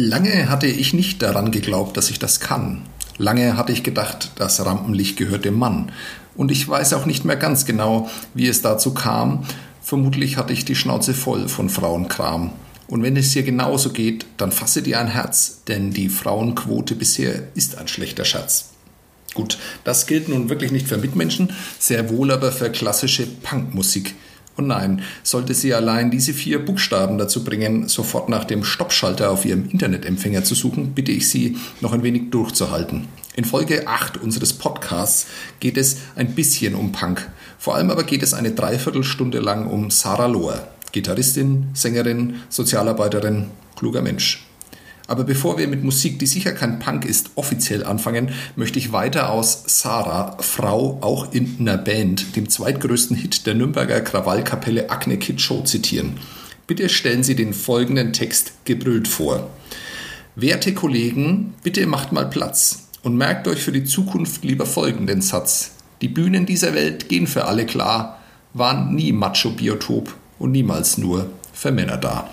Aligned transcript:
Lange 0.00 0.48
hatte 0.48 0.68
ich 0.68 0.94
nicht 0.94 1.22
daran 1.22 1.50
geglaubt, 1.50 1.96
dass 1.96 2.08
ich 2.08 2.20
das 2.20 2.38
kann. 2.38 2.82
Lange 3.16 3.56
hatte 3.56 3.72
ich 3.72 3.82
gedacht, 3.82 4.30
das 4.36 4.64
Rampenlicht 4.64 5.16
gehört 5.16 5.44
dem 5.44 5.58
Mann. 5.58 5.90
Und 6.36 6.52
ich 6.52 6.68
weiß 6.68 6.92
auch 6.92 7.04
nicht 7.04 7.24
mehr 7.24 7.34
ganz 7.34 7.66
genau, 7.66 8.08
wie 8.32 8.46
es 8.46 8.62
dazu 8.62 8.94
kam. 8.94 9.44
Vermutlich 9.82 10.36
hatte 10.36 10.52
ich 10.52 10.64
die 10.64 10.76
Schnauze 10.76 11.14
voll 11.14 11.48
von 11.48 11.68
Frauenkram. 11.68 12.52
Und 12.86 13.02
wenn 13.02 13.16
es 13.16 13.32
dir 13.32 13.42
genauso 13.42 13.90
geht, 13.90 14.24
dann 14.36 14.52
fasse 14.52 14.82
dir 14.82 15.00
ein 15.00 15.08
Herz, 15.08 15.62
denn 15.66 15.90
die 15.90 16.10
Frauenquote 16.10 16.94
bisher 16.94 17.48
ist 17.56 17.76
ein 17.76 17.88
schlechter 17.88 18.24
Schatz. 18.24 18.66
Gut, 19.34 19.58
das 19.82 20.06
gilt 20.06 20.28
nun 20.28 20.48
wirklich 20.48 20.70
nicht 20.70 20.86
für 20.86 20.98
Mitmenschen, 20.98 21.52
sehr 21.80 22.08
wohl 22.08 22.30
aber 22.30 22.52
für 22.52 22.70
klassische 22.70 23.26
Punkmusik. 23.26 24.14
Und 24.58 24.66
nein, 24.66 25.02
sollte 25.22 25.54
sie 25.54 25.72
allein 25.72 26.10
diese 26.10 26.34
vier 26.34 26.58
Buchstaben 26.64 27.16
dazu 27.16 27.44
bringen, 27.44 27.86
sofort 27.86 28.28
nach 28.28 28.44
dem 28.44 28.64
Stoppschalter 28.64 29.30
auf 29.30 29.44
ihrem 29.44 29.68
Internetempfänger 29.70 30.42
zu 30.42 30.56
suchen, 30.56 30.94
bitte 30.94 31.12
ich 31.12 31.28
Sie, 31.28 31.56
noch 31.80 31.92
ein 31.92 32.02
wenig 32.02 32.30
durchzuhalten. 32.30 33.06
In 33.36 33.44
Folge 33.44 33.86
8 33.86 34.16
unseres 34.16 34.52
Podcasts 34.52 35.28
geht 35.60 35.76
es 35.76 35.98
ein 36.16 36.34
bisschen 36.34 36.74
um 36.74 36.90
Punk. 36.90 37.30
Vor 37.56 37.76
allem 37.76 37.88
aber 37.88 38.02
geht 38.02 38.24
es 38.24 38.34
eine 38.34 38.50
Dreiviertelstunde 38.50 39.38
lang 39.38 39.68
um 39.68 39.92
Sarah 39.92 40.26
Lohr, 40.26 40.66
Gitarristin, 40.90 41.68
Sängerin, 41.74 42.40
Sozialarbeiterin, 42.48 43.46
kluger 43.76 44.02
Mensch. 44.02 44.47
Aber 45.08 45.24
bevor 45.24 45.58
wir 45.58 45.66
mit 45.68 45.82
Musik, 45.82 46.18
die 46.18 46.26
sicher 46.26 46.52
kein 46.52 46.78
Punk 46.78 47.06
ist, 47.06 47.30
offiziell 47.34 47.82
anfangen, 47.82 48.30
möchte 48.56 48.78
ich 48.78 48.92
weiter 48.92 49.30
aus 49.30 49.64
Sarah, 49.66 50.36
Frau 50.40 50.98
auch 51.00 51.32
in 51.32 51.56
einer 51.58 51.78
Band, 51.78 52.36
dem 52.36 52.48
zweitgrößten 52.48 53.16
Hit 53.16 53.46
der 53.46 53.54
Nürnberger 53.54 54.02
Krawallkapelle 54.02 54.90
Acne 54.90 55.16
Kid 55.16 55.40
Show 55.40 55.62
zitieren. 55.62 56.18
Bitte 56.66 56.90
stellen 56.90 57.22
Sie 57.22 57.34
den 57.34 57.54
folgenden 57.54 58.12
Text 58.12 58.52
gebrüllt 58.66 59.08
vor. 59.08 59.48
Werte 60.36 60.74
Kollegen, 60.74 61.54
bitte 61.62 61.86
macht 61.86 62.12
mal 62.12 62.28
Platz 62.28 62.88
und 63.02 63.16
merkt 63.16 63.48
euch 63.48 63.62
für 63.62 63.72
die 63.72 63.84
Zukunft 63.84 64.44
lieber 64.44 64.66
folgenden 64.66 65.22
Satz. 65.22 65.70
Die 66.02 66.08
Bühnen 66.08 66.44
dieser 66.44 66.74
Welt 66.74 67.08
gehen 67.08 67.26
für 67.26 67.46
alle 67.46 67.64
klar, 67.64 68.20
waren 68.52 68.94
nie 68.94 69.12
Macho-Biotop 69.12 70.14
und 70.38 70.52
niemals 70.52 70.98
nur 70.98 71.30
für 71.54 71.72
Männer 71.72 71.96
da. 71.96 72.28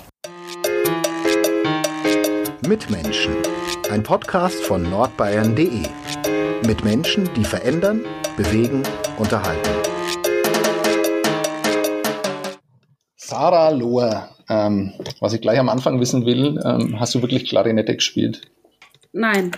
Mitmenschen. 2.68 3.36
Ein 3.92 4.02
Podcast 4.02 4.64
von 4.64 4.82
nordbayern.de. 4.82 5.84
Mit 6.66 6.84
Menschen, 6.84 7.30
die 7.36 7.44
verändern, 7.44 8.04
bewegen, 8.38 8.82
unterhalten. 9.20 9.70
Sarah 13.18 13.70
Lohr, 13.70 14.30
ähm, 14.50 14.94
was 15.20 15.34
ich 15.34 15.42
gleich 15.42 15.60
am 15.60 15.70
Anfang 15.70 16.00
wissen 16.00 16.26
will, 16.26 16.60
ähm, 16.66 17.00
hast 17.00 17.14
du 17.14 17.22
wirklich 17.22 17.48
Klarinette 17.48 17.96
gespielt? 17.96 18.42
Nein. 19.14 19.52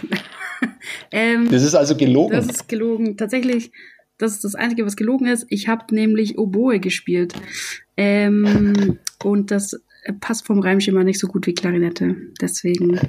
ähm, 1.11 1.49
das 1.49 1.63
ist 1.63 1.75
also 1.75 1.95
gelogen. 1.95 2.35
Das 2.35 2.47
ist 2.47 2.67
gelogen. 2.67 3.15
Tatsächlich, 3.15 3.71
das 4.17 4.33
ist 4.33 4.43
das 4.43 4.55
Einzige, 4.55 4.85
was 4.85 4.97
gelogen 4.97 5.27
ist. 5.27 5.45
Ich 5.49 5.69
habe 5.69 5.95
nämlich 5.95 6.37
Oboe 6.37 6.81
gespielt. 6.81 7.33
Ähm, 7.95 8.99
und 9.23 9.51
das 9.51 9.79
passt 10.13 10.45
vom 10.45 10.59
Reimschema 10.59 11.03
nicht 11.03 11.19
so 11.19 11.27
gut 11.27 11.47
wie 11.47 11.53
Klarinette. 11.53 12.15
Deswegen 12.41 12.99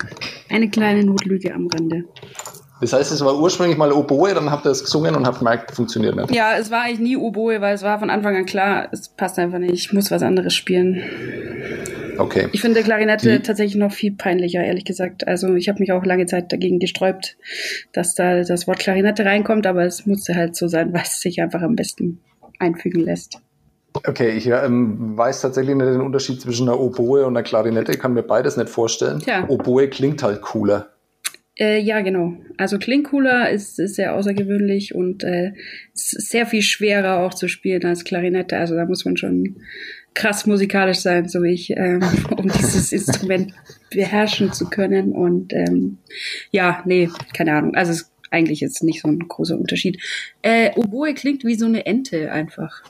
eine 0.49 0.71
kleine 0.71 1.05
Notlüge 1.05 1.55
am 1.55 1.67
Rande. 1.69 2.05
Das 2.81 2.93
heißt, 2.93 3.11
es 3.11 3.25
war 3.25 3.37
ursprünglich 3.39 3.77
mal 3.77 3.91
Oboe, 3.93 4.35
dann 4.35 4.51
habt 4.51 4.65
ihr 4.65 4.71
es 4.71 4.85
gesungen 4.85 5.17
und 5.17 5.27
habt 5.27 5.41
gemerkt, 5.41 5.73
funktioniert 5.73 6.15
nicht. 6.15 6.33
Ja, 6.33 6.57
es 6.57 6.71
war 6.71 6.83
eigentlich 6.83 7.01
nie 7.01 7.17
Oboe, 7.17 7.61
weil 7.61 7.75
es 7.75 7.83
war 7.83 7.99
von 7.99 8.09
Anfang 8.09 8.37
an 8.37 8.47
klar, 8.47 8.89
es 8.93 9.09
passt 9.09 9.39
einfach 9.39 9.59
nicht, 9.59 9.73
ich 9.73 9.93
muss 9.93 10.11
was 10.11 10.23
anderes 10.23 10.55
spielen. 10.55 11.03
Okay. 12.19 12.49
Ich 12.53 12.61
finde 12.61 12.83
Klarinette 12.83 13.39
Die 13.39 13.43
tatsächlich 13.43 13.77
noch 13.77 13.93
viel 13.93 14.12
peinlicher, 14.12 14.62
ehrlich 14.62 14.85
gesagt. 14.85 15.27
Also 15.27 15.55
ich 15.55 15.69
habe 15.69 15.81
mich 15.81 15.93
auch 15.93 16.05
lange 16.05 16.27
Zeit 16.27 16.53
dagegen 16.53 16.79
gesträubt, 16.79 17.37
dass 17.93 18.15
da 18.15 18.43
das 18.43 18.67
Wort 18.67 18.81
Klarinette 18.81 19.25
reinkommt, 19.25 19.67
aber 19.67 19.85
es 19.85 20.07
musste 20.07 20.35
halt 20.35 20.57
so 20.57 20.69
sein, 20.69 20.93
weil 20.93 21.03
es 21.03 21.21
sich 21.21 21.41
einfach 21.41 21.62
am 21.62 21.77
besten 21.77 22.21
einfügen 22.59 23.03
lässt. 23.03 23.41
Okay, 24.06 24.31
ich 24.31 24.47
ähm, 24.47 25.16
weiß 25.16 25.41
tatsächlich 25.41 25.75
nicht 25.75 25.86
den 25.86 26.00
Unterschied 26.00 26.41
zwischen 26.41 26.69
einer 26.69 26.78
Oboe 26.78 27.26
und 27.26 27.36
einer 27.36 27.42
Klarinette. 27.42 27.92
Ich 27.92 27.98
kann 27.98 28.14
mir 28.14 28.22
beides 28.22 28.56
nicht 28.56 28.69
vorstellen. 28.69 29.20
Tja. 29.20 29.44
Oboe 29.48 29.88
klingt 29.88 30.22
halt 30.22 30.41
cooler. 30.42 30.88
Äh, 31.59 31.81
ja, 31.81 32.00
genau. 32.00 32.34
Also 32.56 32.78
klingt 32.78 33.09
cooler, 33.09 33.50
ist, 33.50 33.81
ist 33.81 33.97
sehr 33.97 34.14
außergewöhnlich 34.14 34.94
und 34.94 35.25
äh, 35.25 35.53
sehr 35.92 36.47
viel 36.47 36.62
schwerer 36.62 37.19
auch 37.19 37.34
zu 37.34 37.48
spielen 37.48 37.84
als 37.84 38.04
Klarinette. 38.04 38.56
Also 38.56 38.76
da 38.76 38.84
muss 38.84 39.04
man 39.04 39.16
schon 39.16 39.56
krass 40.15 40.47
musikalisch 40.47 40.98
sein, 40.98 41.28
so 41.28 41.42
wie 41.42 41.53
ich, 41.53 41.70
ähm, 41.70 42.03
um 42.36 42.48
dieses 42.48 42.92
Instrument 42.92 43.53
beherrschen 43.91 44.53
zu 44.53 44.70
können. 44.70 45.12
Und 45.12 45.53
ähm, 45.53 45.98
ja, 46.53 46.82
nee, 46.86 47.10
keine 47.34 47.54
Ahnung. 47.54 47.75
Also 47.75 47.92
es, 47.92 48.12
eigentlich 48.30 48.62
ist 48.62 48.84
nicht 48.84 49.03
so 49.03 49.09
ein 49.09 49.19
großer 49.19 49.59
Unterschied. 49.59 50.00
Äh, 50.42 50.70
Oboe 50.76 51.15
klingt 51.15 51.44
wie 51.44 51.56
so 51.56 51.66
eine 51.66 51.86
Ente 51.86 52.30
einfach. 52.30 52.82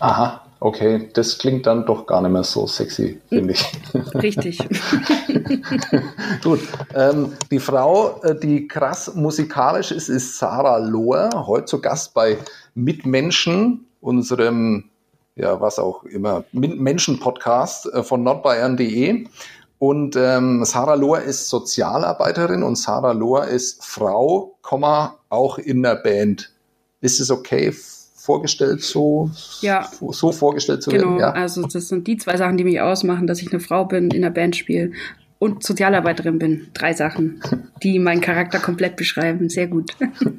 Aha, 0.00 0.42
okay. 0.60 1.08
Das 1.14 1.38
klingt 1.38 1.66
dann 1.66 1.86
doch 1.86 2.06
gar 2.06 2.20
nicht 2.20 2.30
mehr 2.30 2.44
so 2.44 2.66
sexy, 2.66 3.20
finde 3.28 3.54
ich. 3.54 3.72
Richtig. 4.14 4.58
Gut. 6.42 6.60
Ähm, 6.94 7.32
die 7.50 7.58
Frau, 7.58 8.20
äh, 8.22 8.38
die 8.38 8.68
krass 8.68 9.14
musikalisch 9.14 9.90
ist, 9.90 10.08
ist 10.08 10.38
Sarah 10.38 10.78
Lohr, 10.78 11.30
heute 11.46 11.66
zu 11.66 11.80
Gast 11.80 12.14
bei 12.14 12.38
Mitmenschen, 12.74 13.86
unserem, 14.00 14.90
ja, 15.36 15.60
was 15.60 15.78
auch 15.78 16.04
immer, 16.04 16.44
Menschen-Podcast 16.52 17.86
äh, 17.92 18.02
von 18.02 18.22
nordbayern.de. 18.22 19.26
Und 19.80 20.16
ähm, 20.16 20.64
Sarah 20.64 20.94
Lohr 20.94 21.20
ist 21.20 21.48
Sozialarbeiterin 21.48 22.62
und 22.64 22.76
Sarah 22.76 23.12
Lohr 23.12 23.46
ist 23.46 23.84
Frau, 23.84 24.56
auch 25.28 25.58
in 25.58 25.82
der 25.82 25.96
Band. 25.96 26.52
Ist 27.00 27.20
es 27.20 27.30
okay 27.30 27.72
vorgestellt, 28.28 28.82
so, 28.82 29.30
ja. 29.62 29.88
so 30.10 30.32
vorgestellt 30.32 30.82
zu 30.82 30.90
genau. 30.90 31.12
werden. 31.12 31.20
Ja, 31.20 31.32
also 31.32 31.62
das 31.62 31.88
sind 31.88 32.06
die 32.06 32.18
zwei 32.18 32.36
Sachen, 32.36 32.58
die 32.58 32.64
mich 32.64 32.78
ausmachen, 32.78 33.26
dass 33.26 33.40
ich 33.40 33.50
eine 33.50 33.58
Frau 33.58 33.86
bin, 33.86 34.10
in 34.10 34.20
der 34.20 34.28
Band 34.28 34.54
spiele 34.54 34.92
und 35.38 35.62
Sozialarbeiterin 35.62 36.38
bin. 36.38 36.66
Drei 36.74 36.92
Sachen, 36.92 37.40
die 37.82 37.98
meinen 37.98 38.20
Charakter 38.20 38.58
komplett 38.58 38.96
beschreiben. 38.96 39.48
Sehr 39.48 39.66
gut. 39.66 39.96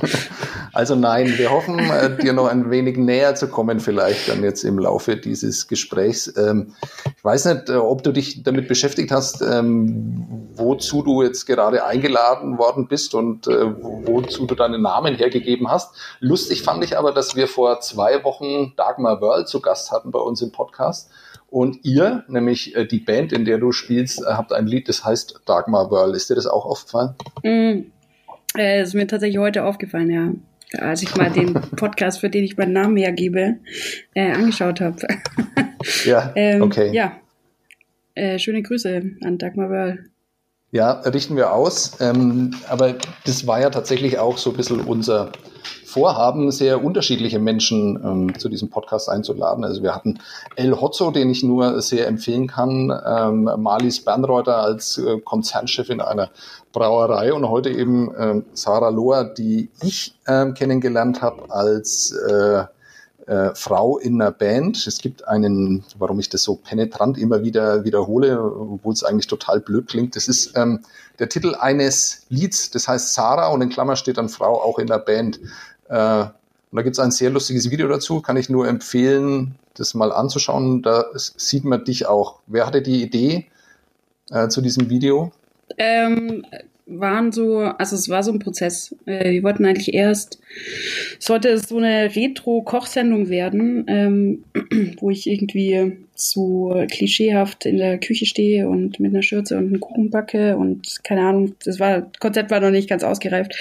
Also 0.74 0.94
nein, 0.94 1.34
wir 1.36 1.50
hoffen, 1.50 1.78
äh, 1.78 2.16
dir 2.16 2.32
noch 2.32 2.46
ein 2.46 2.70
wenig 2.70 2.96
näher 2.96 3.34
zu 3.34 3.48
kommen, 3.48 3.78
vielleicht 3.78 4.28
dann 4.28 4.42
jetzt 4.42 4.64
im 4.64 4.78
Laufe 4.78 5.16
dieses 5.16 5.68
Gesprächs. 5.68 6.32
Ähm, 6.36 6.74
ich 7.14 7.22
weiß 7.22 7.44
nicht, 7.44 7.68
äh, 7.68 7.74
ob 7.74 8.02
du 8.02 8.10
dich 8.10 8.42
damit 8.42 8.68
beschäftigt 8.68 9.10
hast, 9.10 9.42
ähm, 9.42 10.48
wozu 10.54 11.02
du 11.02 11.22
jetzt 11.22 11.44
gerade 11.44 11.84
eingeladen 11.84 12.56
worden 12.56 12.88
bist 12.88 13.14
und 13.14 13.46
äh, 13.48 13.66
wozu 14.06 14.46
du 14.46 14.54
deinen 14.54 14.80
Namen 14.80 15.14
hergegeben 15.14 15.70
hast. 15.70 15.94
Lustig 16.20 16.62
fand 16.62 16.82
ich 16.84 16.96
aber, 16.96 17.12
dass 17.12 17.36
wir 17.36 17.48
vor 17.48 17.80
zwei 17.80 18.24
Wochen 18.24 18.72
Dagmar 18.76 19.20
World 19.20 19.48
zu 19.48 19.60
Gast 19.60 19.92
hatten 19.92 20.10
bei 20.10 20.20
uns 20.20 20.40
im 20.40 20.52
Podcast. 20.52 21.10
Und 21.50 21.84
ihr, 21.84 22.24
nämlich 22.28 22.74
die 22.90 23.00
Band, 23.00 23.30
in 23.30 23.44
der 23.44 23.58
du 23.58 23.72
spielst, 23.72 24.24
habt 24.24 24.54
ein 24.54 24.66
Lied, 24.66 24.88
das 24.88 25.04
heißt 25.04 25.42
Dagmar 25.44 25.90
World. 25.90 26.16
Ist 26.16 26.30
dir 26.30 26.34
das 26.34 26.46
auch 26.46 26.64
aufgefallen? 26.64 27.14
Mm 27.42 27.90
äh, 28.56 28.82
ist 28.82 28.94
mir 28.94 29.06
tatsächlich 29.06 29.38
heute 29.38 29.64
aufgefallen, 29.64 30.10
ja. 30.10 30.32
Als 30.78 31.02
ich 31.02 31.14
mal 31.16 31.30
den 31.30 31.52
Podcast, 31.76 32.20
für 32.20 32.30
den 32.30 32.44
ich 32.44 32.56
meinen 32.56 32.72
Namen 32.72 32.96
hergebe, 32.96 33.56
äh, 34.14 34.32
angeschaut 34.32 34.80
habe. 34.80 35.06
ja, 36.04 36.32
ähm, 36.36 36.62
okay. 36.62 36.90
Ja. 36.92 37.16
Äh, 38.14 38.38
schöne 38.38 38.62
Grüße 38.62 39.02
an 39.22 39.38
Dagmar 39.38 39.70
Wörl. 39.70 40.04
Ja, 40.70 41.00
richten 41.00 41.36
wir 41.36 41.52
aus. 41.52 41.98
Ähm, 42.00 42.54
aber 42.68 42.94
das 43.26 43.46
war 43.46 43.60
ja 43.60 43.70
tatsächlich 43.70 44.18
auch 44.18 44.38
so 44.38 44.50
ein 44.50 44.56
bisschen 44.56 44.80
unser 44.80 45.32
Vorhaben, 45.92 46.50
sehr 46.50 46.82
unterschiedliche 46.82 47.38
Menschen 47.38 48.00
ähm, 48.02 48.38
zu 48.38 48.48
diesem 48.48 48.70
Podcast 48.70 49.10
einzuladen. 49.10 49.62
Also 49.64 49.82
wir 49.82 49.94
hatten 49.94 50.20
El 50.56 50.80
Hotzo, 50.80 51.10
den 51.10 51.28
ich 51.28 51.42
nur 51.42 51.82
sehr 51.82 52.06
empfehlen 52.06 52.46
kann, 52.46 52.90
ähm, 53.06 53.50
Marlies 53.58 54.02
Bernreuter 54.02 54.56
als 54.56 54.96
äh, 54.96 55.20
Konzernchefin 55.20 56.00
einer 56.00 56.30
Brauerei 56.72 57.34
und 57.34 57.48
heute 57.48 57.68
eben 57.68 58.10
ähm, 58.18 58.44
Sarah 58.54 58.88
Lohr, 58.88 59.24
die 59.24 59.68
ich 59.82 60.14
ähm, 60.26 60.54
kennengelernt 60.54 61.20
habe 61.20 61.50
als 61.50 62.12
äh, 62.12 62.64
äh, 63.26 63.54
Frau 63.54 63.98
in 63.98 64.20
einer 64.20 64.32
Band. 64.32 64.86
Es 64.86 64.98
gibt 64.98 65.28
einen, 65.28 65.84
warum 65.98 66.18
ich 66.18 66.28
das 66.28 66.42
so 66.42 66.56
penetrant 66.56 67.18
immer 67.18 67.42
wieder 67.42 67.84
wiederhole, 67.84 68.42
obwohl 68.42 68.92
es 68.94 69.04
eigentlich 69.04 69.26
total 69.26 69.60
blöd 69.60 69.88
klingt. 69.88 70.16
Das 70.16 70.26
ist 70.26 70.56
ähm, 70.56 70.80
der 71.18 71.28
Titel 71.28 71.54
eines 71.54 72.22
Lieds, 72.30 72.70
das 72.70 72.88
heißt 72.88 73.14
Sarah 73.14 73.48
und 73.48 73.62
in 73.62 73.68
Klammer 73.68 73.96
steht 73.96 74.18
dann 74.18 74.28
Frau 74.28 74.60
auch 74.60 74.78
in 74.78 74.88
der 74.88 74.98
Band. 74.98 75.38
Äh, 75.88 76.24
und 76.72 76.76
da 76.76 76.82
gibt 76.82 76.96
es 76.96 77.00
ein 77.00 77.10
sehr 77.10 77.30
lustiges 77.30 77.70
Video 77.70 77.86
dazu, 77.86 78.22
kann 78.22 78.38
ich 78.38 78.48
nur 78.48 78.66
empfehlen, 78.66 79.56
das 79.74 79.92
mal 79.94 80.10
anzuschauen. 80.10 80.82
Da 80.82 81.04
sieht 81.14 81.64
man 81.64 81.84
dich 81.84 82.06
auch. 82.06 82.40
Wer 82.46 82.66
hatte 82.66 82.80
die 82.80 83.02
Idee 83.02 83.46
äh, 84.30 84.48
zu 84.48 84.62
diesem 84.62 84.88
Video? 84.88 85.32
Ähm, 85.76 86.46
waren 86.86 87.32
so, 87.32 87.58
also 87.58 87.96
es 87.96 88.08
war 88.08 88.22
so 88.22 88.32
ein 88.32 88.38
Prozess. 88.38 88.94
Äh, 89.06 89.32
wir 89.32 89.42
wollten 89.42 89.64
eigentlich 89.64 89.92
erst, 89.94 90.40
sollte 91.18 91.48
es 91.50 91.68
so 91.68 91.78
eine 91.78 92.14
Retro-Kochsendung 92.14 93.28
werden, 93.28 93.84
ähm, 93.88 94.44
wo 95.00 95.10
ich 95.10 95.26
irgendwie 95.26 95.98
so 96.30 96.84
klischeehaft 96.90 97.66
in 97.66 97.78
der 97.78 97.98
Küche 97.98 98.26
stehe 98.26 98.68
und 98.68 99.00
mit 99.00 99.12
einer 99.12 99.22
Schürze 99.22 99.56
und 99.56 99.66
einen 99.66 99.80
Kuchen 99.80 100.10
backe 100.10 100.56
und 100.56 101.00
keine 101.04 101.22
Ahnung, 101.22 101.54
das 101.64 101.80
war, 101.80 102.10
Konzept 102.20 102.50
war 102.50 102.60
noch 102.60 102.70
nicht 102.70 102.88
ganz 102.88 103.02
ausgereift. 103.02 103.54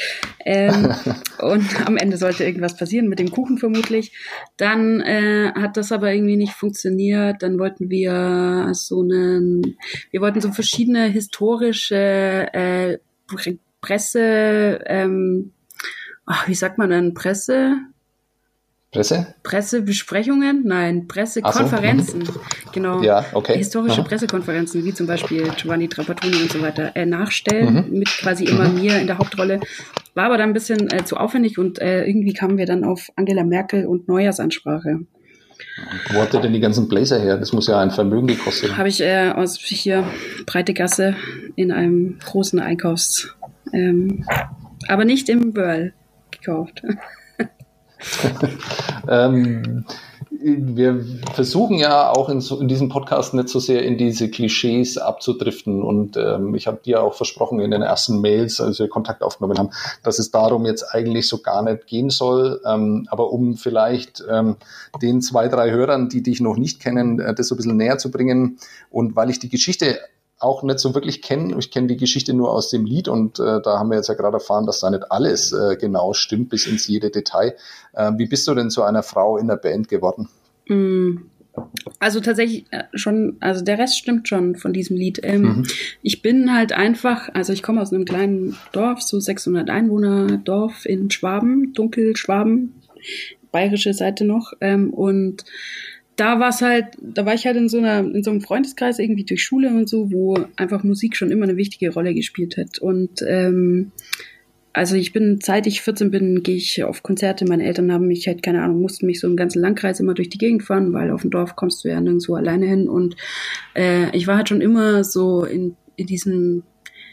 Ähm, 0.46 0.94
und 1.40 1.88
am 1.88 1.98
Ende 1.98 2.18
sollte 2.18 2.44
irgendwas 2.44 2.78
passieren 2.78 3.08
mit 3.08 3.20
dem 3.20 3.32
Kuchen 3.32 3.58
vermutlich. 3.58 4.12
Dann 4.58 5.02
äh, 5.02 5.52
hat 5.54 5.78
das 5.78 5.92
aber 5.92 6.14
irgendwie 6.14 6.38
nicht 6.38 6.54
funktioniert. 6.54 7.42
Dann 7.42 7.58
wollten 7.58 7.90
wir 7.90 8.70
so 8.74 9.02
einen, 9.02 9.78
wir 10.12 10.22
wollten 10.22 10.42
so 10.42 10.52
verschiedene 10.52 11.08
historische 11.08 12.48
äh, 12.54 12.98
Presse, 13.82 14.84
ähm, 14.86 15.54
ach, 16.26 16.48
wie 16.48 16.56
sagt 16.56 16.78
man 16.78 16.92
denn, 16.92 17.14
Presse? 17.14 17.78
Presse? 18.92 19.36
Pressebesprechungen? 19.44 20.64
Nein, 20.66 21.08
Pressekonferenzen. 21.08 22.26
So. 22.26 22.34
Genau. 22.74 23.02
Ja, 23.02 23.26
okay. 23.34 23.58
Historische 23.58 24.00
Aha. 24.00 24.08
Pressekonferenzen, 24.08 24.86
wie 24.86 24.94
zum 24.94 25.06
Beispiel 25.06 25.50
Giovanni 25.58 25.90
Trapattoni 25.90 26.42
und 26.42 26.52
so 26.52 26.62
weiter, 26.62 26.96
äh, 26.96 27.06
nachstellen, 27.06 27.90
mhm. 27.90 28.00
mit 28.00 28.08
quasi 28.08 28.46
immer 28.46 28.70
mhm. 28.70 28.76
mir 28.80 29.00
in 29.00 29.08
der 29.08 29.18
Hauptrolle. 29.18 29.60
War 30.14 30.26
aber 30.26 30.38
dann 30.38 30.52
ein 30.52 30.54
bisschen 30.54 30.90
äh, 30.90 31.04
zu 31.04 31.18
aufwendig 31.18 31.58
und 31.58 31.80
äh, 31.80 32.06
irgendwie 32.06 32.34
kamen 32.34 32.58
wir 32.58 32.66
dann 32.66 32.86
auf 32.86 33.10
Angela 33.18 33.44
Merkel 33.44 33.86
und 33.86 34.08
Neujahrsansprache. 34.08 35.02
Wo 36.14 36.20
habt 36.20 36.34
ihr 36.34 36.40
denn 36.40 36.54
die 36.54 36.62
ganzen 36.62 36.88
Blazer 36.88 37.20
her? 37.20 37.38
Das 37.38 37.52
muss 37.52 37.68
ja 37.68 37.80
ein 37.80 37.92
Vermögen 37.92 38.28
gekostet 38.28 38.70
haben. 38.70 38.78
Habe 38.78 38.90
ich 38.90 39.02
äh, 39.02 39.32
aus 39.32 39.58
hier 39.58 40.06
Breite 40.46 40.74
Gasse 40.74 41.16
in 41.56 41.72
einem 41.72 42.20
großen 42.20 42.60
Einkaufs... 42.60 43.36
Ähm, 43.74 44.26
aber 44.88 45.06
nicht 45.06 45.30
im 45.30 45.56
Whirl 45.56 45.94
gekauft. 46.32 46.84
ähm, 49.08 49.86
wir 50.44 51.06
versuchen 51.34 51.78
ja 51.78 52.10
auch 52.10 52.30
in, 52.30 52.42
so, 52.42 52.60
in, 52.60 52.68
diesem 52.68 52.90
Podcast 52.90 53.34
nicht 53.34 53.50
so 53.50 53.60
sehr 53.60 53.84
in 53.84 53.98
diese 53.98 54.30
Klischees 54.30 54.98
abzudriften. 54.98 55.84
Und 55.84 56.18
ähm, 56.18 56.56
ich 56.56 56.68
habe 56.68 56.80
dir 56.84 57.04
auch 57.04 57.14
versprochen 57.14 57.60
in 57.60 57.72
den 57.72 57.82
ersten 57.82 58.22
Mails, 58.22 58.60
als 58.60 58.80
wir 58.80 58.88
Kontakt 58.88 59.22
aufgenommen 59.22 59.58
haben, 59.58 59.70
dass 60.04 60.20
es 60.20 60.32
darum 60.32 60.66
jetzt 60.66 60.84
eigentlich 60.84 61.28
so 61.28 61.40
gar 61.40 61.62
nicht 61.62 61.86
gehen 61.86 62.10
soll. 62.10 62.62
Ähm, 62.66 63.08
aber 63.12 63.32
um 63.32 63.56
vielleicht 63.56 64.24
ähm, 64.30 64.56
den 65.02 65.22
zwei, 65.22 65.48
drei 65.48 65.72
Hörern, 65.72 66.10
die 66.10 66.24
dich 66.24 66.42
noch 66.42 66.58
nicht 66.58 66.80
kennen, 66.80 67.20
äh, 67.20 67.36
das 67.36 67.48
so 67.48 67.56
ein 67.56 67.58
bisschen 67.58 67.78
näher 67.78 67.98
zu 67.98 68.10
bringen 68.10 68.58
und 68.90 69.16
weil 69.16 69.30
ich 69.30 69.40
die 69.40 69.50
Geschichte 69.50 70.00
auch 70.42 70.64
nicht 70.64 70.80
so 70.80 70.94
wirklich 70.94 71.22
kenne. 71.22 71.56
Ich 71.60 71.72
kenne 71.72 71.88
die 71.88 71.98
Geschichte 71.98 72.34
nur 72.34 72.52
aus 72.52 72.70
dem 72.70 72.86
Lied 72.86 73.08
und 73.08 73.40
äh, 73.40 73.62
da 73.62 73.78
haben 73.78 73.90
wir 73.90 73.98
jetzt 73.98 74.10
ja 74.10 74.16
gerade 74.16 74.38
erfahren, 74.38 74.66
dass 74.66 74.80
da 74.80 74.90
nicht 74.90 75.12
alles 75.12 75.54
äh, 75.54 75.76
genau 75.76 76.14
stimmt 76.14 76.50
bis 76.50 76.68
ins 76.68 76.88
jede 76.88 77.10
Detail. 77.10 77.56
Äh, 77.94 78.12
wie 78.18 78.28
bist 78.28 78.48
du 78.48 78.56
denn 78.56 78.70
zu 78.70 78.84
einer 78.84 79.04
Frau 79.04 79.38
in 79.38 79.48
der 79.48 79.58
Band 79.58 79.88
geworden? 79.88 80.30
Mm. 80.68 81.18
Also 82.00 82.22
tatsächlich 82.22 82.66
äh, 82.72 82.84
schon, 82.94 83.36
also 83.42 83.64
der 83.64 83.78
Rest 83.78 83.98
stimmt 83.98 84.28
schon 84.28 84.56
von 84.56 84.72
diesem 84.74 84.96
Lied. 84.96 85.20
Ähm, 85.24 85.42
mhm. 85.42 85.64
Ich 86.02 86.22
bin 86.22 86.54
halt 86.54 86.72
einfach, 86.72 87.30
also 87.34 87.52
ich 87.52 87.62
komme 87.62 87.82
aus 87.82 87.92
einem 87.92 88.06
kleinen 88.06 88.58
Dorf, 88.72 89.02
so 89.02 89.20
600 89.20 89.70
Einwohner 89.70 90.38
Dorf 90.38 90.86
in 90.86 91.12
Schwaben, 91.12 91.74
Dunkelschwaben, 91.74 92.74
bayerische 93.52 93.94
Seite 93.94 94.24
noch. 94.24 94.54
Ähm, 94.62 94.92
und 94.92 95.44
da 96.16 96.40
war 96.40 96.50
es 96.50 96.62
halt, 96.62 96.86
da 97.02 97.26
war 97.26 97.34
ich 97.34 97.46
halt 97.46 97.58
in 97.58 97.70
so 97.70 97.78
einer, 97.78 98.00
in 98.00 98.24
so 98.24 98.32
einem 98.32 98.42
Freundeskreis 98.42 99.00
irgendwie 99.00 99.24
durch 99.24 99.44
Schule 99.44 99.70
und 99.70 99.90
so, 99.90 100.12
wo 100.12 100.38
einfach 100.56 100.84
Musik 100.84 101.16
schon 101.16 101.32
immer 101.32 101.46
eine 101.46 101.58
wichtige 101.58 101.94
Rolle 101.94 102.14
gespielt 102.14 102.58
hat. 102.58 102.80
Und 102.80 103.22
ähm, 103.28 103.92
also 104.74 104.96
ich 104.96 105.14
bin, 105.14 105.40
seit 105.42 105.68
ich 105.68 105.82
14 105.82 106.10
bin, 106.12 106.44
gehe 106.44 106.56
ich 106.56 106.82
auf 106.84 107.04
Konzerte. 107.04 107.44
Meine 107.46 107.66
Eltern 107.66 107.92
haben 107.92 108.08
mich 108.08 108.28
halt, 108.28 108.42
keine 108.42 108.64
Ahnung, 108.64 108.80
mussten 108.82 109.06
mich 109.06 109.20
so 109.20 109.28
einen 109.28 109.36
ganzen 109.36 109.62
Landkreis 109.62 110.00
immer 110.00 110.14
durch 110.14 110.30
die 110.30 110.38
Gegend 110.38 110.64
fahren, 110.64 110.94
weil 110.94 111.12
auf 111.12 111.20
dem 111.22 111.32
Dorf 111.32 111.58
kommst 111.58 111.84
du 111.84 111.90
ja 111.90 112.00
nirgendwo 112.00 112.36
alleine 112.36 112.68
hin. 112.68 112.88
Und 112.88 113.18
äh, 113.76 114.16
ich 114.16 114.28
war 114.28 114.38
halt 114.38 114.48
schon 114.50 114.62
immer 114.62 115.04
so 115.04 115.44
in, 115.44 115.76
in 115.98 116.08
diesem, 116.08 116.64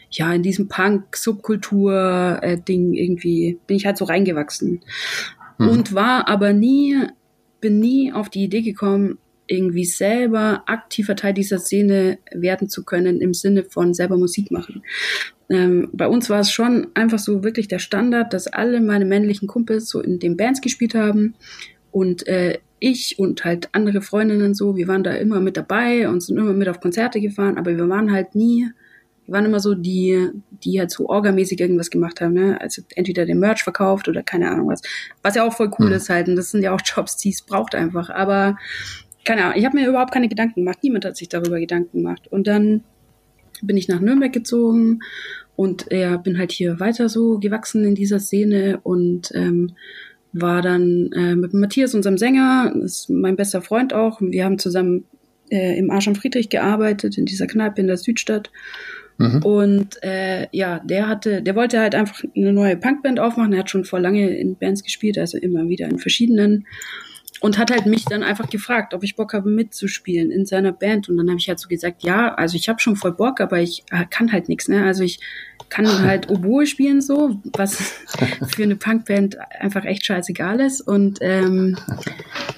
ja, 0.09 0.33
in 0.33 0.43
diesem 0.43 0.69
Punk-Subkultur-Ding 0.69 2.93
äh, 2.93 3.03
irgendwie, 3.03 3.59
bin 3.67 3.75
ich 3.75 3.85
halt 3.85 3.97
so 3.97 4.05
reingewachsen. 4.05 4.79
Hm. 5.57 5.67
Und 5.67 5.93
war 5.93 6.29
aber 6.29 6.53
nie 6.53 6.95
bin 7.59 7.79
nie 7.79 8.11
auf 8.13 8.29
die 8.29 8.43
Idee 8.43 8.61
gekommen, 8.61 9.17
irgendwie 9.47 9.85
selber 9.85 10.63
aktiver 10.67 11.15
Teil 11.15 11.33
dieser 11.33 11.57
Szene 11.57 12.19
werden 12.31 12.69
zu 12.69 12.83
können 12.83 13.19
im 13.19 13.33
Sinne 13.33 13.63
von 13.63 13.93
selber 13.93 14.17
Musik 14.17 14.51
machen. 14.51 14.83
Ähm, 15.49 15.89
bei 15.91 16.07
uns 16.07 16.29
war 16.29 16.41
es 16.41 16.51
schon 16.51 16.87
einfach 16.93 17.17
so 17.17 17.43
wirklich 17.43 17.67
der 17.67 17.79
Standard, 17.79 18.33
dass 18.33 18.47
alle 18.47 18.79
meine 18.79 19.05
männlichen 19.05 19.47
Kumpels 19.47 19.89
so 19.89 20.01
in 20.01 20.19
den 20.19 20.37
Bands 20.37 20.61
gespielt 20.61 20.93
haben 20.93 21.33
und 21.91 22.27
äh, 22.27 22.59
ich 22.79 23.17
und 23.17 23.43
halt 23.43 23.69
andere 23.73 24.01
Freundinnen 24.01 24.53
so, 24.53 24.77
wir 24.77 24.87
waren 24.87 25.03
da 25.03 25.11
immer 25.11 25.41
mit 25.41 25.57
dabei 25.57 26.07
und 26.07 26.21
sind 26.21 26.37
immer 26.37 26.53
mit 26.53 26.69
auf 26.69 26.79
Konzerte 26.79 27.19
gefahren, 27.19 27.57
aber 27.57 27.75
wir 27.75 27.89
waren 27.89 28.11
halt 28.11 28.35
nie 28.35 28.69
wir 29.29 29.33
waren 29.33 29.45
immer 29.45 29.59
so 29.59 29.75
die, 29.75 30.29
die 30.63 30.79
halt 30.79 30.89
so 30.89 31.07
orgamäßig 31.07 31.59
irgendwas 31.59 31.91
gemacht 31.91 32.19
haben, 32.19 32.33
ne? 32.33 32.59
Also 32.59 32.81
entweder 32.95 33.25
den 33.25 33.39
Merch 33.39 33.63
verkauft 33.63 34.07
oder 34.07 34.23
keine 34.23 34.49
Ahnung 34.49 34.69
was. 34.69 34.81
Was 35.21 35.35
ja 35.35 35.43
auch 35.43 35.53
voll 35.53 35.71
cool 35.77 35.87
hm. 35.87 35.93
ist 35.93 36.09
halt. 36.09 36.27
Und 36.27 36.35
das 36.35 36.51
sind 36.51 36.63
ja 36.63 36.73
auch 36.73 36.81
Jobs, 36.83 37.15
die 37.17 37.29
es 37.29 37.43
braucht 37.43 37.75
einfach. 37.75 38.09
Aber 38.09 38.57
keine 39.23 39.43
Ahnung, 39.43 39.57
ich 39.57 39.65
habe 39.65 39.77
mir 39.77 39.87
überhaupt 39.87 40.11
keine 40.11 40.29
Gedanken 40.29 40.61
gemacht. 40.61 40.79
Niemand 40.81 41.05
hat 41.05 41.15
sich 41.15 41.29
darüber 41.29 41.59
Gedanken 41.59 41.99
gemacht. 41.99 42.27
Und 42.31 42.47
dann 42.47 42.83
bin 43.61 43.77
ich 43.77 43.87
nach 43.87 43.99
Nürnberg 43.99 44.33
gezogen 44.33 45.01
und 45.55 45.87
ja, 45.91 46.17
bin 46.17 46.39
halt 46.39 46.51
hier 46.51 46.79
weiter 46.79 47.09
so 47.09 47.37
gewachsen 47.37 47.83
in 47.83 47.93
dieser 47.93 48.19
Szene 48.19 48.79
und 48.81 49.31
ähm, 49.35 49.75
war 50.33 50.61
dann 50.61 51.11
äh, 51.11 51.35
mit 51.35 51.53
Matthias, 51.53 51.93
unserem 51.93 52.17
Sänger, 52.17 52.73
ist 52.83 53.09
mein 53.09 53.35
bester 53.35 53.61
Freund 53.61 53.93
auch. 53.93 54.21
Wir 54.21 54.45
haben 54.45 54.57
zusammen 54.57 55.05
äh, 55.49 55.77
im 55.77 55.91
Arsch 55.91 56.07
am 56.07 56.15
Friedrich 56.15 56.49
gearbeitet, 56.49 57.17
in 57.17 57.25
dieser 57.25 57.47
Kneipe 57.47 57.81
in 57.81 57.87
der 57.87 57.97
Südstadt. 57.97 58.51
Mhm. 59.19 59.43
Und 59.43 60.01
äh, 60.01 60.47
ja, 60.51 60.79
der 60.79 61.07
hatte, 61.07 61.41
der 61.43 61.55
wollte 61.55 61.79
halt 61.79 61.93
einfach 61.93 62.23
eine 62.35 62.53
neue 62.53 62.77
Punkband 62.77 63.19
aufmachen. 63.19 63.51
Er 63.51 63.59
hat 63.59 63.69
schon 63.69 63.83
vor 63.83 63.99
lange 63.99 64.29
in 64.29 64.55
Bands 64.55 64.81
gespielt, 64.81 65.17
also 65.17 65.37
immer 65.37 65.67
wieder 65.67 65.87
in 65.87 65.99
verschiedenen. 65.99 66.65
Und 67.41 67.57
hat 67.57 67.71
halt 67.71 67.85
mich 67.85 68.03
dann 68.03 68.21
einfach 68.21 68.49
gefragt, 68.49 68.93
ob 68.93 69.01
ich 69.03 69.15
Bock 69.15 69.33
habe 69.33 69.49
mitzuspielen 69.49 70.29
in 70.29 70.45
seiner 70.45 70.73
Band. 70.73 71.07
Und 71.07 71.15
dann 71.15 71.29
habe 71.29 71.39
ich 71.39 71.47
halt 71.47 71.59
so 71.59 71.69
gesagt, 71.69 72.03
ja, 72.03 72.33
also 72.33 72.57
ich 72.57 72.67
habe 72.67 72.81
schon 72.81 72.97
voll 72.97 73.13
Bock, 73.13 73.39
aber 73.39 73.61
ich 73.61 73.83
äh, 73.91 74.05
kann 74.09 74.33
halt 74.33 74.49
nichts. 74.49 74.67
Ne? 74.67 74.83
Also 74.83 75.03
ich 75.03 75.21
kann 75.69 75.87
halt 76.03 76.29
Oboe 76.29 76.65
spielen 76.65 76.99
so, 77.01 77.39
was 77.53 77.75
für 78.55 78.63
eine 78.63 78.75
Punkband 78.75 79.37
einfach 79.57 79.85
echt 79.85 80.05
scheißegal 80.05 80.59
ist. 80.59 80.81
Und 80.81 81.19
ähm, 81.21 81.77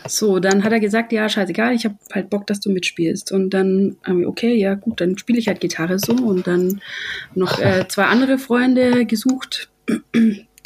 so, 0.08 0.40
dann 0.40 0.64
hat 0.64 0.72
er 0.72 0.80
gesagt, 0.80 1.12
ja, 1.12 1.30
scheißegal, 1.30 1.76
ich 1.76 1.86
habe 1.86 1.98
halt 2.12 2.32
Bock, 2.32 2.48
dass 2.48 2.60
du 2.60 2.72
mitspielst. 2.72 3.32
Und 3.32 3.52
dann 3.52 3.98
haben 4.04 4.20
wir, 4.20 4.28
okay, 4.28 4.56
ja 4.56 4.74
gut, 4.74 5.00
dann 5.00 5.16
spiele 5.16 5.38
ich 5.38 5.48
halt 5.48 5.60
Gitarre 5.60 6.00
so. 6.00 6.14
Und 6.14 6.48
dann 6.48 6.82
noch 7.36 7.60
äh, 7.60 7.88
zwei 7.90 8.06
andere 8.06 8.40
Freunde 8.40 9.06
gesucht, 9.06 9.70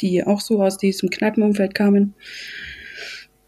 die 0.00 0.24
auch 0.24 0.40
so 0.40 0.62
aus 0.62 0.78
diesem 0.78 1.10
Kneipenumfeld 1.10 1.74
kamen 1.74 2.14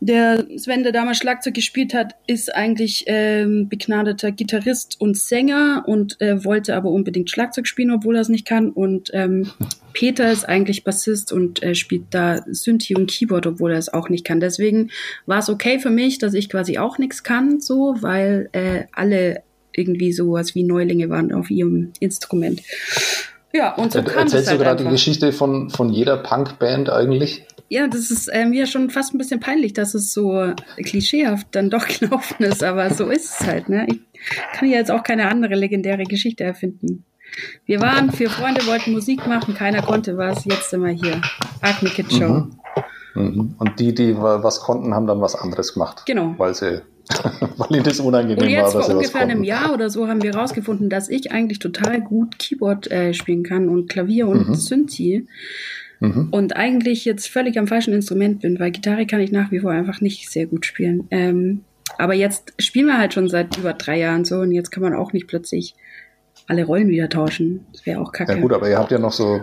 der 0.00 0.46
Sven, 0.56 0.84
der 0.84 0.92
damals 0.92 1.18
Schlagzeug 1.18 1.54
gespielt 1.54 1.92
hat, 1.92 2.14
ist 2.26 2.54
eigentlich 2.54 3.04
ähm, 3.06 3.68
begnadeter 3.68 4.30
Gitarrist 4.30 5.00
und 5.00 5.16
Sänger 5.16 5.84
und 5.86 6.20
äh, 6.20 6.44
wollte 6.44 6.76
aber 6.76 6.90
unbedingt 6.90 7.30
Schlagzeug 7.30 7.66
spielen, 7.66 7.90
obwohl 7.90 8.14
er 8.14 8.22
es 8.22 8.28
nicht 8.28 8.46
kann. 8.46 8.70
Und 8.70 9.10
ähm, 9.12 9.50
Peter 9.92 10.30
ist 10.30 10.48
eigentlich 10.48 10.84
Bassist 10.84 11.32
und 11.32 11.62
äh, 11.62 11.74
spielt 11.74 12.04
da 12.10 12.44
Synthi 12.46 12.94
und 12.94 13.10
Keyboard, 13.10 13.46
obwohl 13.46 13.72
er 13.72 13.78
es 13.78 13.92
auch 13.92 14.08
nicht 14.08 14.24
kann. 14.24 14.38
Deswegen 14.38 14.90
war 15.26 15.40
es 15.40 15.48
okay 15.48 15.80
für 15.80 15.90
mich, 15.90 16.18
dass 16.18 16.34
ich 16.34 16.48
quasi 16.48 16.78
auch 16.78 16.98
nichts 16.98 17.24
kann, 17.24 17.60
so, 17.60 17.96
weil 18.00 18.48
äh, 18.52 18.84
alle 18.92 19.42
irgendwie 19.72 20.12
sowas 20.12 20.54
wie 20.54 20.62
Neulinge 20.62 21.08
waren 21.08 21.32
auf 21.32 21.50
ihrem 21.50 21.92
Instrument. 22.00 22.62
Ja, 23.52 23.74
und 23.74 23.92
so 23.92 24.02
kam 24.02 24.24
Erzählst 24.24 24.48
halt 24.48 24.60
du 24.60 24.64
gerade 24.64 24.84
die 24.84 24.90
Geschichte 24.90 25.32
von, 25.32 25.70
von 25.70 25.90
jeder 25.90 26.18
Punkband 26.18 26.90
eigentlich? 26.90 27.46
Ja, 27.70 27.86
das 27.86 28.10
ist 28.10 28.28
äh, 28.28 28.46
mir 28.46 28.66
schon 28.66 28.90
fast 28.90 29.14
ein 29.14 29.18
bisschen 29.18 29.40
peinlich, 29.40 29.72
dass 29.72 29.94
es 29.94 30.12
so 30.12 30.52
klischeehaft 30.76 31.48
dann 31.52 31.70
doch 31.70 31.86
gelaufen 32.00 32.44
ist, 32.44 32.62
aber 32.62 32.92
so 32.92 33.08
ist 33.08 33.40
es 33.40 33.46
halt. 33.46 33.68
Ne? 33.68 33.86
Ich 33.88 34.00
kann 34.52 34.68
ja 34.68 34.76
jetzt 34.76 34.90
auch 34.90 35.02
keine 35.02 35.28
andere 35.28 35.54
legendäre 35.54 36.04
Geschichte 36.04 36.44
erfinden. 36.44 37.04
Wir 37.66 37.80
waren 37.80 38.10
vier 38.10 38.30
Freunde, 38.30 38.66
wollten 38.66 38.92
Musik 38.92 39.26
machen, 39.26 39.54
keiner 39.54 39.82
konnte 39.82 40.16
was, 40.16 40.44
jetzt 40.46 40.70
sind 40.70 40.82
wir 40.82 40.92
hier. 40.92 41.20
Acne 41.60 41.90
Kid 41.90 42.10
Show. 42.10 42.28
Mhm. 42.28 42.58
Mhm. 43.14 43.54
Und 43.58 43.80
die, 43.80 43.94
die 43.94 44.16
was 44.16 44.60
konnten, 44.60 44.94
haben 44.94 45.06
dann 45.06 45.20
was 45.20 45.34
anderes 45.34 45.74
gemacht. 45.74 46.04
Genau. 46.06 46.34
Weil 46.38 46.54
sie 46.54 46.82
weil 47.56 47.76
ihnen 47.76 47.84
das 47.84 48.00
unangenehm 48.00 48.44
Und 48.44 48.50
jetzt 48.50 48.74
war, 48.74 48.82
vor 48.82 48.94
ungefähr 48.94 49.20
einem 49.22 49.44
Jahr 49.44 49.72
oder 49.72 49.90
so 49.90 50.08
haben 50.08 50.22
wir 50.22 50.34
rausgefunden, 50.34 50.88
dass 50.88 51.08
ich 51.08 51.32
eigentlich 51.32 51.58
total 51.58 52.00
gut 52.00 52.38
Keyboard 52.38 52.90
äh, 52.90 53.14
spielen 53.14 53.42
kann 53.42 53.68
und 53.68 53.88
Klavier 53.88 54.28
und 54.28 54.48
mhm. 54.48 54.54
Synthi. 54.54 55.26
Mhm. 56.00 56.28
Und 56.30 56.56
eigentlich 56.56 57.04
jetzt 57.04 57.28
völlig 57.28 57.58
am 57.58 57.66
falschen 57.66 57.92
Instrument 57.92 58.40
bin, 58.40 58.60
weil 58.60 58.70
Gitarre 58.70 59.06
kann 59.06 59.20
ich 59.20 59.32
nach 59.32 59.50
wie 59.50 59.60
vor 59.60 59.72
einfach 59.72 60.00
nicht 60.00 60.30
sehr 60.30 60.46
gut 60.46 60.64
spielen. 60.66 61.08
Ähm, 61.10 61.62
aber 61.96 62.14
jetzt 62.14 62.52
spielen 62.58 62.86
wir 62.86 62.98
halt 62.98 63.14
schon 63.14 63.28
seit 63.28 63.56
über 63.56 63.72
drei 63.72 63.98
Jahren 63.98 64.24
so 64.24 64.36
und 64.36 64.52
jetzt 64.52 64.70
kann 64.70 64.82
man 64.82 64.94
auch 64.94 65.12
nicht 65.12 65.26
plötzlich 65.26 65.74
alle 66.48 66.64
Rollen 66.64 66.88
wieder 66.88 67.10
tauschen. 67.10 67.66
Das 67.72 67.84
wäre 67.84 68.00
auch 68.00 68.10
kacke. 68.10 68.32
Ja 68.32 68.40
gut, 68.40 68.54
aber 68.54 68.68
ihr 68.68 68.78
habt 68.78 68.90
ja 68.90 68.98
noch 68.98 69.12
so 69.12 69.42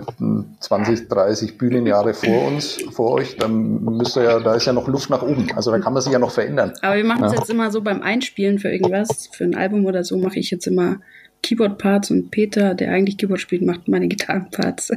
20, 0.59 1.07
30 1.07 1.57
Bühnenjahre 1.57 2.15
vor 2.15 2.47
uns, 2.47 2.79
vor 2.91 3.11
euch. 3.11 3.37
Dann 3.37 3.83
müsst 3.83 4.17
ihr 4.17 4.23
ja, 4.23 4.39
da 4.39 4.55
ist 4.55 4.65
ja 4.65 4.73
noch 4.73 4.87
Luft 4.87 5.11
nach 5.11 5.21
oben. 5.21 5.47
Also 5.55 5.69
da 5.69 5.77
kann 5.77 5.93
man 5.93 6.01
sich 6.01 6.11
ja 6.11 6.17
noch 6.17 6.31
verändern. 6.31 6.73
Aber 6.81 6.95
wir 6.95 7.03
machen 7.05 7.23
es 7.23 7.33
ja. 7.33 7.39
jetzt 7.39 7.49
immer 7.51 7.69
so 7.69 7.81
beim 7.81 8.01
Einspielen 8.01 8.57
für 8.57 8.69
irgendwas, 8.69 9.29
für 9.31 9.43
ein 9.43 9.55
Album 9.55 9.85
oder 9.85 10.03
so, 10.03 10.17
mache 10.17 10.39
ich 10.39 10.49
jetzt 10.49 10.65
immer 10.65 10.97
Keyboard-Parts 11.43 12.09
und 12.09 12.31
Peter, 12.31 12.73
der 12.73 12.91
eigentlich 12.91 13.19
Keyboard 13.19 13.39
spielt, 13.39 13.61
macht 13.61 13.87
meine 13.87 14.07
Gitarrenparts. 14.07 14.91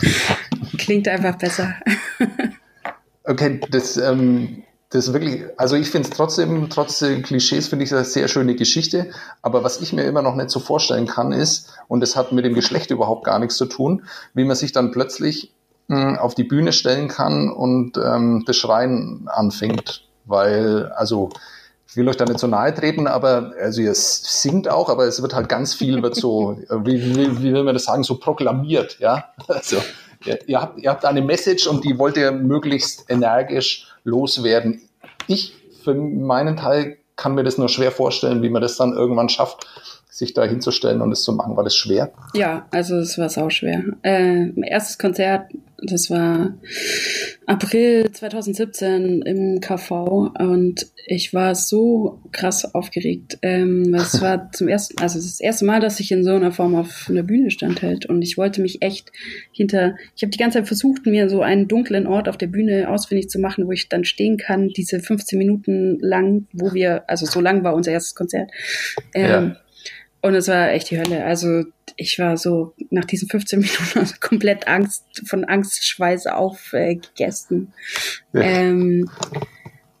Klingt 0.78 1.08
einfach 1.08 1.36
besser. 1.38 1.74
okay, 3.24 3.58
das, 3.70 3.96
ähm, 3.96 4.64
das 4.92 5.08
ist 5.08 5.12
wirklich, 5.14 5.44
also 5.56 5.74
ich 5.74 5.88
finde 5.88 6.08
es 6.08 6.14
trotzdem, 6.14 6.68
trotz 6.68 6.98
Klischees 7.22 7.68
finde 7.68 7.86
ich 7.86 7.94
eine 7.94 8.04
sehr 8.04 8.28
schöne 8.28 8.54
Geschichte. 8.54 9.10
Aber 9.40 9.64
was 9.64 9.80
ich 9.80 9.94
mir 9.94 10.04
immer 10.04 10.20
noch 10.20 10.34
nicht 10.34 10.50
so 10.50 10.60
vorstellen 10.60 11.06
kann, 11.06 11.32
ist, 11.32 11.72
und 11.88 12.00
das 12.00 12.14
hat 12.14 12.32
mit 12.32 12.44
dem 12.44 12.54
Geschlecht 12.54 12.90
überhaupt 12.90 13.24
gar 13.24 13.38
nichts 13.38 13.56
zu 13.56 13.64
tun, 13.64 14.04
wie 14.34 14.44
man 14.44 14.54
sich 14.54 14.72
dann 14.72 14.90
plötzlich 14.90 15.50
mh, 15.88 16.02
hm, 16.10 16.18
auf 16.18 16.34
die 16.34 16.44
Bühne 16.44 16.72
stellen 16.72 17.08
kann 17.08 17.50
und 17.50 17.96
ähm, 17.96 18.44
das 18.46 18.56
Schreien 18.56 19.28
anfängt. 19.28 20.06
Weil, 20.26 20.92
also 20.94 21.30
ich 21.88 21.96
will 21.96 22.08
euch 22.08 22.16
da 22.18 22.26
nicht 22.26 22.38
so 22.38 22.46
nahe 22.46 22.74
treten, 22.74 23.06
aber 23.06 23.52
also 23.60 23.80
ihr 23.80 23.94
singt 23.94 24.68
auch, 24.68 24.90
aber 24.90 25.04
es 25.06 25.22
wird 25.22 25.34
halt 25.34 25.48
ganz 25.48 25.72
viel, 25.72 26.02
wird 26.02 26.16
so, 26.16 26.58
wie, 26.84 27.16
wie, 27.16 27.42
wie 27.42 27.52
will 27.54 27.64
man 27.64 27.74
das 27.74 27.84
sagen, 27.84 28.04
so 28.04 28.18
proklamiert, 28.18 28.98
ja. 28.98 29.24
Also 29.48 29.78
ihr, 30.26 30.60
habt, 30.60 30.78
ihr 30.78 30.90
habt 30.90 31.04
eine 31.04 31.22
Message 31.22 31.66
und 31.66 31.84
die 31.84 31.98
wollt 31.98 32.16
ihr 32.16 32.32
möglichst 32.32 33.10
energisch 33.10 33.86
loswerden. 34.04 34.88
Ich 35.26 35.54
für 35.82 35.94
meinen 35.94 36.56
Teil 36.56 36.98
kann 37.16 37.34
mir 37.34 37.44
das 37.44 37.58
nur 37.58 37.68
schwer 37.68 37.92
vorstellen, 37.92 38.42
wie 38.42 38.50
man 38.50 38.62
das 38.62 38.76
dann 38.76 38.92
irgendwann 38.92 39.28
schafft, 39.28 39.66
sich 40.12 40.34
da 40.34 40.44
hinzustellen 40.44 41.00
und 41.00 41.10
es 41.10 41.22
zu 41.22 41.32
machen. 41.32 41.56
War 41.56 41.64
das 41.64 41.74
schwer? 41.74 42.12
Ja, 42.34 42.66
also 42.70 42.96
es 42.96 43.16
war 43.16 43.30
sau 43.30 43.48
schwer. 43.48 43.82
Äh, 44.02 44.50
erstes 44.60 44.98
Konzert 44.98 45.46
das 45.84 46.10
war 46.10 46.54
April 47.46 48.10
2017 48.10 49.22
im 49.22 49.60
KV 49.60 50.30
und 50.38 50.86
ich 51.06 51.34
war 51.34 51.54
so 51.54 52.20
krass 52.30 52.74
aufgeregt. 52.74 53.38
Ähm, 53.42 53.92
es 53.94 54.20
war 54.20 54.52
zum 54.52 54.68
ersten, 54.68 55.00
also 55.00 55.18
das 55.18 55.40
erste 55.40 55.64
Mal, 55.64 55.80
dass 55.80 55.98
ich 55.98 56.12
in 56.12 56.22
so 56.22 56.34
einer 56.34 56.52
Form 56.52 56.76
auf 56.76 57.06
einer 57.08 57.24
Bühne 57.24 57.50
standhält 57.50 58.06
und 58.06 58.22
ich 58.22 58.38
wollte 58.38 58.60
mich 58.60 58.82
echt 58.82 59.10
hinter, 59.50 59.96
ich 60.14 60.22
habe 60.22 60.30
die 60.30 60.38
ganze 60.38 60.58
Zeit 60.58 60.68
versucht, 60.68 61.06
mir 61.06 61.28
so 61.28 61.42
einen 61.42 61.66
dunklen 61.66 62.06
Ort 62.06 62.28
auf 62.28 62.36
der 62.36 62.46
Bühne 62.46 62.88
ausfindig 62.88 63.28
zu 63.28 63.40
machen, 63.40 63.66
wo 63.66 63.72
ich 63.72 63.88
dann 63.88 64.04
stehen 64.04 64.36
kann, 64.36 64.68
diese 64.68 65.00
15 65.00 65.38
Minuten 65.38 65.98
lang, 65.98 66.46
wo 66.52 66.72
wir, 66.72 67.10
also 67.10 67.26
so 67.26 67.40
lang 67.40 67.64
war 67.64 67.74
unser 67.74 67.90
erstes 67.90 68.14
Konzert. 68.14 68.50
Ähm, 69.14 69.26
ja. 69.26 69.56
Und 70.22 70.34
es 70.36 70.46
war 70.46 70.70
echt 70.70 70.90
die 70.90 70.98
Hölle. 70.98 71.24
Also 71.24 71.64
ich 71.96 72.18
war 72.18 72.36
so 72.36 72.74
nach 72.90 73.04
diesen 73.04 73.28
15 73.28 73.58
Minuten 73.60 73.98
also 73.98 74.14
komplett 74.20 74.68
Angst, 74.68 75.04
von 75.26 75.44
Angstschweiß 75.44 76.28
aufgegessen. 76.28 77.72
Äh, 78.32 78.38
ja. 78.38 78.42
ähm, 78.42 79.10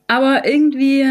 aber 0.06 0.46
irgendwie, 0.46 1.04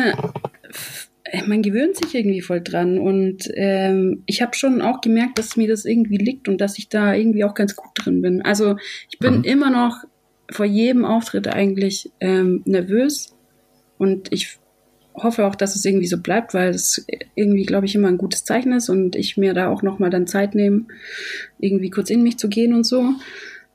man 1.46 1.62
gewöhnt 1.62 1.98
sich 1.98 2.16
irgendwie 2.16 2.42
voll 2.42 2.62
dran. 2.62 3.00
Und 3.00 3.50
ähm, 3.56 4.24
ich 4.28 4.42
habe 4.42 4.56
schon 4.56 4.82
auch 4.82 5.02
gemerkt, 5.02 5.40
dass 5.40 5.58
mir 5.58 5.68
das 5.68 5.84
irgendwie 5.84 6.18
liegt 6.18 6.48
und 6.48 6.62
dass 6.62 6.78
ich 6.78 6.88
da 6.88 7.14
irgendwie 7.14 7.44
auch 7.44 7.54
ganz 7.54 7.76
gut 7.76 7.92
drin 7.96 8.22
bin. 8.22 8.42
Also 8.42 8.78
ich 9.10 9.20
bin 9.20 9.40
mhm. 9.40 9.44
immer 9.44 9.70
noch 9.70 10.06
vor 10.50 10.66
jedem 10.66 11.04
Auftritt 11.04 11.48
eigentlich 11.48 12.12
ähm, 12.22 12.62
nervös. 12.66 13.36
Und 13.98 14.32
ich 14.32 14.58
hoffe 15.14 15.46
auch, 15.46 15.56
dass 15.56 15.76
es 15.76 15.86
irgendwie 15.86 16.08
so 16.08 16.18
bleibt, 16.18 16.54
weil 16.54 16.70
es 16.70 17.06
irgendwie, 17.36 17.64
glaube 17.64 17.86
ich, 17.86 17.96
immer 17.96 18.08
ein 18.08 18.18
gutes 18.18 18.44
Zeichen 18.44 18.74
ist 18.74 18.90
und 18.90 19.16
ich 19.16 19.38
mir 19.38 19.54
da 19.54 19.70
auch 19.70 19.82
nochmal 19.82 20.10
dann 20.10 20.28
Zeit 20.28 20.56
nehme, 20.56 20.86
irgendwie 21.60 21.90
kurz 21.90 22.10
in 22.10 22.24
mich 22.24 22.38
zu 22.38 22.50
gehen 22.50 22.74
und 22.74 22.86
so. 22.86 23.14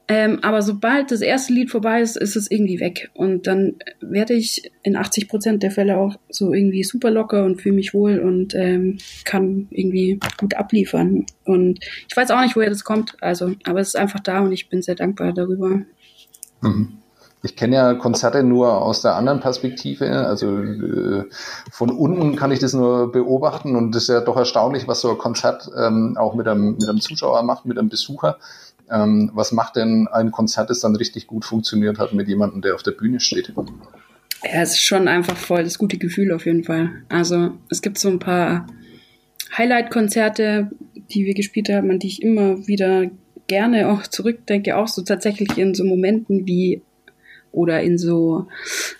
Ähm, 0.09 0.39
aber 0.43 0.63
sobald 0.63 1.11
das 1.11 1.21
erste 1.21 1.53
Lied 1.53 1.71
vorbei 1.71 2.01
ist, 2.01 2.17
ist 2.17 2.37
es 2.37 2.49
irgendwie 2.49 2.79
weg. 2.79 3.11
Und 3.15 3.49
dann 3.49 3.75
werde 4.01 4.35
ich 4.35 4.71
in 4.85 4.97
80 4.97 5.29
Prozent 5.29 5.63
der 5.65 5.73
Fälle 5.73 5.97
auch 5.97 6.17
so 6.29 6.55
irgendwie 6.55 6.85
super 6.85 7.11
locker 7.11 7.45
und 7.45 7.61
fühle 7.61 7.75
mich 7.75 7.93
wohl 7.93 8.21
und 8.21 8.55
ähm, 8.55 8.99
kann 9.25 9.67
irgendwie 9.71 10.21
gut 10.37 10.55
abliefern. 10.55 11.27
Und 11.45 11.81
ich 12.09 12.17
weiß 12.17 12.31
auch 12.31 12.41
nicht, 12.41 12.55
woher 12.55 12.71
das 12.71 12.85
kommt. 12.85 13.17
Also, 13.21 13.55
aber 13.65 13.81
es 13.81 13.89
ist 13.89 13.97
einfach 13.97 14.21
da 14.21 14.41
und 14.41 14.53
ich 14.53 14.69
bin 14.69 14.81
sehr 14.81 14.95
dankbar 14.95 15.33
darüber. 15.33 15.83
Mhm. 16.61 16.99
Ich 17.47 17.55
kenne 17.55 17.77
ja 17.77 17.95
Konzerte 17.95 18.43
nur 18.43 18.83
aus 18.83 19.03
der 19.03 19.15
anderen 19.15 19.39
Perspektive. 19.39 20.27
Also 20.27 20.59
äh, 20.59 21.25
von 21.71 21.91
unten 21.91 22.35
kann 22.35 22.51
ich 22.51 22.59
das 22.59 22.75
nur 22.75 23.13
beobachten 23.13 23.77
und 23.77 23.95
es 23.95 24.03
ist 24.03 24.09
ja 24.09 24.21
doch 24.21 24.37
erstaunlich, 24.37 24.89
was 24.89 25.01
so 25.01 25.11
ein 25.11 25.19
Konzert 25.19 25.71
ähm, 25.79 26.17
auch 26.19 26.35
mit 26.35 26.49
einem, 26.49 26.73
mit 26.73 26.89
einem 26.89 27.01
Zuschauer 27.01 27.45
macht, 27.45 27.65
mit 27.65 27.79
einem 27.79 27.89
Besucher. 27.89 28.39
Ähm, 28.91 29.31
was 29.33 29.53
macht 29.53 29.77
denn 29.77 30.09
ein 30.09 30.33
Konzert, 30.33 30.71
das 30.71 30.81
dann 30.81 30.97
richtig 30.97 31.29
gut 31.29 31.45
funktioniert 31.45 32.01
hat 32.01 32.13
mit 32.15 32.27
jemandem, 32.27 32.63
der 32.63 32.75
auf 32.75 32.83
der 32.83 32.91
Bühne 32.91 33.21
steht? 33.21 33.53
Ja, 34.43 34.63
es 34.63 34.73
ist 34.73 34.85
schon 34.85 35.07
einfach 35.07 35.37
voll 35.37 35.63
das 35.63 35.79
gute 35.79 35.99
Gefühl 35.99 36.33
auf 36.33 36.47
jeden 36.47 36.65
Fall. 36.65 36.91
Also 37.09 37.53
es 37.71 37.81
gibt 37.81 37.99
so 37.99 38.09
ein 38.09 38.19
paar 38.19 38.67
Highlight-Konzerte, 39.57 40.71
die 41.11 41.25
wir 41.25 41.35
gespielt 41.35 41.69
haben, 41.69 41.93
an 41.93 42.01
die 42.01 42.09
ich 42.09 42.23
immer 42.23 42.67
wieder 42.67 43.07
gerne 43.47 43.89
auch 43.89 44.03
zurückdenke, 44.03 44.77
auch 44.77 44.89
so 44.89 45.03
tatsächlich 45.03 45.57
in 45.57 45.75
so 45.75 45.85
Momenten 45.85 46.45
wie 46.47 46.83
oder 47.57 47.81
in 47.81 47.97
so 47.97 48.47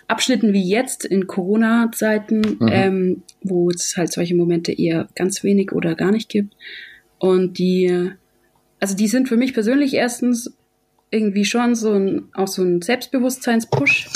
Abschnitten 0.07 0.51
wie 0.51 0.67
jetzt 0.67 1.05
in 1.05 1.27
Corona-Zeiten, 1.27 2.57
mhm. 2.59 2.67
ähm, 2.71 3.23
wo 3.43 3.69
es 3.69 3.95
halt 3.95 4.11
solche 4.11 4.35
Momente 4.35 4.71
eher 4.73 5.07
ganz 5.15 5.43
wenig 5.43 5.73
oder 5.73 5.93
gar 5.93 6.11
nicht 6.11 6.27
gibt. 6.27 6.55
Und 7.19 7.59
die, 7.59 8.11
also 8.79 8.95
die 8.95 9.07
sind 9.07 9.29
für 9.29 9.37
mich 9.37 9.53
persönlich 9.53 9.93
erstens 9.93 10.57
irgendwie 11.11 11.45
schon 11.45 11.75
so 11.75 11.93
ein, 11.93 12.23
auch 12.33 12.47
so 12.47 12.63
ein 12.63 12.81
Selbstbewusstseinspush. 12.81 14.09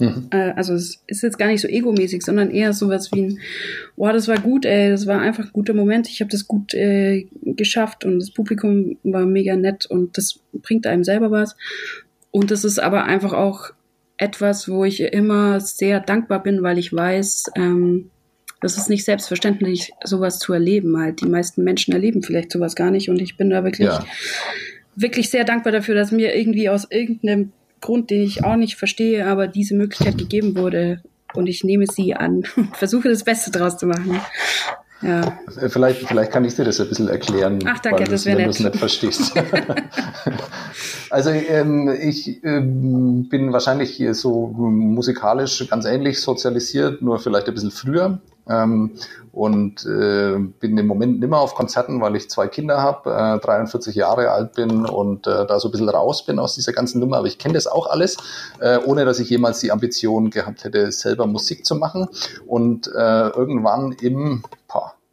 Mhm. 0.00 0.26
Äh, 0.30 0.52
also 0.56 0.74
es 0.74 1.02
ist 1.06 1.22
jetzt 1.22 1.38
gar 1.38 1.46
nicht 1.46 1.60
so 1.60 1.68
egomäßig, 1.68 2.22
sondern 2.22 2.50
eher 2.50 2.72
sowas 2.72 3.12
wie 3.12 3.22
ein, 3.22 3.38
boah, 3.96 4.12
das 4.12 4.26
war 4.26 4.38
gut, 4.38 4.64
ey, 4.64 4.90
das 4.90 5.06
war 5.06 5.20
einfach 5.20 5.44
ein 5.44 5.52
guter 5.52 5.74
Moment, 5.74 6.08
ich 6.08 6.20
habe 6.20 6.30
das 6.30 6.48
gut 6.48 6.74
äh, 6.74 7.28
geschafft 7.42 8.04
und 8.04 8.18
das 8.18 8.32
Publikum 8.32 8.98
war 9.04 9.26
mega 9.26 9.54
nett 9.54 9.86
und 9.86 10.18
das 10.18 10.40
bringt 10.54 10.88
einem 10.88 11.04
selber 11.04 11.30
was. 11.30 11.54
Und 12.30 12.50
es 12.50 12.64
ist 12.64 12.78
aber 12.78 13.04
einfach 13.04 13.32
auch 13.32 13.70
etwas, 14.16 14.68
wo 14.68 14.84
ich 14.84 15.00
immer 15.00 15.60
sehr 15.60 16.00
dankbar 16.00 16.42
bin, 16.42 16.62
weil 16.62 16.78
ich 16.78 16.92
weiß, 16.92 17.52
ähm, 17.56 18.10
das 18.60 18.76
ist 18.76 18.90
nicht 18.90 19.04
selbstverständlich, 19.04 19.92
sowas 20.04 20.38
zu 20.38 20.52
erleben. 20.52 20.98
Halt, 20.98 21.22
die 21.22 21.28
meisten 21.28 21.64
Menschen 21.64 21.94
erleben 21.94 22.22
vielleicht 22.22 22.52
sowas 22.52 22.74
gar 22.76 22.90
nicht. 22.90 23.08
Und 23.08 23.20
ich 23.20 23.36
bin 23.36 23.48
da 23.48 23.64
wirklich, 23.64 23.88
ja. 23.88 24.04
wirklich 24.94 25.30
sehr 25.30 25.44
dankbar 25.44 25.72
dafür, 25.72 25.94
dass 25.94 26.12
mir 26.12 26.36
irgendwie 26.36 26.68
aus 26.68 26.86
irgendeinem 26.90 27.52
Grund, 27.80 28.10
den 28.10 28.22
ich 28.22 28.44
auch 28.44 28.56
nicht 28.56 28.76
verstehe, 28.76 29.26
aber 29.26 29.48
diese 29.48 29.74
Möglichkeit 29.74 30.18
gegeben 30.18 30.56
wurde. 30.56 31.02
Und 31.32 31.46
ich 31.46 31.64
nehme 31.64 31.86
sie 31.86 32.14
an 32.14 32.42
und 32.56 32.76
versuche 32.76 33.08
das 33.08 33.24
Beste 33.24 33.50
draus 33.50 33.78
zu 33.78 33.86
machen. 33.86 34.20
Ja. 35.02 35.38
Vielleicht, 35.68 36.06
vielleicht 36.06 36.30
kann 36.30 36.44
ich 36.44 36.54
dir 36.56 36.64
das 36.64 36.80
ein 36.80 36.88
bisschen 36.88 37.08
erklären, 37.08 37.58
Ach, 37.66 37.78
danke, 37.78 38.04
das 38.04 38.26
wenn 38.26 38.38
du 38.38 38.50
es 38.50 38.60
nicht 38.60 38.76
verstehst. 38.76 39.32
also 41.10 41.30
ähm, 41.30 41.88
ich 42.00 42.44
ähm, 42.44 43.28
bin 43.28 43.52
wahrscheinlich 43.52 44.02
so 44.12 44.48
musikalisch 44.48 45.66
ganz 45.70 45.86
ähnlich 45.86 46.20
sozialisiert, 46.20 47.00
nur 47.00 47.18
vielleicht 47.18 47.48
ein 47.48 47.54
bisschen 47.54 47.70
früher. 47.70 48.20
Ähm, 48.48 48.92
und 49.32 49.86
äh, 49.86 50.36
bin 50.38 50.76
im 50.76 50.86
Moment 50.88 51.20
nimmer 51.20 51.38
auf 51.38 51.54
Konzerten, 51.54 52.00
weil 52.00 52.16
ich 52.16 52.28
zwei 52.28 52.48
Kinder 52.48 52.82
habe, 52.82 53.38
äh, 53.38 53.38
43 53.38 53.94
Jahre 53.94 54.30
alt 54.30 54.54
bin 54.54 54.86
und 54.86 55.26
äh, 55.28 55.46
da 55.46 55.60
so 55.60 55.68
ein 55.68 55.70
bisschen 55.70 55.88
raus 55.88 56.26
bin 56.26 56.40
aus 56.40 56.56
dieser 56.56 56.72
ganzen 56.72 56.98
Nummer. 56.98 57.18
Aber 57.18 57.28
ich 57.28 57.38
kenne 57.38 57.54
das 57.54 57.68
auch 57.68 57.88
alles, 57.88 58.16
äh, 58.58 58.78
ohne 58.78 59.04
dass 59.04 59.20
ich 59.20 59.30
jemals 59.30 59.60
die 59.60 59.70
Ambition 59.70 60.30
gehabt 60.30 60.64
hätte, 60.64 60.90
selber 60.90 61.26
Musik 61.26 61.64
zu 61.64 61.76
machen. 61.76 62.08
Und 62.46 62.88
äh, 62.88 63.28
irgendwann 63.28 63.92
im 63.92 64.42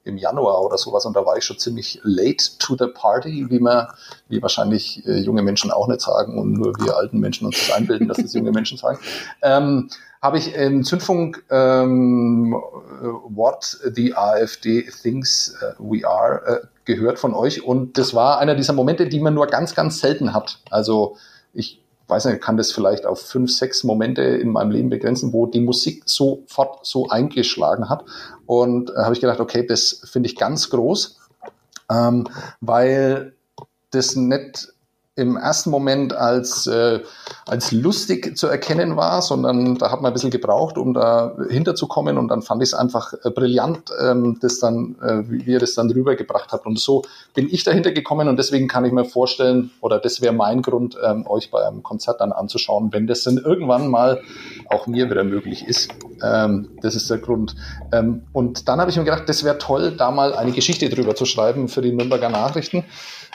im 0.08 0.18
Januar 0.18 0.64
oder 0.64 0.78
sowas 0.78 1.06
und 1.06 1.16
da 1.16 1.26
war 1.26 1.38
ich 1.38 1.44
schon 1.44 1.60
ziemlich 1.60 2.00
late 2.04 2.58
to 2.58 2.76
the 2.78 2.88
party, 2.88 3.46
wie 3.50 3.60
man, 3.60 3.88
wie 4.30 4.42
wahrscheinlich 4.42 5.06
äh, 5.06 5.20
junge 5.20 5.44
Menschen 5.44 5.72
auch 5.72 5.88
nicht 5.88 6.02
sagen 6.02 6.40
und 6.40 6.54
nur 6.54 6.74
wir 6.80 6.98
alten 6.98 7.20
Menschen 7.20 7.46
uns 7.46 7.58
das 7.60 7.76
einbilden, 7.76 8.08
dass 8.08 8.18
das 8.18 8.34
junge 8.34 8.52
Menschen 8.52 8.78
sagen. 8.78 9.00
Ähm, 9.44 9.90
habe 10.22 10.40
ich 10.40 10.56
im 10.56 10.84
Zündfunk 10.84 11.44
ähm, 11.52 12.54
What 13.30 13.78
the 13.94 14.16
AfD 14.16 14.84
Thinks 15.02 15.56
äh, 15.62 15.74
We 15.78 16.08
Are 16.08 16.42
äh, 16.46 16.68
gehört 16.86 17.20
von 17.20 17.34
euch 17.34 17.64
und 17.64 17.98
das 17.98 18.14
war 18.14 18.40
einer 18.40 18.56
dieser 18.56 18.74
Momente, 18.74 19.08
die 19.08 19.20
man 19.20 19.36
nur 19.36 19.48
ganz, 19.48 19.76
ganz 19.76 20.00
selten 20.00 20.34
hat. 20.34 20.60
Also 20.70 21.18
ich 21.54 21.82
weiß 22.08 22.26
nicht, 22.26 22.42
kann 22.42 22.58
das 22.58 22.72
vielleicht 22.72 23.06
auf 23.06 23.22
fünf, 23.22 23.52
sechs 23.52 23.84
Momente 23.84 24.22
in 24.22 24.50
meinem 24.50 24.72
Leben 24.72 24.90
begrenzen, 24.90 25.34
wo 25.34 25.46
die 25.46 25.60
Musik 25.60 26.04
sofort 26.06 26.86
so 26.86 27.10
eingeschlagen 27.10 27.90
hat. 27.90 28.06
Und 28.46 28.90
äh, 28.92 29.00
habe 29.00 29.14
ich 29.14 29.22
gedacht, 29.22 29.40
okay, 29.40 29.66
das 29.66 30.02
finde 30.06 30.28
ich 30.28 30.36
ganz 30.36 30.70
groß, 30.70 31.20
ähm, 31.92 32.28
weil 32.62 33.34
das 33.92 34.16
nicht 34.16 34.74
im 35.18 35.36
ersten 35.36 35.72
Moment 35.72 36.14
als, 36.14 36.68
äh, 36.68 37.00
als 37.48 37.72
lustig 37.72 38.38
zu 38.38 38.48
erkennen 38.48 38.96
war, 38.96 39.24
sondern 39.24 39.76
da 39.76 39.92
hat 39.92 40.02
man 40.02 40.12
ein 40.12 40.14
bisschen 40.14 40.30
gebraucht, 40.30 40.78
um 40.78 40.94
da 40.94 41.36
hinterzukommen 41.50 42.20
und 42.20 42.28
dann 42.28 42.44
fand 42.44 42.62
ich 42.62 42.70
es 42.70 42.74
einfach 42.76 43.14
äh, 43.24 43.32
brillant, 43.32 43.90
ähm, 44.00 44.38
das 44.40 44.60
dann, 44.60 44.96
äh, 45.02 45.24
wie 45.28 45.52
ihr 45.52 45.60
das 45.60 45.74
dann 45.74 45.90
rübergebracht 45.90 46.52
habt. 46.52 46.68
Und 46.68 46.80
so 46.80 47.02
bin 47.34 47.50
ich 47.52 47.64
dahinter 47.64 47.92
gekommen 47.92 48.28
und 48.28 48.38
deswegen 48.38 48.68
kann 48.68 48.86
ich 48.86 48.92
mir 48.92 49.06
vorstellen, 49.06 49.72
oder 49.82 49.98
das 49.98 50.22
wäre 50.22 50.34
mein 50.34 50.62
Grund, 50.62 50.96
ähm, 51.04 51.26
euch 51.26 51.50
bei 51.50 51.66
einem 51.66 51.82
Konzert 51.82 52.22
dann 52.22 52.32
anzuschauen, 52.32 52.94
wenn 52.94 53.08
das 53.08 53.24
dann 53.24 53.38
irgendwann 53.38 53.88
mal 53.88 54.22
auch 54.70 54.86
mir 54.86 55.10
wieder 55.10 55.24
möglich 55.24 55.66
ist. 55.68 55.90
Ähm, 56.24 56.70
das 56.82 56.96
ist 56.96 57.10
der 57.10 57.18
Grund. 57.18 57.56
Ähm, 57.92 58.24
und 58.34 58.68
dann 58.68 58.80
habe 58.80 58.92
ich 58.92 58.98
mir 58.98 59.04
gedacht, 59.04 59.28
das 59.28 59.44
wäre 59.44 59.58
toll, 59.58 59.94
da 59.98 60.12
mal 60.12 60.34
eine 60.34 60.52
Geschichte 60.52 60.90
drüber 60.90 61.16
zu 61.16 61.26
schreiben 61.26 61.68
für 61.68 61.82
die 61.82 61.92
Nürnberger 61.92 62.30
Nachrichten 62.30 62.84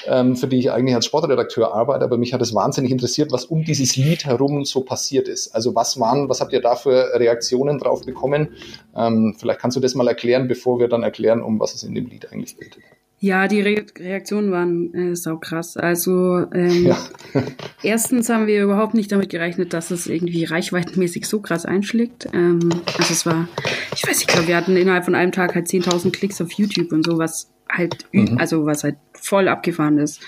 ähm, 0.07 0.37
für 0.37 0.47
die 0.47 0.59
ich 0.59 0.71
eigentlich 0.71 0.95
als 0.95 1.07
Sportredakteur 1.07 1.75
arbeite, 1.75 2.05
aber 2.05 2.17
mich 2.17 2.33
hat 2.33 2.43
es 2.43 2.55
wahnsinnig 2.55 2.91
interessiert, 2.91 3.33
was 3.33 3.45
um 3.45 3.65
dieses 3.65 3.97
Lied 3.97 4.25
herum 4.25 4.65
so 4.65 4.83
passiert 4.83 5.29
ist. 5.29 5.55
Also 5.55 5.75
was 5.75 5.99
waren, 6.01 6.29
was 6.29 6.41
habt 6.41 6.53
ihr 6.53 6.61
da 6.61 6.77
für 6.77 7.13
Reaktionen 7.15 7.79
drauf 7.79 8.05
bekommen? 8.05 8.49
Ähm, 8.97 9.35
vielleicht 9.39 9.61
kannst 9.61 9.77
du 9.77 9.81
das 9.81 9.95
mal 9.95 10.09
erklären, 10.09 10.49
bevor 10.49 10.79
wir 10.79 10.89
dann 10.89 11.03
erklären, 11.03 11.43
um 11.43 11.61
was 11.61 11.75
es 11.75 11.83
in 11.83 11.95
dem 11.95 12.07
Lied 12.07 12.31
eigentlich 12.33 12.57
geht. 12.57 12.79
Ja, 13.23 13.47
die 13.47 13.61
Re 13.61 13.87
Reaktionen 14.01 14.51
waren 14.51 14.93
äh, 14.95 15.15
sau 15.15 15.37
krass. 15.37 15.77
Also 15.77 16.45
ähm, 16.53 16.87
ja. 16.87 16.99
erstens 17.85 18.29
haben 18.29 18.49
wir 18.49 18.65
überhaupt 18.65 18.95
nicht 18.95 19.13
damit 19.13 19.29
gerechnet, 19.29 19.73
dass 19.73 19.93
es 19.93 20.09
irgendwie 20.09 20.43
reichweitenmäßig 20.43 21.27
so 21.27 21.41
krass 21.41 21.65
einschlägt. 21.65 22.27
Ähm, 22.33 22.59
also 22.99 23.13
es 23.13 23.25
war, 23.25 23.47
ich 23.95 24.03
weiß 24.03 24.19
nicht, 24.19 24.23
ich 24.23 24.27
glaube, 24.27 24.49
wir 24.49 24.57
hatten 24.57 24.77
innerhalb 24.77 25.05
von 25.05 25.15
einem 25.15 25.31
Tag 25.31 25.55
halt 25.55 25.69
10.000 25.69 26.11
Klicks 26.11 26.41
auf 26.41 26.51
YouTube 26.51 26.91
und 26.91 27.07
so, 27.07 27.17
was 27.17 27.53
halt, 27.71 28.07
mhm. 28.11 28.39
also 28.39 28.67
was 28.67 28.83
halt 28.83 28.97
voll 29.15 29.47
abgefahren 29.47 29.99
ist. 29.99 30.21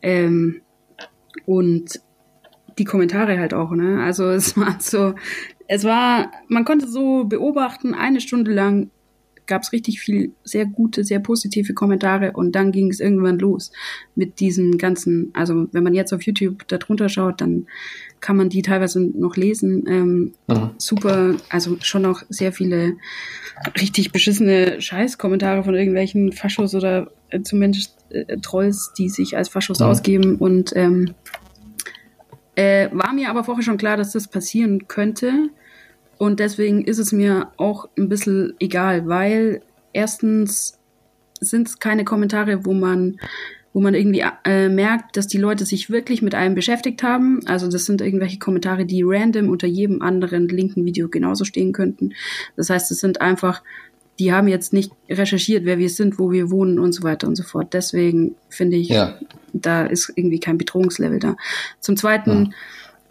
Ähm, 0.00 0.62
und 1.44 2.00
die 2.78 2.84
Kommentare 2.84 3.38
halt 3.38 3.52
auch, 3.52 3.72
ne? 3.72 4.02
Also 4.02 4.30
es 4.30 4.56
war 4.56 4.76
so, 4.80 5.14
es 5.66 5.84
war, 5.84 6.32
man 6.48 6.64
konnte 6.64 6.88
so 6.88 7.24
beobachten, 7.24 7.92
eine 7.92 8.22
Stunde 8.22 8.54
lang 8.54 8.90
gab 9.48 9.62
es 9.62 9.72
richtig 9.72 10.00
viel 10.00 10.32
sehr 10.44 10.66
gute, 10.66 11.02
sehr 11.02 11.18
positive 11.18 11.74
Kommentare 11.74 12.32
und 12.32 12.52
dann 12.52 12.70
ging 12.70 12.90
es 12.90 13.00
irgendwann 13.00 13.38
los 13.38 13.72
mit 14.14 14.38
diesen 14.38 14.78
ganzen, 14.78 15.32
also 15.34 15.66
wenn 15.72 15.82
man 15.82 15.94
jetzt 15.94 16.12
auf 16.12 16.22
YouTube 16.22 16.68
da 16.68 16.78
drunter 16.78 17.08
schaut, 17.08 17.40
dann 17.40 17.66
kann 18.20 18.36
man 18.36 18.48
die 18.48 18.62
teilweise 18.62 19.00
noch 19.00 19.36
lesen. 19.36 19.84
Ähm, 19.88 20.32
mhm. 20.46 20.70
Super, 20.78 21.34
also 21.48 21.76
schon 21.80 22.06
auch 22.06 22.22
sehr 22.28 22.52
viele 22.52 22.96
richtig 23.80 24.12
beschissene 24.12 24.80
Scheißkommentare 24.80 25.64
von 25.64 25.74
irgendwelchen 25.74 26.32
Faschos 26.32 26.74
oder 26.74 27.10
äh, 27.30 27.42
zumindest 27.42 27.96
äh, 28.10 28.36
Trolls, 28.38 28.92
die 28.96 29.08
sich 29.08 29.36
als 29.36 29.48
Faschos 29.48 29.80
mhm. 29.80 29.86
ausgeben. 29.86 30.36
Und 30.36 30.72
ähm, 30.76 31.14
äh, 32.54 32.88
war 32.92 33.12
mir 33.12 33.30
aber 33.30 33.44
vorher 33.44 33.62
schon 33.62 33.78
klar, 33.78 33.96
dass 33.96 34.12
das 34.12 34.28
passieren 34.28 34.88
könnte. 34.88 35.50
Und 36.18 36.40
deswegen 36.40 36.84
ist 36.84 36.98
es 36.98 37.12
mir 37.12 37.52
auch 37.56 37.88
ein 37.96 38.08
bisschen 38.08 38.54
egal, 38.58 39.06
weil 39.06 39.62
erstens 39.92 40.78
sind 41.40 41.68
es 41.68 41.78
keine 41.78 42.04
Kommentare, 42.04 42.64
wo 42.66 42.72
man 42.72 43.18
wo 43.74 43.80
man 43.80 43.94
irgendwie 43.94 44.24
äh, 44.44 44.68
merkt, 44.68 45.16
dass 45.16 45.28
die 45.28 45.38
Leute 45.38 45.64
sich 45.64 45.88
wirklich 45.88 46.20
mit 46.22 46.34
einem 46.34 46.54
beschäftigt 46.54 47.02
haben. 47.02 47.46
Also 47.46 47.68
das 47.68 47.84
sind 47.84 48.00
irgendwelche 48.00 48.38
Kommentare, 48.38 48.86
die 48.86 49.02
random 49.04 49.50
unter 49.50 49.68
jedem 49.68 50.02
anderen 50.02 50.48
linken 50.48 50.84
Video 50.84 51.08
genauso 51.08 51.44
stehen 51.44 51.72
könnten. 51.72 52.14
Das 52.56 52.70
heißt, 52.70 52.90
es 52.90 52.98
sind 52.98 53.20
einfach, 53.20 53.62
die 54.18 54.32
haben 54.32 54.48
jetzt 54.48 54.72
nicht 54.72 54.90
recherchiert, 55.08 55.64
wer 55.64 55.78
wir 55.78 55.90
sind, 55.90 56.18
wo 56.18 56.32
wir 56.32 56.50
wohnen 56.50 56.78
und 56.78 56.92
so 56.92 57.02
weiter 57.04 57.28
und 57.28 57.36
so 57.36 57.44
fort. 57.44 57.72
Deswegen 57.72 58.34
finde 58.48 58.78
ich, 58.78 58.88
ja. 58.88 59.18
da 59.52 59.86
ist 59.86 60.12
irgendwie 60.16 60.40
kein 60.40 60.58
Bedrohungslevel 60.58 61.20
da. 61.20 61.36
Zum 61.78 61.96
Zweiten 61.96 62.46
ja. 62.46 62.50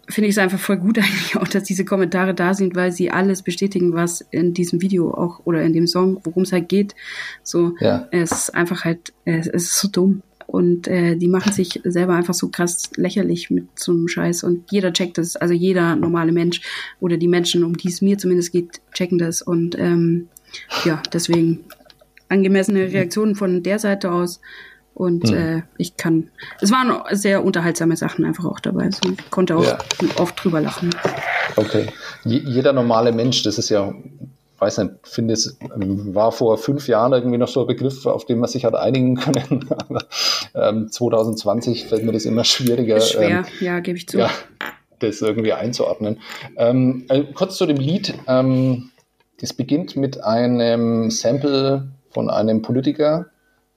Finde 0.08 0.28
ich 0.28 0.34
es 0.34 0.38
einfach 0.38 0.58
voll 0.58 0.78
gut 0.78 0.98
eigentlich 0.98 1.36
auch, 1.36 1.48
dass 1.48 1.64
diese 1.64 1.84
Kommentare 1.84 2.34
da 2.34 2.54
sind, 2.54 2.74
weil 2.74 2.92
sie 2.92 3.10
alles 3.10 3.42
bestätigen, 3.42 3.92
was 3.92 4.20
in 4.30 4.54
diesem 4.54 4.80
Video 4.80 5.12
auch 5.12 5.40
oder 5.44 5.62
in 5.62 5.72
dem 5.72 5.86
Song, 5.86 6.20
worum 6.24 6.42
es 6.42 6.52
halt 6.52 6.68
geht. 6.68 6.94
So, 7.42 7.74
ja. 7.80 8.08
es 8.10 8.32
ist 8.32 8.54
einfach 8.54 8.84
halt, 8.84 9.12
es 9.24 9.46
ist 9.46 9.78
so 9.78 9.88
dumm. 9.88 10.22
Und 10.46 10.88
äh, 10.88 11.14
die 11.14 11.28
machen 11.28 11.52
sich 11.52 11.78
selber 11.84 12.14
einfach 12.14 12.32
so 12.32 12.48
krass 12.48 12.90
lächerlich 12.96 13.50
mit 13.50 13.66
so 13.78 13.92
einem 13.92 14.08
Scheiß. 14.08 14.44
Und 14.44 14.72
jeder 14.72 14.94
checkt 14.94 15.18
das, 15.18 15.36
also 15.36 15.52
jeder 15.52 15.94
normale 15.94 16.32
Mensch 16.32 16.62
oder 17.00 17.18
die 17.18 17.28
Menschen, 17.28 17.64
um 17.64 17.76
die 17.76 17.88
es 17.88 18.00
mir 18.00 18.16
zumindest 18.16 18.52
geht, 18.52 18.80
checken 18.94 19.18
das. 19.18 19.42
Und 19.42 19.78
ähm, 19.78 20.28
ja, 20.86 21.02
deswegen 21.12 21.64
angemessene 22.30 22.90
Reaktionen 22.90 23.34
von 23.34 23.62
der 23.62 23.78
Seite 23.78 24.10
aus. 24.10 24.40
Und 24.98 25.30
mhm. 25.30 25.36
äh, 25.36 25.62
ich 25.76 25.96
kann, 25.96 26.28
es 26.60 26.72
waren 26.72 26.92
sehr 27.16 27.44
unterhaltsame 27.44 27.96
Sachen 27.96 28.24
einfach 28.24 28.44
auch 28.44 28.58
dabei. 28.58 28.86
Also 28.86 29.00
ich 29.08 29.30
konnte 29.30 29.56
auch 29.56 29.64
ja. 29.64 29.78
oft 30.16 30.42
drüber 30.42 30.60
lachen. 30.60 30.90
Okay. 31.54 31.86
jeder 32.24 32.72
normale 32.72 33.12
Mensch, 33.12 33.44
das 33.44 33.58
ist 33.58 33.68
ja 33.68 33.94
weiß 34.58 34.78
nicht, 34.78 34.90
finde 35.04 35.34
es 35.34 35.56
war 35.60 36.32
vor 36.32 36.58
fünf 36.58 36.88
Jahren 36.88 37.12
irgendwie 37.12 37.38
noch 37.38 37.48
so 37.48 37.60
ein 37.60 37.66
Begriff, 37.66 38.06
auf 38.06 38.24
den 38.24 38.38
man 38.38 38.48
sich 38.48 38.64
hat 38.64 38.74
einigen 38.74 39.16
können. 39.16 39.68
Aber 39.88 40.04
ähm, 40.54 40.90
2020 40.90 41.86
fällt 41.86 42.04
mir 42.04 42.12
das 42.12 42.24
immer 42.24 42.44
schwieriger. 42.44 43.00
Schwer, 43.00 43.28
ähm, 43.28 43.44
ja, 43.60 43.80
gebe 43.80 43.98
ich 43.98 44.08
zu. 44.08 44.18
Ja, 44.18 44.30
das 44.98 45.22
irgendwie 45.22 45.52
einzuordnen. 45.52 46.18
Ähm, 46.56 47.04
äh, 47.08 47.22
kurz 47.34 47.56
zu 47.56 47.66
dem 47.66 47.76
Lied. 47.76 48.14
Ähm, 48.26 48.90
es 49.40 49.52
beginnt 49.52 49.96
mit 49.96 50.24
einem 50.24 51.10
Sample 51.10 51.88
von 52.10 52.28
einem 52.28 52.62
Politiker. 52.62 53.26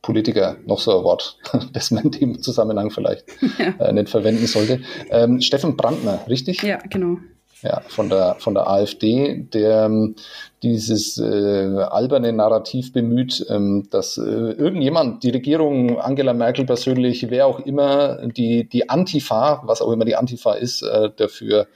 Politiker, 0.02 0.58
noch 0.66 0.80
so 0.80 0.98
ein 0.98 1.04
Wort, 1.04 1.38
das 1.74 1.92
man 1.92 2.06
in 2.06 2.12
dem 2.12 2.42
Zusammenhang 2.42 2.92
vielleicht 2.92 3.26
ja. 3.60 3.86
äh, 3.86 3.94
nicht 3.94 4.10
verwenden 4.10 4.48
sollte. 4.48 4.82
Ähm, 5.10 5.42
Steffen 5.42 5.78
Brandner, 5.78 6.22
richtig? 6.28 6.64
Ja, 6.64 6.80
genau 6.90 7.18
ja, 7.64 7.82
von 7.88 8.10
der, 8.10 8.36
von 8.40 8.54
der 8.54 8.68
AfD, 8.68 9.46
der 9.54 9.86
ähm, 9.86 10.16
dieses 10.64 11.18
äh, 11.18 11.78
alberne 11.90 12.34
Narrativ 12.34 12.92
bemüht, 12.92 13.46
ähm, 13.50 13.88
dass 13.92 14.18
äh, 14.18 14.22
irgendjemand, 14.22 15.24
die 15.24 15.30
Regierung, 15.30 16.00
Angela 16.00 16.34
Merkel 16.34 16.66
persönlich, 16.66 17.30
wer 17.30 17.48
auch 17.48 17.60
immer, 17.60 18.18
die, 18.28 18.68
die 18.68 18.90
Antifa, 18.90 19.62
was 19.66 19.82
auch 19.82 19.92
immer 19.92 20.06
die 20.06 20.16
Antifa 20.16 20.54
ist, 20.54 20.82
äh, 20.82 21.10
dafür 21.16 21.68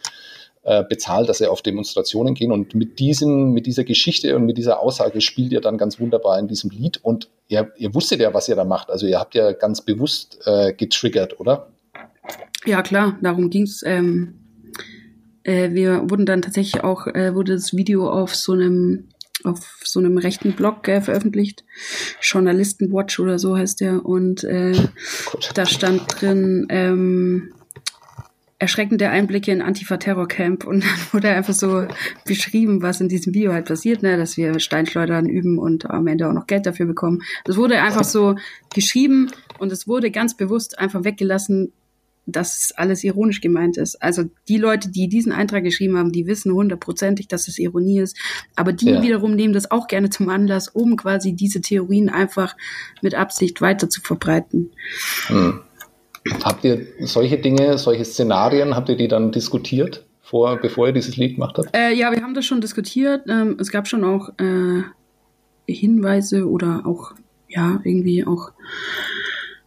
äh, 0.66 0.84
bezahlt, 0.84 1.30
dass 1.30 1.42
er 1.42 1.52
auf 1.52 1.62
Demonstrationen 1.62 2.34
gehen. 2.34 2.52
Und 2.52 2.76
mit 2.76 3.00
diesem, 3.00 3.52
mit 3.52 3.66
dieser 3.66 3.84
Geschichte 3.84 4.36
und 4.36 4.46
mit 4.46 4.58
dieser 4.58 4.80
Aussage 4.80 5.22
spielt 5.22 5.52
ihr 5.52 5.62
dann 5.62 5.78
ganz 5.78 6.00
wunderbar 6.00 6.38
in 6.40 6.48
diesem 6.48 6.70
Lied. 6.70 7.00
Und 7.04 7.30
ihr, 7.48 7.72
ihr 7.78 7.94
wusstet 7.94 8.20
ja, 8.20 8.34
was 8.34 8.50
ihr 8.50 8.56
da 8.56 8.66
macht. 8.66 8.90
Also 8.90 9.08
ihr 9.08 9.20
habt 9.20 9.36
ja 9.36 9.52
ganz 9.54 9.82
bewusst 9.82 10.40
äh, 10.46 10.74
getriggert, 10.74 11.40
oder? 11.40 11.72
Ja, 12.66 12.82
klar, 12.82 13.18
darum 13.22 13.50
ging's. 13.50 13.84
Ähm 13.86 14.40
äh, 15.44 15.74
wir 15.74 16.10
wurden 16.10 16.26
dann 16.26 16.42
tatsächlich 16.42 16.84
auch, 16.84 17.08
äh, 17.08 17.36
wurde 17.36 17.54
das 17.54 17.76
Video 17.76 18.10
auf 18.10 18.36
so 18.36 18.54
einem 18.54 19.10
auf 19.44 19.80
so 19.84 20.00
einem 20.00 20.18
rechten 20.18 20.54
Blog 20.54 20.88
äh, 20.88 21.02
veröffentlicht. 21.02 21.64
Journalistenwatch 22.22 23.20
oder 23.20 23.38
so 23.38 23.56
heißt 23.56 23.82
der. 23.82 24.04
Und 24.04 24.44
äh, 24.44 24.74
da 25.54 25.66
stand 25.68 26.04
drin, 26.08 26.66
ähm, 26.70 27.54
erschreckende 28.58 29.10
Einblicke 29.10 29.52
in 29.52 29.62
Antifa-Terror-Camp 29.62 30.66
und 30.66 30.84
dann 30.84 30.98
wurde 31.12 31.30
einfach 31.30 31.54
so 31.54 31.88
beschrieben, 32.26 32.82
was 32.82 33.02
in 33.02 33.10
diesem 33.10 33.34
Video 33.34 33.52
halt 33.52 33.66
passiert, 33.66 34.02
ne, 34.02 34.18
dass 34.18 34.38
wir 34.38 34.60
Steinschleudern 34.60 35.26
üben 35.26 35.60
und 35.60 35.90
am 35.90 36.08
Ende 36.08 36.28
auch 36.28 36.34
noch 36.34 36.48
Geld 36.48 36.66
dafür 36.66 36.86
bekommen. 36.86 37.22
Das 37.44 37.58
wurde 37.58 37.82
einfach 37.82 38.06
so 38.06 38.36
geschrieben 38.74 39.30
und 39.60 39.72
es 39.72 39.88
wurde 39.88 40.10
ganz 40.10 40.38
bewusst 40.38 40.80
einfach 40.80 41.04
weggelassen, 41.04 41.74
dass 42.28 42.74
alles 42.76 43.04
ironisch 43.04 43.42
gemeint 43.42 43.78
ist. 43.78 44.02
Also 44.02 44.24
die 44.48 44.58
Leute, 44.58 44.90
die 44.90 45.08
diesen 45.08 45.32
Eintrag 45.32 45.64
geschrieben 45.64 45.98
haben, 45.98 46.12
die 46.12 46.26
wissen 46.26 46.52
hundertprozentig, 46.52 47.28
dass 47.28 47.48
es 47.48 47.60
Ironie 47.60 48.00
ist. 48.00 48.18
Aber 48.56 48.74
die 48.74 48.90
ja. 48.90 49.02
wiederum 49.02 49.36
nehmen 49.36 49.54
das 49.54 49.70
auch 49.70 49.88
gerne 49.88 50.10
zum 50.10 50.30
Anlass, 50.30 50.68
um 50.68 50.96
quasi 50.96 51.34
diese 51.34 51.62
Theorien 51.62 52.10
einfach 52.10 52.56
mit 53.02 53.14
Absicht 53.14 53.62
weiter 53.62 53.90
zu 53.90 54.02
verbreiten. 54.02 54.72
Hm. 55.28 55.62
Habt 56.44 56.64
ihr 56.64 56.88
solche 57.00 57.38
Dinge, 57.38 57.78
solche 57.78 58.06
Szenarien, 58.06 58.76
habt 58.76 58.90
ihr 58.90 58.98
die 58.98 59.08
dann 59.08 59.32
diskutiert, 59.32 60.06
vor, 60.22 60.58
bevor 60.58 60.88
ihr 60.88 60.94
dieses 60.94 61.18
Lied 61.18 61.36
gemacht 61.36 61.58
habt? 61.58 61.76
Äh, 61.76 61.94
ja, 61.94 62.12
wir 62.12 62.22
haben 62.22 62.34
das 62.34 62.46
schon 62.46 62.62
diskutiert. 62.62 63.24
Ähm, 63.28 63.58
es 63.60 63.72
gab 63.72 63.88
schon 63.88 64.04
auch 64.04 64.30
äh, 64.40 64.82
Hinweise 65.68 66.50
oder 66.50 66.84
auch, 66.86 67.14
ja, 67.48 67.80
irgendwie 67.84 68.26
auch 68.26 68.52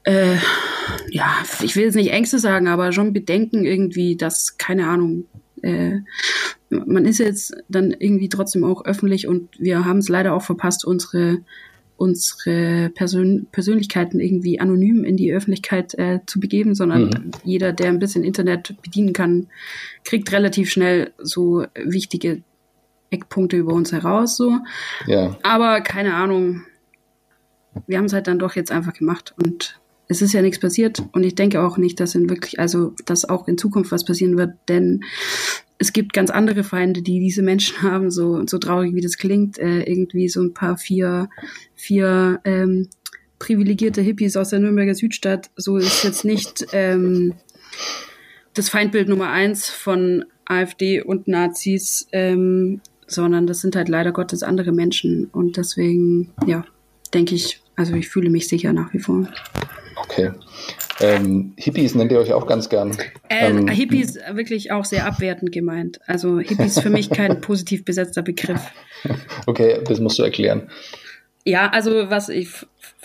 äh, 0.08 0.36
ja, 1.10 1.36
ich 1.62 1.76
will 1.76 1.84
jetzt 1.84 1.94
nicht 1.94 2.12
Ängste 2.12 2.38
sagen, 2.38 2.66
aber 2.66 2.92
schon 2.92 3.12
Bedenken 3.12 3.64
irgendwie, 3.64 4.16
dass, 4.16 4.56
keine 4.56 4.88
Ahnung, 4.88 5.26
äh, 5.62 5.98
man 6.70 7.04
ist 7.04 7.18
jetzt 7.18 7.54
dann 7.68 7.90
irgendwie 7.90 8.28
trotzdem 8.28 8.64
auch 8.64 8.84
öffentlich 8.84 9.26
und 9.26 9.48
wir 9.58 9.84
haben 9.84 9.98
es 9.98 10.08
leider 10.08 10.34
auch 10.34 10.42
verpasst, 10.42 10.84
unsere 10.84 11.38
unsere 11.98 12.90
Persön 12.90 13.48
Persönlichkeiten 13.50 14.20
irgendwie 14.20 14.60
anonym 14.60 15.04
in 15.04 15.16
die 15.16 15.32
Öffentlichkeit 15.32 15.94
äh, 15.98 16.20
zu 16.26 16.38
begeben, 16.38 16.74
sondern 16.74 17.02
mhm. 17.04 17.30
jeder, 17.44 17.72
der 17.72 17.88
ein 17.88 17.98
bisschen 17.98 18.22
Internet 18.22 18.80
bedienen 18.82 19.12
kann, 19.12 19.48
kriegt 20.04 20.32
relativ 20.32 20.70
schnell 20.70 21.12
so 21.18 21.66
wichtige 21.74 22.42
Eckpunkte 23.10 23.56
über 23.56 23.72
uns 23.72 23.90
heraus. 23.90 24.36
So. 24.36 24.58
Ja. 25.06 25.36
Aber 25.42 25.80
keine 25.80 26.14
Ahnung, 26.14 26.62
wir 27.88 27.98
haben 27.98 28.04
es 28.04 28.12
halt 28.12 28.28
dann 28.28 28.38
doch 28.38 28.54
jetzt 28.54 28.70
einfach 28.70 28.92
gemacht 28.92 29.34
und 29.42 29.80
es 30.06 30.22
ist 30.22 30.32
ja 30.32 30.40
nichts 30.40 30.60
passiert 30.60 31.02
und 31.12 31.24
ich 31.24 31.34
denke 31.34 31.60
auch 31.60 31.78
nicht, 31.78 31.98
dass 31.98 32.14
in 32.14 32.30
wirklich, 32.30 32.60
also 32.60 32.94
dass 33.06 33.28
auch 33.28 33.48
in 33.48 33.58
Zukunft 33.58 33.90
was 33.90 34.04
passieren 34.04 34.38
wird, 34.38 34.54
denn 34.68 35.02
es 35.78 35.92
gibt 35.92 36.12
ganz 36.12 36.30
andere 36.30 36.64
Feinde, 36.64 37.02
die 37.02 37.20
diese 37.20 37.42
Menschen 37.42 37.82
haben, 37.82 38.10
so, 38.10 38.46
so 38.46 38.58
traurig 38.58 38.94
wie 38.94 39.00
das 39.00 39.16
klingt, 39.16 39.58
äh, 39.58 39.82
irgendwie 39.82 40.28
so 40.28 40.42
ein 40.42 40.54
paar 40.54 40.76
vier, 40.76 41.28
vier 41.74 42.40
ähm, 42.44 42.88
privilegierte 43.38 44.00
Hippies 44.00 44.36
aus 44.36 44.50
der 44.50 44.58
Nürnberger 44.58 44.94
Südstadt. 44.94 45.50
So 45.56 45.76
ist 45.76 46.02
jetzt 46.02 46.24
nicht 46.24 46.66
ähm, 46.72 47.34
das 48.54 48.68
Feindbild 48.68 49.08
Nummer 49.08 49.30
eins 49.30 49.70
von 49.70 50.24
AfD 50.44 51.02
und 51.02 51.28
Nazis, 51.28 52.08
ähm, 52.12 52.80
sondern 53.06 53.46
das 53.46 53.60
sind 53.60 53.76
halt 53.76 53.88
leider 53.88 54.12
Gottes 54.12 54.42
andere 54.42 54.72
Menschen. 54.72 55.26
Und 55.26 55.56
deswegen, 55.56 56.32
ja, 56.46 56.64
denke 57.14 57.36
ich, 57.36 57.62
also 57.76 57.94
ich 57.94 58.08
fühle 58.08 58.30
mich 58.30 58.48
sicher 58.48 58.72
nach 58.72 58.92
wie 58.92 58.98
vor. 58.98 59.28
Okay. 60.08 60.32
Ähm, 61.00 61.52
Hippies 61.56 61.94
nennt 61.94 62.10
ihr 62.10 62.18
euch 62.18 62.32
auch 62.32 62.46
ganz 62.46 62.68
gern. 62.68 62.96
Äh, 63.28 63.50
ähm, 63.50 63.68
Hippies 63.68 64.18
wirklich 64.32 64.72
auch 64.72 64.84
sehr 64.84 65.06
abwertend 65.06 65.52
gemeint. 65.52 66.00
Also 66.06 66.40
Hippies 66.40 66.80
für 66.80 66.90
mich 66.90 67.10
kein 67.10 67.40
positiv 67.40 67.84
besetzter 67.84 68.22
Begriff. 68.22 68.60
Okay, 69.46 69.80
das 69.84 70.00
musst 70.00 70.18
du 70.18 70.24
erklären. 70.24 70.68
Ja, 71.44 71.68
also 71.70 72.10
was 72.10 72.28
ich 72.28 72.48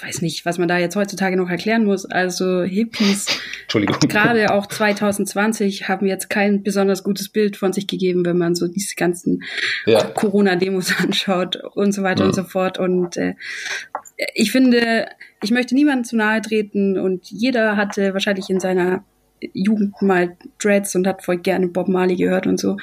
weiß 0.02 0.22
nicht, 0.22 0.46
was 0.46 0.58
man 0.58 0.68
da 0.68 0.78
jetzt 0.78 0.96
heutzutage 0.96 1.38
noch 1.38 1.50
erklären 1.50 1.86
muss. 1.86 2.06
Also 2.06 2.64
Hippies, 2.64 3.28
gerade 3.68 4.52
auch 4.52 4.66
2020 4.66 5.88
haben 5.88 6.08
jetzt 6.08 6.30
kein 6.30 6.64
besonders 6.64 7.04
gutes 7.04 7.30
Bild 7.30 7.58
von 7.58 7.74
sich 7.74 7.88
gegeben, 7.88 8.26
wenn 8.26 8.38
man 8.38 8.56
so 8.56 8.68
diese 8.68 8.96
ganzen 8.96 9.44
ja. 9.86 10.04
Corona-Demos 10.04 10.94
anschaut 11.00 11.58
und 11.76 11.92
so 11.92 12.04
weiter 12.04 12.24
ja. 12.24 12.28
und 12.28 12.34
so 12.34 12.44
fort. 12.44 12.80
Und 12.80 13.18
äh, 13.18 13.36
ich 14.34 14.52
finde, 14.52 15.08
ich 15.42 15.52
möchte 15.52 15.76
niemandem 15.76 16.04
zu 16.04 16.16
nahe 16.16 16.42
treten 16.42 16.98
und 16.98 17.30
jeder 17.30 17.78
hatte 17.78 18.14
wahrscheinlich 18.14 18.50
in 18.50 18.60
seiner 18.60 19.04
Jugend 19.54 20.02
mal 20.02 20.38
Dreads 20.62 20.96
und 20.96 21.08
hat 21.08 21.24
voll 21.24 21.38
gerne 21.38 21.68
Bob 21.68 21.88
Marley 21.88 22.16
gehört 22.16 22.48
und 22.48 22.60
so. 22.60 22.78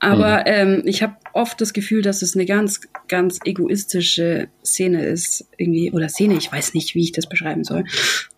Aber 0.00 0.38
mhm. 0.40 0.44
ähm, 0.46 0.82
ich 0.86 1.02
habe 1.02 1.16
oft 1.34 1.60
das 1.60 1.74
Gefühl, 1.74 2.00
dass 2.00 2.22
es 2.22 2.34
eine 2.34 2.46
ganz, 2.46 2.80
ganz 3.06 3.38
egoistische 3.44 4.48
Szene 4.64 5.04
ist, 5.04 5.46
irgendwie, 5.58 5.92
oder 5.92 6.08
Szene, 6.08 6.36
ich 6.36 6.50
weiß 6.50 6.72
nicht, 6.72 6.94
wie 6.94 7.02
ich 7.02 7.12
das 7.12 7.28
beschreiben 7.28 7.64
soll. 7.64 7.84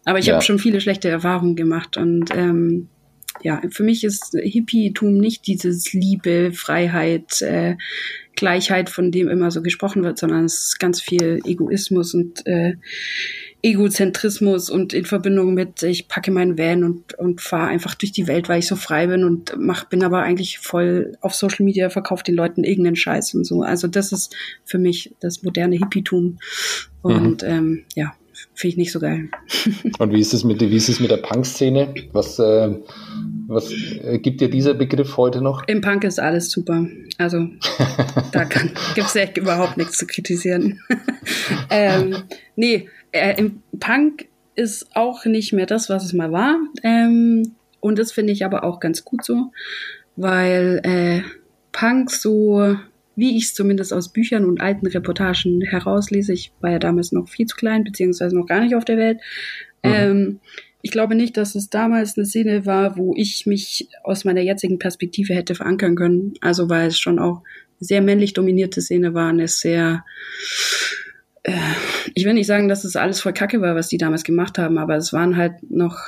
Aber 0.05 0.19
ich 0.19 0.27
ja. 0.27 0.35
habe 0.35 0.45
schon 0.45 0.59
viele 0.59 0.81
schlechte 0.81 1.09
Erfahrungen 1.09 1.55
gemacht 1.55 1.97
und 1.97 2.35
ähm, 2.35 2.89
ja, 3.43 3.63
für 3.71 3.83
mich 3.83 4.05
ist 4.05 4.37
Hippietum 4.41 5.15
nicht 5.15 5.47
dieses 5.47 5.93
Liebe, 5.93 6.53
Freiheit, 6.53 7.41
äh, 7.43 7.77
Gleichheit, 8.43 8.91
von 8.91 9.13
dem 9.13 9.29
immer 9.29 9.53
so 9.53 9.63
gesprochen 9.63 10.03
wird, 10.03 10.19
sondern 10.19 10.47
es 10.47 10.63
ist 10.63 10.81
ganz 10.81 11.01
viel 11.01 11.39
Egoismus 11.45 12.13
und 12.13 12.45
äh, 12.45 12.75
Egozentrismus 13.63 14.69
und 14.69 14.93
in 14.93 15.05
Verbindung 15.05 15.55
mit, 15.55 15.81
ich 15.85 16.09
packe 16.09 16.33
meinen 16.33 16.59
Van 16.59 16.83
und, 16.83 17.15
und 17.15 17.41
fahre 17.41 17.69
einfach 17.69 17.95
durch 17.95 18.11
die 18.11 18.27
Welt, 18.27 18.49
weil 18.49 18.59
ich 18.59 18.67
so 18.67 18.75
frei 18.75 19.07
bin 19.07 19.23
und 19.23 19.55
mach, 19.57 19.85
bin 19.85 20.03
aber 20.03 20.23
eigentlich 20.23 20.59
voll 20.59 21.17
auf 21.21 21.37
Social 21.37 21.65
Media, 21.65 21.89
verkaufe 21.89 22.25
den 22.25 22.35
Leuten 22.35 22.65
irgendeinen 22.65 22.97
Scheiß 22.97 23.35
und 23.35 23.45
so. 23.45 23.63
Also 23.63 23.87
das 23.87 24.11
ist 24.11 24.35
für 24.65 24.79
mich 24.79 25.15
das 25.21 25.45
moderne 25.45 25.77
Hippietum. 25.77 26.41
Und 27.03 27.43
mhm. 27.43 27.49
ähm, 27.49 27.85
ja, 27.95 28.13
finde 28.55 28.73
ich 28.73 28.77
nicht 28.77 28.93
so 28.93 29.01
geil. 29.01 29.29
Und 29.99 30.13
wie 30.13 30.21
ist 30.21 30.33
es 30.35 30.45
mit, 30.45 30.61
wie 30.61 30.77
ist 30.77 30.89
es 30.89 31.01
mit 31.01 31.11
der 31.11 31.19
Punk-Szene? 31.19 31.95
Was, 32.13 32.39
äh, 32.39 32.75
was 33.47 33.71
äh, 33.71 34.19
gibt 34.19 34.41
dir 34.41 34.51
dieser 34.51 34.75
Begriff 34.75 35.17
heute 35.17 35.41
noch? 35.41 35.67
Im 35.69 35.81
Punk 35.81 36.05
ist 36.05 36.19
alles 36.19 36.51
super. 36.51 36.87
Also 37.19 37.49
da 38.33 38.45
gibt 38.95 39.09
es 39.09 39.17
echt 39.17 39.39
überhaupt 39.39 39.77
nichts 39.77 39.99
zu 39.99 40.07
kritisieren. 40.07 40.81
ähm, 41.71 42.17
nee, 42.57 42.89
äh, 43.13 43.39
im 43.39 43.63
Punk 43.79 44.27
ist 44.55 44.95
auch 44.95 45.25
nicht 45.25 45.53
mehr 45.53 45.67
das, 45.67 45.89
was 45.89 46.05
es 46.05 46.13
mal 46.13 46.33
war. 46.33 46.57
Ähm, 46.83 47.53
und 47.81 47.99
das 47.99 48.13
finde 48.13 48.33
ich 48.33 48.45
aber 48.45 48.65
auch 48.65 48.81
ganz 48.81 49.05
gut 49.05 49.25
so, 49.25 49.51
weil 50.17 50.81
äh, 50.85 51.23
Punk 51.73 52.11
so, 52.11 52.77
wie 53.17 53.37
ich 53.37 53.45
es 53.45 53.55
zumindest 53.55 53.93
aus 53.93 54.13
Büchern 54.13 54.45
und 54.45 54.61
alten 54.61 54.87
Reportagen 54.87 55.61
herauslese, 55.61 56.33
ich 56.33 56.53
war 56.61 56.71
ja 56.71 56.79
damals 56.79 57.13
noch 57.13 57.29
viel 57.29 57.47
zu 57.47 57.57
klein, 57.57 57.85
beziehungsweise 57.85 58.37
noch 58.37 58.47
gar 58.47 58.61
nicht 58.61 58.75
auf 58.75 58.85
der 58.85 58.97
Welt. 58.97 59.19
Mhm. 59.83 59.93
Ähm, 59.93 60.41
ich 60.81 60.91
glaube 60.91 61.15
nicht, 61.15 61.37
dass 61.37 61.55
es 61.55 61.71
damals 61.71 62.17
eine 62.17 62.27
Szene 62.27 62.67
war, 62.67 62.97
wo 62.97 63.15
ich 63.17 63.47
mich 63.47 63.89
aus 64.03 64.25
meiner 64.25 64.41
jetzigen 64.41 64.79
Perspektive 64.79 65.35
hätte 65.35 65.55
verankern 65.55 65.95
können. 65.95 66.35
Also 66.41 66.69
weil 66.69 66.89
es 66.89 66.99
schon 66.99 67.19
auch 67.19 67.43
sehr 67.79 68.03
männlich 68.03 68.33
dominierte 68.33 68.81
Szene 68.81 69.15
war, 69.15 69.29
eine 69.29 69.47
sehr 69.49 70.05
äh, 71.43 71.53
ich 72.15 72.25
will 72.25 72.35
nicht 72.35 72.47
sagen, 72.47 72.69
dass 72.69 72.85
es 72.85 72.97
alles 72.97 73.21
voll 73.21 73.33
Kacke 73.33 73.61
war, 73.61 73.75
was 73.75 73.89
die 73.89 73.99
damals 73.99 74.25
gemacht 74.25 74.59
haben, 74.59 74.79
aber 74.79 74.97
es 74.97 75.13
waren 75.13 75.37
halt 75.37 75.71
noch, 75.71 75.99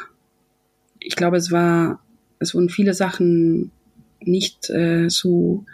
ich 1.00 1.16
glaube, 1.16 1.36
es 1.36 1.50
war, 1.50 2.00
es 2.38 2.54
wurden 2.54 2.68
viele 2.68 2.94
Sachen 2.94 3.70
nicht 4.20 4.70
äh, 4.70 5.08
so 5.08 5.64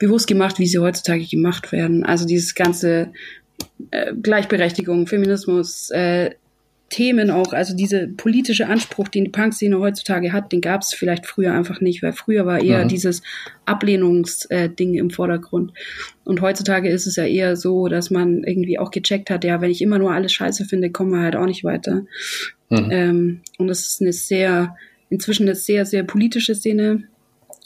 bewusst 0.00 0.26
gemacht, 0.26 0.58
wie 0.58 0.66
sie 0.66 0.80
heutzutage 0.80 1.24
gemacht 1.26 1.70
werden. 1.70 2.04
Also 2.04 2.26
dieses 2.26 2.56
ganze 2.56 3.12
äh, 3.92 4.12
Gleichberechtigung, 4.20 5.06
Feminismus, 5.06 5.90
äh, 5.90 6.30
Themen 6.88 7.30
auch, 7.30 7.52
also 7.52 7.76
diese 7.76 8.08
politische 8.08 8.66
Anspruch, 8.66 9.06
den 9.06 9.26
die 9.26 9.30
Punk-Szene 9.30 9.78
heutzutage 9.78 10.32
hat, 10.32 10.50
den 10.50 10.60
gab 10.60 10.80
es 10.80 10.92
vielleicht 10.92 11.24
früher 11.24 11.52
einfach 11.52 11.80
nicht, 11.80 12.02
weil 12.02 12.12
früher 12.12 12.46
war 12.46 12.60
eher 12.60 12.82
mhm. 12.82 12.88
dieses 12.88 13.22
Ablehnungsding 13.64 14.94
äh, 14.94 14.98
im 14.98 15.10
Vordergrund. 15.10 15.72
Und 16.24 16.40
heutzutage 16.40 16.88
ist 16.88 17.06
es 17.06 17.14
ja 17.14 17.24
eher 17.24 17.54
so, 17.54 17.86
dass 17.86 18.10
man 18.10 18.42
irgendwie 18.42 18.80
auch 18.80 18.90
gecheckt 18.90 19.30
hat, 19.30 19.44
ja, 19.44 19.60
wenn 19.60 19.70
ich 19.70 19.82
immer 19.82 20.00
nur 20.00 20.12
alles 20.12 20.32
scheiße 20.32 20.64
finde, 20.64 20.90
kommen 20.90 21.12
wir 21.12 21.20
halt 21.20 21.36
auch 21.36 21.46
nicht 21.46 21.62
weiter. 21.62 22.06
Mhm. 22.70 22.88
Ähm, 22.90 23.40
und 23.58 23.68
das 23.68 23.86
ist 23.86 24.00
eine 24.00 24.12
sehr, 24.12 24.74
inzwischen 25.10 25.44
eine 25.44 25.54
sehr, 25.54 25.86
sehr 25.86 26.02
politische 26.02 26.56
Szene, 26.56 27.04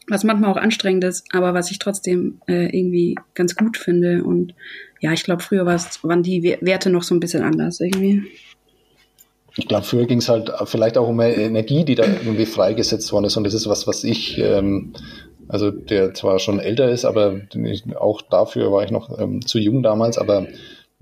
was 0.09 0.25
manchmal 0.25 0.51
auch 0.51 0.57
anstrengend 0.57 1.05
ist, 1.05 1.27
aber 1.33 1.55
was 1.55 1.71
ich 1.71 1.79
trotzdem 1.79 2.41
äh, 2.47 2.77
irgendwie 2.77 3.17
ganz 3.35 3.57
gut 3.57 3.77
finde. 3.77 4.25
Und 4.25 4.55
ja, 5.01 5.13
ich 5.13 5.25
glaube, 5.25 5.43
früher 5.43 5.67
waren 5.67 6.23
die 6.23 6.57
Werte 6.61 6.91
noch 6.91 7.03
so 7.03 7.15
ein 7.15 7.21
bisschen 7.21 7.43
anders 7.43 7.81
irgendwie 7.81 8.25
ich 9.57 9.69
glaube, 9.69 9.85
früher 9.85 10.07
ging 10.07 10.19
es 10.19 10.29
halt 10.29 10.51
vielleicht 10.65 10.99
auch 10.99 11.09
um 11.09 11.21
Energie, 11.21 11.85
die 11.85 11.95
da 11.95 12.05
irgendwie 12.05 12.47
freigesetzt 12.47 13.13
worden 13.13 13.27
ist. 13.27 13.37
Und 13.37 13.45
das 13.45 13.55
ist 13.55 13.69
was, 13.69 13.87
was 13.87 14.03
ich, 14.03 14.39
ähm, 14.39 14.95
also 15.49 15.71
der 15.71 16.15
zwar 16.15 16.39
schon 16.39 16.59
älter 16.59 16.91
ist, 16.91 17.05
aber 17.05 17.41
auch 17.97 18.23
dafür 18.23 18.73
war 18.73 18.83
ich 18.83 18.91
noch 18.91 19.17
ähm, 19.19 19.47
zu 19.47 19.59
jung 19.59 19.83
damals, 19.83 20.19
aber 20.19 20.47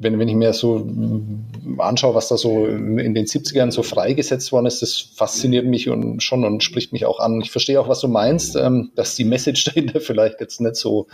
wenn, 0.03 0.19
wenn 0.19 0.29
ich 0.29 0.35
mir 0.35 0.53
so 0.53 0.87
anschaue, 1.79 2.15
was 2.15 2.29
da 2.29 2.37
so 2.37 2.67
in 2.67 3.15
den 3.15 3.27
70ern 3.27 3.71
so 3.71 3.83
freigesetzt 3.83 4.53
worden 4.53 4.67
ist, 4.67 4.83
das 4.83 4.99
fasziniert 4.99 5.67
mich 5.67 5.89
und 5.89 6.23
schon 6.23 6.45
und 6.45 6.63
spricht 6.63 6.93
mich 6.93 7.07
auch 7.07 7.21
an. 7.21 7.41
Ich 7.41 7.51
verstehe 7.51 7.81
auch, 7.81 7.89
was 7.89 8.01
du 8.01 8.09
meinst, 8.09 8.57
ähm, 8.57 8.91
dass 8.95 9.15
die 9.15 9.25
Message 9.25 9.65
dahinter 9.67 10.01
vielleicht 10.01 10.41
jetzt 10.41 10.61
nicht 10.61 10.77
so 10.77 11.07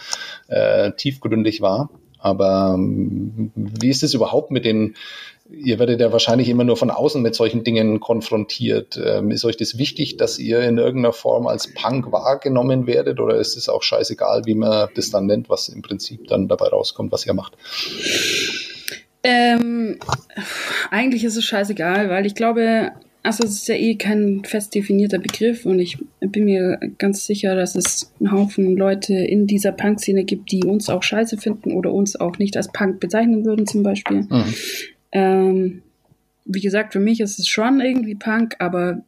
äh, 0.49 0.93
tiefgründig 0.93 1.61
war. 1.61 1.91
Aber 2.21 2.75
ähm, 2.75 3.53
wie 3.55 3.91
ist 3.91 4.03
es 4.03 4.15
überhaupt 4.15 4.51
mit 4.51 4.65
den 4.65 4.97
Ihr 5.51 5.79
werdet 5.79 5.99
ja 6.01 6.13
wahrscheinlich 6.13 6.51
immer 6.51 6.65
nur 6.65 6.77
von 6.77 6.91
außen 6.91 7.23
mit 7.23 7.35
solchen 7.35 7.65
Dingen 7.65 8.01
konfrontiert. 8.01 9.01
Ähm, 9.03 9.31
ist 9.31 9.47
euch 9.47 9.57
das 9.57 9.79
wichtig, 9.79 10.19
dass 10.19 10.39
ihr 10.39 10.61
in 10.61 10.77
irgendeiner 10.77 11.15
Form 11.15 11.47
als 11.47 11.73
Punk 11.73 12.13
wahrgenommen 12.13 12.87
werdet 12.87 13.19
oder 13.19 13.37
ist 13.37 13.57
es 13.57 13.71
auch 13.71 13.83
scheißegal, 13.83 14.45
wie 14.45 14.55
man 14.55 14.91
das 14.95 15.11
dann 15.11 15.25
nennt, 15.25 15.49
was 15.49 15.71
im 15.71 15.81
Prinzip 15.81 16.29
dann 16.29 16.49
dabei 16.49 16.69
rauskommt, 16.69 17.13
was 17.13 17.25
ihr 17.25 17.33
macht? 17.33 17.57
Ähm, 19.29 19.99
eigentlich 20.91 21.25
ist 21.25 21.37
es 21.37 21.45
scheißegal, 21.45 22.09
weil 22.09 22.25
ich 22.25 22.35
glaube, 22.35 22.93
also 23.23 23.45
es 23.45 23.57
ist 23.57 23.69
ja 23.69 23.75
eh 23.75 23.97
kein 23.97 24.43
fest 24.45 24.75
definierter 24.75 25.19
Begriff 25.19 25.67
und 25.67 25.79
ich 25.81 25.99
bin 26.21 26.47
mir 26.47 26.79
ganz 26.97 27.27
sicher, 27.27 27.55
dass 27.55 27.75
es 27.75 28.11
einen 28.21 28.33
Haufen 28.33 28.75
Leute 28.75 29.15
in 29.15 29.47
dieser 29.47 29.73
Punk-Szene 29.73 30.25
gibt, 30.25 30.51
die 30.51 30.65
uns 30.65 30.89
auch 30.89 31.03
scheiße 31.03 31.37
finden 31.37 31.73
oder 31.73 31.93
uns 31.93 32.17
auch 32.17 32.39
nicht 32.39 32.57
als 32.57 32.73
Punk 32.73 33.01
bezeichnen 33.01 33.45
würden 33.45 33.67
zum 33.67 33.83
Beispiel. 33.83 34.23
Mhm. 34.23 34.55
Ähm, 35.13 35.83
wie 36.47 36.61
gesagt, 36.61 36.95
für 36.95 37.01
mich 37.01 37.21
ist 37.21 37.39
es 37.39 37.49
schon 37.49 37.81
irgendwie 37.81 38.15
Punk, 38.15 38.57
aber 38.61 39.03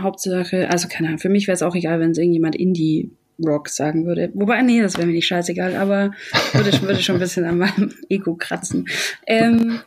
Hauptsache, 0.00 0.68
also 0.70 0.88
keine 0.88 1.08
Ahnung, 1.08 1.20
für 1.20 1.28
mich 1.28 1.46
wäre 1.46 1.54
es 1.54 1.62
auch 1.62 1.76
egal, 1.76 2.00
wenn 2.00 2.10
es 2.10 2.18
irgendjemand 2.18 2.56
Indie 2.56 3.10
Rock 3.38 3.68
sagen 3.68 4.06
würde. 4.06 4.30
Wobei, 4.34 4.62
nee, 4.62 4.80
das 4.80 4.96
wäre 4.96 5.06
mir 5.06 5.14
nicht 5.14 5.26
scheißegal, 5.26 5.76
aber 5.76 6.12
würde, 6.52 6.82
würde 6.82 7.02
schon 7.02 7.16
ein 7.16 7.20
bisschen 7.20 7.44
an 7.44 7.58
meinem 7.58 7.94
Ego 8.08 8.34
kratzen. 8.34 8.86
Ähm, 9.26 9.80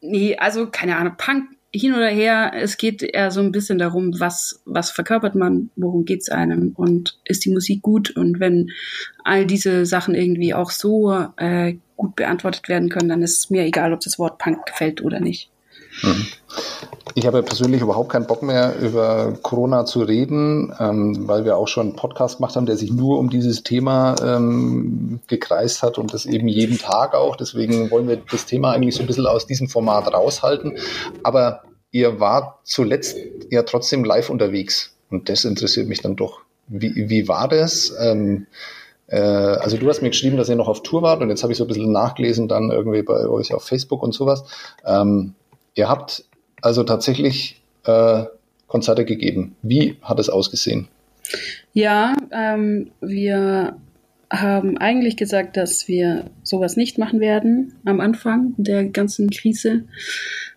nee, 0.00 0.36
also 0.36 0.68
keine 0.68 0.96
Ahnung, 0.96 1.14
Punk 1.16 1.50
hin 1.70 1.94
oder 1.94 2.08
her, 2.08 2.52
es 2.54 2.78
geht 2.78 3.02
eher 3.02 3.30
so 3.30 3.40
ein 3.40 3.52
bisschen 3.52 3.78
darum, 3.78 4.18
was, 4.18 4.62
was 4.64 4.90
verkörpert 4.90 5.34
man, 5.34 5.70
worum 5.76 6.06
geht's 6.06 6.30
einem 6.30 6.72
und 6.74 7.18
ist 7.24 7.44
die 7.44 7.50
Musik 7.50 7.82
gut 7.82 8.10
und 8.10 8.40
wenn 8.40 8.70
all 9.22 9.44
diese 9.44 9.84
Sachen 9.84 10.14
irgendwie 10.14 10.54
auch 10.54 10.70
so 10.70 11.12
äh, 11.36 11.76
gut 11.96 12.16
beantwortet 12.16 12.68
werden 12.70 12.88
können, 12.88 13.10
dann 13.10 13.22
ist 13.22 13.38
es 13.38 13.50
mir 13.50 13.64
egal, 13.64 13.92
ob 13.92 14.00
das 14.00 14.18
Wort 14.18 14.38
Punk 14.38 14.64
gefällt 14.64 15.02
oder 15.02 15.20
nicht. 15.20 15.50
Mhm. 16.02 16.26
Ich 17.14 17.26
habe 17.26 17.42
persönlich 17.42 17.80
überhaupt 17.80 18.10
keinen 18.10 18.26
Bock 18.26 18.42
mehr 18.42 18.78
über 18.80 19.32
Corona 19.42 19.84
zu 19.84 20.00
reden, 20.00 20.74
ähm, 20.78 21.28
weil 21.28 21.44
wir 21.44 21.56
auch 21.56 21.68
schon 21.68 21.88
einen 21.88 21.96
Podcast 21.96 22.36
gemacht 22.36 22.56
haben, 22.56 22.66
der 22.66 22.76
sich 22.76 22.92
nur 22.92 23.18
um 23.18 23.30
dieses 23.30 23.62
Thema 23.62 24.14
ähm, 24.22 25.20
gekreist 25.26 25.82
hat 25.82 25.98
und 25.98 26.12
das 26.14 26.26
eben 26.26 26.48
jeden 26.48 26.78
Tag 26.78 27.14
auch. 27.14 27.36
Deswegen 27.36 27.90
wollen 27.90 28.08
wir 28.08 28.20
das 28.30 28.46
Thema 28.46 28.72
eigentlich 28.72 28.94
so 28.94 29.02
ein 29.02 29.06
bisschen 29.06 29.26
aus 29.26 29.46
diesem 29.46 29.68
Format 29.68 30.12
raushalten. 30.12 30.78
Aber 31.22 31.62
ihr 31.90 32.20
wart 32.20 32.58
zuletzt 32.64 33.16
ja 33.50 33.62
trotzdem 33.62 34.04
live 34.04 34.30
unterwegs. 34.30 34.94
Und 35.10 35.28
das 35.28 35.44
interessiert 35.44 35.88
mich 35.88 36.00
dann 36.00 36.16
doch. 36.16 36.40
Wie, 36.68 37.08
wie 37.08 37.28
war 37.28 37.48
das? 37.48 37.94
Ähm, 37.98 38.46
äh, 39.06 39.18
also 39.18 39.76
du 39.76 39.88
hast 39.88 40.02
mir 40.02 40.10
geschrieben, 40.10 40.36
dass 40.36 40.48
ihr 40.48 40.56
noch 40.56 40.68
auf 40.68 40.82
Tour 40.82 41.02
wart 41.02 41.22
und 41.22 41.30
jetzt 41.30 41.42
habe 41.42 41.52
ich 41.52 41.58
so 41.58 41.64
ein 41.64 41.68
bisschen 41.68 41.92
nachgelesen 41.92 42.46
dann 42.46 42.70
irgendwie 42.70 43.02
bei 43.02 43.26
euch 43.26 43.54
auf 43.54 43.64
Facebook 43.64 44.02
und 44.02 44.12
sowas. 44.12 44.44
Ähm, 44.84 45.34
ihr 45.74 45.88
habt 45.88 46.24
also 46.62 46.84
tatsächlich 46.84 47.60
äh, 47.84 48.24
Konzerte 48.66 49.04
gegeben. 49.04 49.56
Wie 49.62 49.96
hat 50.02 50.18
es 50.18 50.28
ausgesehen? 50.28 50.88
Ja, 51.72 52.16
ähm, 52.30 52.90
wir 53.00 53.76
haben 54.30 54.76
eigentlich 54.76 55.16
gesagt, 55.16 55.56
dass 55.56 55.88
wir 55.88 56.30
sowas 56.42 56.76
nicht 56.76 56.98
machen 56.98 57.20
werden 57.20 57.74
am 57.84 58.00
Anfang 58.00 58.54
der 58.58 58.84
ganzen 58.84 59.30
Krise, 59.30 59.84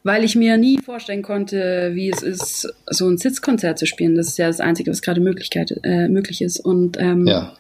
weil 0.04 0.26
ich 0.26 0.36
mir 0.36 0.58
nie 0.58 0.80
vorstellen 0.80 1.22
konnte, 1.22 1.92
wie 1.94 2.10
es 2.10 2.22
ist, 2.22 2.74
so 2.88 3.08
ein 3.08 3.18
Sitzkonzert 3.18 3.80
zu 3.80 3.86
spielen. 3.86 4.16
Das 4.16 4.28
ist 4.28 4.38
ja 4.38 4.48
das 4.48 4.60
Einzige, 4.60 4.92
was 4.92 5.02
gerade 5.02 5.22
Möglichkeit, 5.22 5.80
äh, 5.84 6.10
möglich 6.10 6.42
ist. 6.42 6.60
Und 6.60 7.00
ähm, 7.00 7.28
ja 7.28 7.54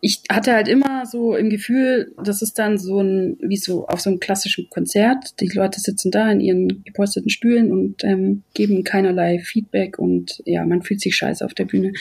ich 0.00 0.22
hatte 0.30 0.52
halt 0.52 0.68
immer 0.68 1.06
so 1.06 1.34
im 1.34 1.50
Gefühl, 1.50 2.12
das 2.22 2.40
ist 2.40 2.58
dann 2.58 2.78
so 2.78 3.00
ein, 3.00 3.36
wie 3.40 3.56
so 3.56 3.88
auf 3.88 4.00
so 4.00 4.10
einem 4.10 4.20
klassischen 4.20 4.70
Konzert. 4.70 5.40
Die 5.40 5.48
Leute 5.48 5.80
sitzen 5.80 6.12
da 6.12 6.30
in 6.30 6.40
ihren 6.40 6.84
geposteten 6.84 7.30
Stühlen 7.30 7.72
und 7.72 8.04
ähm, 8.04 8.44
geben 8.54 8.84
keinerlei 8.84 9.40
Feedback 9.40 9.98
und 9.98 10.40
ja, 10.44 10.64
man 10.64 10.82
fühlt 10.82 11.00
sich 11.00 11.16
scheiße 11.16 11.44
auf 11.44 11.54
der 11.54 11.64
Bühne. 11.64 11.92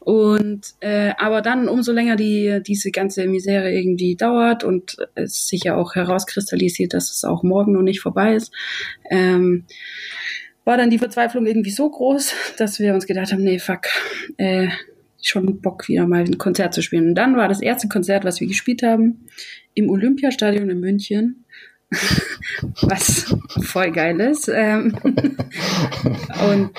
Und 0.00 0.74
äh, 0.80 1.12
aber 1.16 1.40
dann, 1.40 1.68
umso 1.68 1.92
länger 1.92 2.16
die 2.16 2.60
diese 2.66 2.90
ganze 2.90 3.26
Misere 3.28 3.72
irgendwie 3.72 4.16
dauert 4.16 4.64
und 4.64 4.96
es 5.14 5.46
sich 5.46 5.62
ja 5.64 5.76
auch 5.76 5.94
herauskristallisiert, 5.94 6.92
dass 6.92 7.12
es 7.12 7.22
auch 7.22 7.44
morgen 7.44 7.72
noch 7.72 7.82
nicht 7.82 8.00
vorbei 8.00 8.34
ist, 8.34 8.52
ähm, 9.10 9.64
war 10.64 10.76
dann 10.76 10.90
die 10.90 10.98
Verzweiflung 10.98 11.46
irgendwie 11.46 11.70
so 11.70 11.88
groß, 11.88 12.32
dass 12.58 12.80
wir 12.80 12.94
uns 12.94 13.06
gedacht 13.06 13.32
haben, 13.32 13.44
nee, 13.44 13.60
fuck, 13.60 13.86
äh, 14.38 14.68
schon 15.22 15.60
Bock, 15.60 15.88
wieder 15.88 16.06
mal 16.06 16.24
ein 16.24 16.38
Konzert 16.38 16.74
zu 16.74 16.82
spielen. 16.82 17.08
Und 17.08 17.14
dann 17.14 17.36
war 17.36 17.48
das 17.48 17.60
erste 17.60 17.88
Konzert, 17.88 18.24
was 18.24 18.40
wir 18.40 18.46
gespielt 18.46 18.82
haben, 18.82 19.26
im 19.74 19.90
Olympiastadion 19.90 20.70
in 20.70 20.80
München. 20.80 21.44
was 22.82 23.34
voll 23.62 23.90
geil 23.92 24.20
ist. 24.20 24.50
Ähm, 24.52 24.94
und 26.50 26.70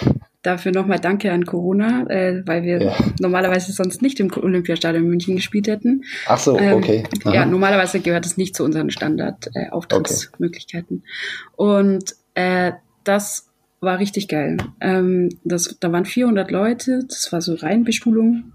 dafür 0.41 0.71
nochmal 0.71 0.99
Danke 0.99 1.31
an 1.31 1.45
Corona, 1.45 2.09
äh, 2.09 2.41
weil 2.45 2.63
wir 2.63 2.81
ja. 2.81 2.95
normalerweise 3.19 3.71
sonst 3.71 4.01
nicht 4.01 4.19
im 4.19 4.31
Olympiastadion 4.31 5.03
in 5.03 5.09
München 5.09 5.35
gespielt 5.35 5.67
hätten. 5.67 6.03
Ach 6.27 6.39
so, 6.39 6.57
ähm, 6.57 6.73
okay. 6.73 7.03
Aha. 7.23 7.33
Ja, 7.33 7.45
normalerweise 7.45 7.99
gehört 7.99 8.25
es 8.25 8.37
nicht 8.37 8.55
zu 8.55 8.63
unseren 8.63 8.89
Standard-Auftrittsmöglichkeiten. 8.89 10.97
Äh, 10.97 11.01
okay. 11.01 11.55
Und 11.55 12.15
äh, 12.35 12.71
das 13.03 13.48
war 13.81 13.99
richtig 13.99 14.27
geil. 14.27 14.57
Ähm, 14.81 15.29
das, 15.43 15.77
da 15.79 15.91
waren 15.91 16.05
400 16.05 16.51
Leute, 16.51 17.05
das 17.07 17.31
war 17.31 17.41
so 17.41 17.55
Reihenbestuhlung, 17.55 18.51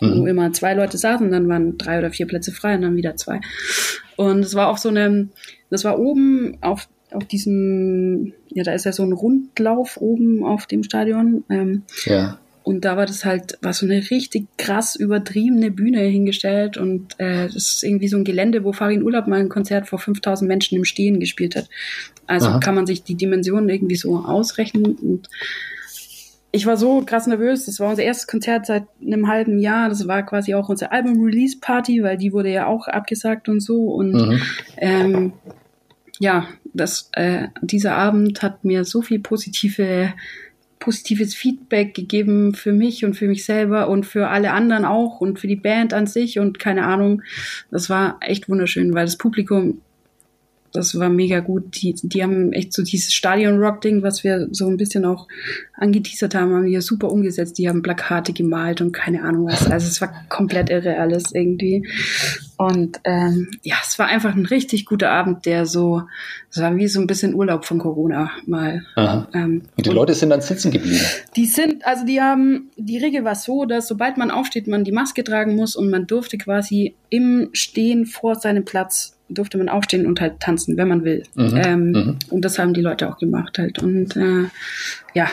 mhm. 0.00 0.20
wo 0.20 0.26
immer 0.26 0.52
zwei 0.52 0.74
Leute 0.74 0.98
saßen, 0.98 1.30
dann 1.30 1.48
waren 1.48 1.78
drei 1.78 1.98
oder 1.98 2.10
vier 2.10 2.26
Plätze 2.26 2.52
frei 2.52 2.74
und 2.74 2.82
dann 2.82 2.96
wieder 2.96 3.16
zwei. 3.16 3.40
Und 4.16 4.40
es 4.40 4.54
war 4.54 4.68
auch 4.68 4.78
so 4.78 4.88
eine, 4.88 5.28
das 5.70 5.84
war 5.84 5.98
oben 5.98 6.58
auf, 6.60 6.88
auf 7.10 7.24
diesem, 7.24 8.32
ja, 8.48 8.64
da 8.64 8.72
ist 8.72 8.84
ja 8.84 8.92
so 8.92 9.02
ein 9.02 9.12
Rundlauf 9.12 9.98
oben 9.98 10.44
auf 10.44 10.66
dem 10.66 10.82
Stadion. 10.82 11.44
Ähm, 11.50 11.82
ja. 12.04 12.38
Und 12.62 12.84
da 12.84 12.96
war 12.96 13.06
das 13.06 13.24
halt, 13.24 13.58
war 13.60 13.72
so 13.72 13.86
eine 13.86 14.10
richtig 14.10 14.46
krass 14.56 14.94
übertriebene 14.94 15.70
Bühne 15.70 16.00
hingestellt 16.00 16.76
und 16.76 17.18
äh, 17.18 17.46
das 17.46 17.56
ist 17.56 17.82
irgendwie 17.82 18.08
so 18.08 18.16
ein 18.16 18.24
Gelände, 18.24 18.62
wo 18.62 18.72
Farin 18.72 19.02
Urlaub 19.02 19.26
mal 19.26 19.40
ein 19.40 19.48
Konzert 19.48 19.88
vor 19.88 19.98
5000 19.98 20.46
Menschen 20.48 20.76
im 20.76 20.84
Stehen 20.84 21.18
gespielt 21.18 21.56
hat. 21.56 21.68
Also 22.26 22.48
Aha. 22.48 22.60
kann 22.60 22.74
man 22.74 22.86
sich 22.86 23.02
die 23.02 23.16
Dimensionen 23.16 23.68
irgendwie 23.68 23.96
so 23.96 24.16
ausrechnen 24.18 24.94
und 24.94 25.28
ich 26.52 26.66
war 26.66 26.76
so 26.76 27.02
krass 27.04 27.26
nervös. 27.26 27.64
Das 27.64 27.80
war 27.80 27.88
unser 27.88 28.02
erstes 28.02 28.26
Konzert 28.26 28.66
seit 28.66 28.84
einem 29.00 29.26
halben 29.26 29.58
Jahr. 29.58 29.88
Das 29.88 30.06
war 30.06 30.22
quasi 30.22 30.54
auch 30.54 30.68
unsere 30.68 30.92
Album-Release-Party, 30.92 32.02
weil 32.02 32.18
die 32.18 32.32
wurde 32.34 32.50
ja 32.50 32.66
auch 32.66 32.88
abgesagt 32.88 33.48
und 33.48 33.60
so. 33.60 33.86
Und 33.86 34.12
mhm. 34.12 34.42
ähm, 34.76 35.32
ja, 36.20 36.46
das, 36.74 37.08
äh, 37.12 37.48
dieser 37.62 37.96
Abend 37.96 38.42
hat 38.42 38.64
mir 38.64 38.84
so 38.84 39.00
viel 39.00 39.18
positive 39.18 40.12
positives 40.82 41.32
Feedback 41.36 41.94
gegeben 41.94 42.54
für 42.56 42.72
mich 42.72 43.04
und 43.04 43.14
für 43.14 43.28
mich 43.28 43.44
selber 43.44 43.88
und 43.88 44.04
für 44.04 44.28
alle 44.28 44.50
anderen 44.50 44.84
auch 44.84 45.20
und 45.20 45.38
für 45.38 45.46
die 45.46 45.54
Band 45.54 45.94
an 45.94 46.08
sich 46.08 46.40
und 46.40 46.58
keine 46.58 46.84
Ahnung. 46.84 47.22
Das 47.70 47.88
war 47.88 48.18
echt 48.20 48.48
wunderschön, 48.48 48.92
weil 48.92 49.04
das 49.04 49.16
Publikum 49.16 49.80
das 50.72 50.98
war 50.98 51.08
mega 51.08 51.40
gut. 51.40 51.82
Die, 51.82 51.94
die 52.02 52.22
haben 52.22 52.52
echt 52.52 52.72
so 52.72 52.82
dieses 52.82 53.12
Stadion-Rock-Ding, 53.12 54.02
was 54.02 54.24
wir 54.24 54.48
so 54.50 54.68
ein 54.68 54.76
bisschen 54.76 55.04
auch 55.04 55.28
angeteasert 55.74 56.34
haben, 56.34 56.54
haben 56.54 56.66
die 56.66 56.72
ja 56.72 56.80
super 56.80 57.10
umgesetzt. 57.10 57.58
Die 57.58 57.68
haben 57.68 57.82
Plakate 57.82 58.32
gemalt 58.32 58.80
und 58.80 58.92
keine 58.92 59.22
Ahnung 59.22 59.46
was. 59.46 59.70
Also 59.70 59.86
es 59.88 60.00
war 60.00 60.12
komplett 60.28 60.70
irre 60.70 60.98
alles 60.98 61.32
irgendwie. 61.32 61.86
Und 62.56 63.00
ähm, 63.04 63.50
ja, 63.62 63.76
es 63.82 63.98
war 63.98 64.06
einfach 64.06 64.34
ein 64.34 64.46
richtig 64.46 64.86
guter 64.86 65.10
Abend, 65.10 65.46
der 65.46 65.66
so, 65.66 66.02
es 66.50 66.60
war 66.60 66.76
wie 66.76 66.86
so 66.86 67.00
ein 67.00 67.06
bisschen 67.06 67.34
Urlaub 67.34 67.64
von 67.64 67.78
Corona 67.78 68.30
mal. 68.46 68.82
Ähm, 68.96 69.62
und 69.76 69.86
die 69.86 69.90
und 69.90 69.96
Leute 69.96 70.14
sind 70.14 70.30
dann 70.30 70.40
sitzen 70.40 70.70
geblieben. 70.70 71.00
Die 71.36 71.46
sind, 71.46 71.84
also 71.84 72.06
die 72.06 72.20
haben, 72.20 72.70
die 72.76 72.98
Regel 72.98 73.24
war 73.24 73.34
so, 73.34 73.64
dass 73.64 73.88
sobald 73.88 74.16
man 74.16 74.30
aufsteht, 74.30 74.68
man 74.68 74.84
die 74.84 74.92
Maske 74.92 75.24
tragen 75.24 75.56
muss 75.56 75.74
und 75.74 75.90
man 75.90 76.06
durfte 76.06 76.38
quasi 76.38 76.94
im 77.08 77.50
Stehen 77.52 78.06
vor 78.06 78.36
seinem 78.36 78.64
Platz 78.64 79.18
durfte 79.34 79.58
man 79.58 79.68
aufstehen 79.68 80.06
und 80.06 80.20
halt 80.20 80.40
tanzen, 80.40 80.76
wenn 80.76 80.88
man 80.88 81.04
will. 81.04 81.24
Mhm. 81.34 81.60
Ähm, 81.64 81.90
mhm. 81.90 82.18
Und 82.30 82.44
das 82.44 82.58
haben 82.58 82.74
die 82.74 82.80
Leute 82.80 83.08
auch 83.08 83.18
gemacht 83.18 83.58
halt. 83.58 83.82
Und 83.82 84.16
äh, 84.16 84.48
ja, 85.14 85.28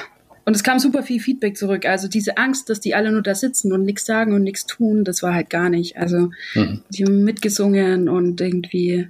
und 0.46 0.56
es 0.56 0.64
kam 0.64 0.80
super 0.80 1.04
viel 1.04 1.20
Feedback 1.20 1.56
zurück. 1.58 1.86
Also 1.86 2.08
diese 2.08 2.38
Angst, 2.38 2.72
dass 2.72 2.80
die 2.80 2.96
alle 2.96 3.12
nur 3.12 3.22
da 3.22 3.36
sitzen 3.36 3.72
und 3.72 3.84
nichts 3.84 4.06
sagen 4.06 4.34
und 4.34 4.42
nichts 4.44 4.66
tun, 4.66 5.04
das 5.04 5.22
war 5.22 5.36
halt 5.36 5.52
gar 5.52 5.70
nicht. 5.70 5.98
Also 5.98 6.32
mhm. 6.56 6.82
die 6.90 7.06
haben 7.06 7.24
mitgesungen 7.24 8.10
und 8.10 8.42
irgendwie 8.42 9.10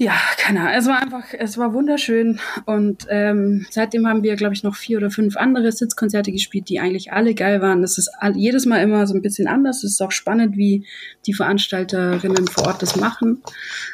ja, 0.00 0.18
keine 0.38 0.60
Ahnung. 0.60 0.72
Es 0.78 0.86
war 0.86 0.98
einfach, 1.02 1.24
es 1.38 1.58
war 1.58 1.74
wunderschön. 1.74 2.40
Und 2.64 3.06
ähm, 3.10 3.66
seitdem 3.68 4.06
haben 4.06 4.22
wir, 4.22 4.34
glaube 4.34 4.54
ich, 4.54 4.62
noch 4.62 4.74
vier 4.74 4.96
oder 4.96 5.10
fünf 5.10 5.36
andere 5.36 5.70
Sitzkonzerte 5.70 6.32
gespielt, 6.32 6.70
die 6.70 6.80
eigentlich 6.80 7.12
alle 7.12 7.34
geil 7.34 7.60
waren. 7.60 7.82
Das 7.82 7.98
ist 7.98 8.08
all, 8.18 8.34
jedes 8.34 8.64
Mal 8.64 8.78
immer 8.82 9.06
so 9.06 9.12
ein 9.14 9.20
bisschen 9.20 9.46
anders. 9.46 9.84
Es 9.84 9.92
ist 9.92 10.00
auch 10.00 10.10
spannend, 10.10 10.56
wie 10.56 10.86
die 11.26 11.34
Veranstalterinnen 11.34 12.48
vor 12.48 12.68
Ort 12.68 12.80
das 12.80 12.96
machen. 12.96 13.42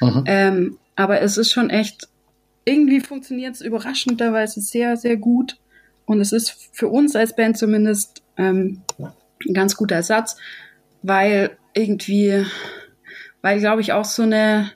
Mhm. 0.00 0.24
Ähm, 0.26 0.78
aber 0.94 1.22
es 1.22 1.38
ist 1.38 1.50
schon 1.50 1.70
echt, 1.70 2.06
irgendwie 2.64 3.00
funktioniert 3.00 3.56
es 3.56 3.60
überraschenderweise 3.60 4.60
sehr, 4.60 4.96
sehr 4.96 5.16
gut. 5.16 5.56
Und 6.04 6.20
es 6.20 6.30
ist 6.30 6.70
für 6.70 6.86
uns 6.86 7.16
als 7.16 7.34
Band 7.34 7.58
zumindest 7.58 8.22
ähm, 8.36 8.82
ein 9.00 9.54
ganz 9.54 9.74
guter 9.74 9.96
Ersatz, 9.96 10.36
weil 11.02 11.56
irgendwie, 11.74 12.46
weil, 13.42 13.58
glaube 13.58 13.80
ich, 13.80 13.92
auch 13.92 14.04
so 14.04 14.22
eine 14.22 14.70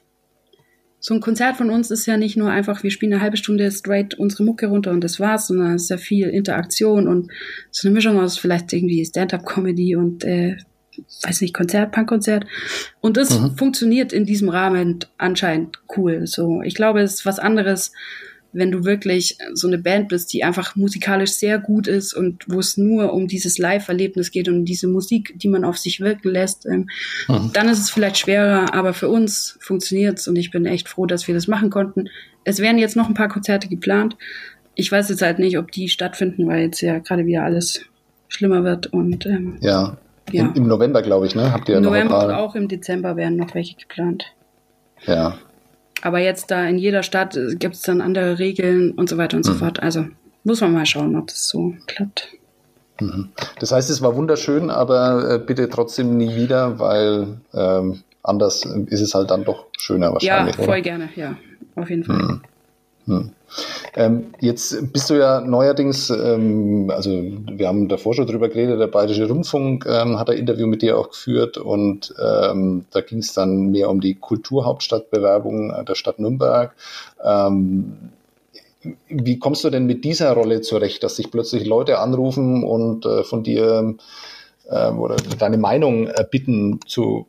so 1.01 1.15
ein 1.15 1.21
Konzert 1.21 1.57
von 1.57 1.71
uns 1.71 1.91
ist 1.91 2.07
ja 2.07 2.19
nicht 2.19 2.37
nur 2.37 2.51
einfach, 2.51 2.83
wir 2.83 2.91
spielen 2.91 3.15
eine 3.15 3.23
halbe 3.23 3.39
Stunde 3.39 3.71
straight 3.71 4.15
unsere 4.15 4.45
Mucke 4.45 4.67
runter 4.67 4.91
und 4.91 5.03
das 5.03 5.19
war's, 5.19 5.47
sondern 5.47 5.75
es 5.75 5.85
ist 5.85 5.89
ja 5.91 5.97
viel 5.97 6.29
Interaktion 6.29 7.09
und 7.09 7.33
so 7.71 7.89
eine 7.89 7.95
Mischung 7.95 8.21
aus 8.21 8.37
vielleicht 8.37 8.73
irgendwie 8.73 9.05
Stand-up-Comedy 9.05 9.97
und 9.97 10.25
äh, 10.25 10.59
weiß 11.23 11.41
nicht, 11.41 11.55
Konzert, 11.55 11.93
Punkkonzert. 11.93 12.45
Und 13.01 13.17
das 13.17 13.39
mhm. 13.39 13.57
funktioniert 13.57 14.13
in 14.13 14.27
diesem 14.27 14.51
Rahmen 14.51 14.99
anscheinend 15.17 15.79
cool. 15.97 16.27
So, 16.27 16.61
ich 16.63 16.75
glaube, 16.75 17.01
es 17.01 17.15
ist 17.15 17.27
was 17.27 17.39
anderes, 17.39 17.93
wenn 18.53 18.71
du 18.71 18.85
wirklich 18.85 19.39
so 19.53 19.69
eine 19.69 19.79
Band 19.79 20.09
bist, 20.09 20.33
die 20.33 20.43
einfach 20.43 20.75
musikalisch 20.75 21.33
sehr 21.33 21.59
gut 21.59 21.87
ist 21.87 22.15
und 22.15 22.45
wo 22.49 22.59
es 22.59 22.77
nur 22.77 23.13
um 23.13 23.29
dieses 23.29 23.59
Live-Erlebnis 23.59 24.31
geht 24.31 24.49
und 24.49 24.65
diese 24.65 24.89
Musik, 24.89 25.35
die 25.37 25.49
man 25.49 25.65
auf 25.65 25.79
sich 25.79 26.01
wirken 26.01 26.31
lässt, 26.31 26.67
ähm, 26.67 26.89
mhm. 27.29 27.51
dann 27.53 27.69
ist 27.69 27.79
es 27.79 27.91
vielleicht 27.91 28.19
schwerer, 28.19 28.75
aber 28.75 28.93
für 28.93 29.09
uns 29.09 29.59
funktioniert's 29.61 30.27
und 30.27 30.37
ich 30.37 30.51
bin 30.51 30.67
echt 30.67 30.89
froh, 30.89 31.07
dass 31.07 31.29
wir 31.29 31.35
das 31.35 31.47
machen 31.47 31.71
konnten. 31.71 32.09
Es 32.45 32.59
werden 32.59 32.79
jetzt 32.79 32.97
noch 32.97 33.09
ein 33.09 33.15
paar 33.15 33.29
Konzerte 33.29 33.69
geplant. 33.69 34.17
Ich 34.75 34.91
weiß 34.91 35.09
jetzt 35.11 35.23
halt 35.23 35.39
nicht, 35.39 35.59
ob 35.59 35.71
die 35.71 35.89
stattfinden, 35.89 36.47
weil 36.49 36.63
jetzt 36.63 36.81
ja 36.81 36.99
gerade 36.99 37.27
wieder 37.27 37.45
alles 37.45 37.85
schlimmer 38.29 38.65
wird 38.65 38.89
und 38.89 39.27
ähm, 39.27 39.59
ja. 39.61 39.97
ja. 40.33 40.47
Im, 40.47 40.55
Im 40.55 40.67
November, 40.69 41.03
glaube 41.03 41.27
ich, 41.27 41.35
ne? 41.35 41.53
Habt 41.53 41.69
ihr 41.69 41.77
Im 41.77 41.85
November 41.85 42.25
und 42.25 42.33
auch 42.33 42.55
im 42.55 42.69
Dezember 42.69 43.17
werden 43.17 43.37
noch 43.37 43.55
welche 43.55 43.77
geplant. 43.77 44.25
Ja, 45.07 45.39
aber 46.03 46.19
jetzt 46.19 46.51
da 46.51 46.65
in 46.67 46.79
jeder 46.79 47.03
Stadt 47.03 47.37
äh, 47.37 47.55
gibt 47.55 47.75
es 47.77 47.83
dann 47.83 48.01
andere 48.01 48.39
Regeln 48.39 48.93
und 48.93 49.09
so 49.09 49.17
weiter 49.17 49.37
und 49.37 49.47
mhm. 49.47 49.53
so 49.53 49.55
fort. 49.55 49.83
Also 49.83 50.07
muss 50.45 50.61
man 50.61 50.73
mal 50.73 50.87
schauen, 50.87 51.17
ob 51.17 51.29
das 51.29 51.49
so 51.49 51.75
klappt. 51.87 52.29
Mhm. 53.01 53.31
Das 53.59 53.73
heißt, 53.73 53.91
es 53.91 54.03
war 54.03 54.17
wunderschön, 54.17 54.71
aber 54.71 55.35
äh, 55.35 55.39
bitte 55.39 55.69
trotzdem 55.69 56.17
nie 56.17 56.35
wieder, 56.35 56.79
weil 56.79 57.41
ähm, 57.55 58.03
anders 58.23 58.65
ist 58.65 59.01
es 59.01 59.15
halt 59.15 59.31
dann 59.31 59.45
doch 59.45 59.67
schöner 59.79 60.13
wahrscheinlich. 60.13 60.57
Ja, 60.57 60.63
voll 60.63 60.75
oder? 60.75 60.81
gerne, 60.81 61.09
ja, 61.17 61.37
auf 61.77 61.91
jeden 61.91 62.05
Fall. 62.05 62.41
Mhm. 63.07 63.33
Ähm, 63.95 64.35
jetzt 64.41 64.93
bist 64.93 65.11
du 65.11 65.15
ja 65.15 65.41
neuerdings, 65.41 66.11
ähm, 66.11 66.91
also 66.95 67.11
wir 67.11 67.69
haben 67.69 67.89
davor 67.89 68.15
schon 68.15 68.27
drüber 68.27 68.49
geredet, 68.49 68.81
der 68.81 68.87
Bayerische 68.87 69.29
Rundfunk 69.29 69.87
ähm, 69.87 70.19
hat 70.19 70.31
ein 70.31 70.39
Interview 70.39 70.67
mit 70.67 70.83
dir 70.83 70.99
auch 70.99 71.11
geführt 71.11 71.59
und 71.59 72.15
ähm, 72.23 72.85
da 72.91 73.01
ging 73.01 73.19
es 73.19 73.33
dann 73.33 73.71
mehr 73.71 73.91
um 73.91 74.01
die 74.01 74.15
Kulturhauptstadtbewerbung 74.15 75.85
der 75.87 75.95
Stadt 75.95 76.19
Nürnberg. 76.19 76.75
Ähm, 77.25 78.11
wie 79.09 79.39
kommst 79.39 79.65
du 79.65 79.71
denn 79.71 79.87
mit 79.87 80.05
dieser 80.05 80.33
Rolle 80.33 80.63
zurecht, 80.63 81.03
dass 81.03 81.17
sich 81.17 81.31
plötzlich 81.31 81.67
Leute 81.67 81.99
anrufen 81.99 82.65
und 82.65 83.05
äh, 83.05 83.25
von 83.25 83.43
dir 83.43 83.95
äh, 84.69 84.91
oder 84.91 85.17
deine 85.39 85.59
Meinung 85.59 86.07
äh, 86.07 86.25
bitten 86.29 86.81
zu 86.87 87.27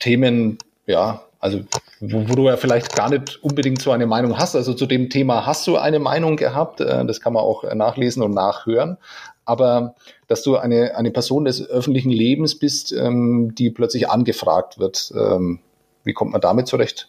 Themen, 0.00 0.58
ja, 0.86 1.22
also 1.40 1.60
wo, 2.00 2.28
wo, 2.28 2.34
du 2.34 2.48
ja 2.48 2.56
vielleicht 2.56 2.94
gar 2.94 3.10
nicht 3.10 3.42
unbedingt 3.42 3.80
so 3.80 3.90
eine 3.90 4.06
Meinung 4.06 4.38
hast. 4.38 4.56
Also 4.56 4.74
zu 4.74 4.86
dem 4.86 5.10
Thema 5.10 5.46
hast 5.46 5.66
du 5.66 5.76
eine 5.76 5.98
Meinung 5.98 6.36
gehabt, 6.36 6.80
äh, 6.80 7.04
das 7.04 7.20
kann 7.20 7.32
man 7.32 7.42
auch 7.42 7.64
nachlesen 7.74 8.22
und 8.22 8.32
nachhören. 8.32 8.98
Aber 9.44 9.94
dass 10.26 10.42
du 10.42 10.56
eine, 10.56 10.96
eine 10.96 11.10
Person 11.10 11.44
des 11.44 11.68
öffentlichen 11.68 12.10
Lebens 12.10 12.58
bist, 12.58 12.92
ähm, 12.92 13.54
die 13.54 13.70
plötzlich 13.70 14.08
angefragt 14.08 14.78
wird, 14.78 15.12
ähm, 15.14 15.60
wie 16.02 16.12
kommt 16.12 16.32
man 16.32 16.40
damit 16.40 16.66
zurecht? 16.66 17.08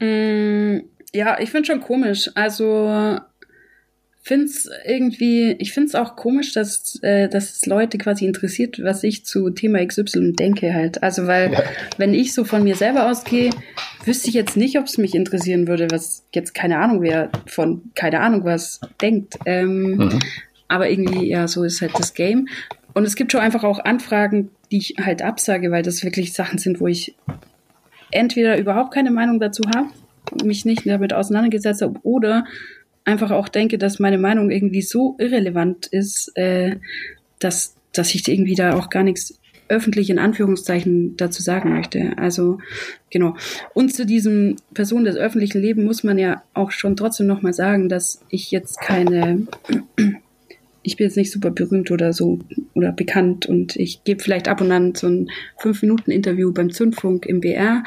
Mm, 0.00 0.78
ja, 1.12 1.38
ich 1.38 1.50
finde 1.50 1.66
schon 1.66 1.80
komisch. 1.80 2.30
Also 2.34 3.18
find's 4.26 4.68
irgendwie, 4.84 5.54
ich 5.60 5.72
finde 5.72 5.86
es 5.86 5.94
auch 5.94 6.16
komisch, 6.16 6.52
dass, 6.52 6.98
äh, 7.02 7.28
dass 7.28 7.52
es 7.52 7.66
Leute 7.66 7.96
quasi 7.96 8.26
interessiert, 8.26 8.82
was 8.82 9.04
ich 9.04 9.24
zu 9.24 9.50
Thema 9.50 9.86
XY 9.86 10.32
denke 10.32 10.74
halt. 10.74 11.00
Also 11.00 11.28
weil, 11.28 11.52
ja. 11.52 11.62
wenn 11.96 12.12
ich 12.12 12.34
so 12.34 12.42
von 12.42 12.64
mir 12.64 12.74
selber 12.74 13.08
ausgehe, 13.08 13.50
wüsste 14.04 14.26
ich 14.26 14.34
jetzt 14.34 14.56
nicht, 14.56 14.80
ob 14.80 14.86
es 14.86 14.98
mich 14.98 15.14
interessieren 15.14 15.68
würde, 15.68 15.86
was 15.92 16.24
jetzt 16.34 16.56
keine 16.56 16.78
Ahnung 16.78 17.02
wer 17.02 17.30
von 17.46 17.92
keine 17.94 18.18
Ahnung 18.18 18.44
was 18.44 18.80
denkt. 19.00 19.36
Ähm, 19.46 19.96
mhm. 19.96 20.18
Aber 20.66 20.90
irgendwie, 20.90 21.28
ja, 21.28 21.46
so 21.46 21.62
ist 21.62 21.80
halt 21.80 21.92
das 21.96 22.12
Game. 22.12 22.48
Und 22.94 23.04
es 23.04 23.14
gibt 23.14 23.30
schon 23.30 23.42
einfach 23.42 23.62
auch 23.62 23.78
Anfragen, 23.78 24.50
die 24.72 24.78
ich 24.78 24.96
halt 25.00 25.22
absage, 25.22 25.70
weil 25.70 25.84
das 25.84 26.02
wirklich 26.02 26.32
Sachen 26.32 26.58
sind, 26.58 26.80
wo 26.80 26.88
ich 26.88 27.14
entweder 28.10 28.58
überhaupt 28.58 28.92
keine 28.92 29.12
Meinung 29.12 29.38
dazu 29.38 29.62
habe, 29.72 29.86
mich 30.44 30.64
nicht 30.64 30.84
damit 30.84 31.12
auseinandergesetzt 31.12 31.82
habe, 31.82 32.00
oder 32.02 32.44
einfach 33.06 33.30
auch 33.30 33.48
denke, 33.48 33.78
dass 33.78 33.98
meine 33.98 34.18
Meinung 34.18 34.50
irgendwie 34.50 34.82
so 34.82 35.16
irrelevant 35.18 35.86
ist, 35.86 36.32
äh, 36.36 36.76
dass, 37.38 37.76
dass 37.92 38.14
ich 38.14 38.28
irgendwie 38.28 38.54
da 38.54 38.74
auch 38.74 38.90
gar 38.90 39.02
nichts 39.02 39.38
öffentlich 39.68 40.10
in 40.10 40.18
Anführungszeichen 40.18 41.16
dazu 41.16 41.42
sagen 41.42 41.72
möchte. 41.72 42.12
Also 42.16 42.58
genau. 43.10 43.36
Und 43.74 43.94
zu 43.94 44.06
diesem 44.06 44.56
Person 44.74 45.04
des 45.04 45.16
öffentlichen 45.16 45.60
Lebens 45.60 45.86
muss 45.86 46.04
man 46.04 46.18
ja 46.18 46.42
auch 46.54 46.70
schon 46.70 46.96
trotzdem 46.96 47.26
nochmal 47.26 47.52
sagen, 47.52 47.88
dass 47.88 48.20
ich 48.28 48.50
jetzt 48.50 48.80
keine, 48.80 49.46
ich 50.82 50.96
bin 50.96 51.06
jetzt 51.06 51.16
nicht 51.16 51.32
super 51.32 51.50
berühmt 51.50 51.90
oder 51.90 52.12
so 52.12 52.38
oder 52.74 52.92
bekannt 52.92 53.46
und 53.46 53.76
ich 53.76 54.04
gebe 54.04 54.22
vielleicht 54.22 54.48
ab 54.48 54.60
und 54.60 54.70
an 54.70 54.94
so 54.94 55.08
ein 55.08 55.30
fünf 55.58 55.82
Minuten 55.82 56.10
Interview 56.10 56.52
beim 56.52 56.70
Zündfunk 56.70 57.26
im 57.26 57.40
BR 57.40 57.82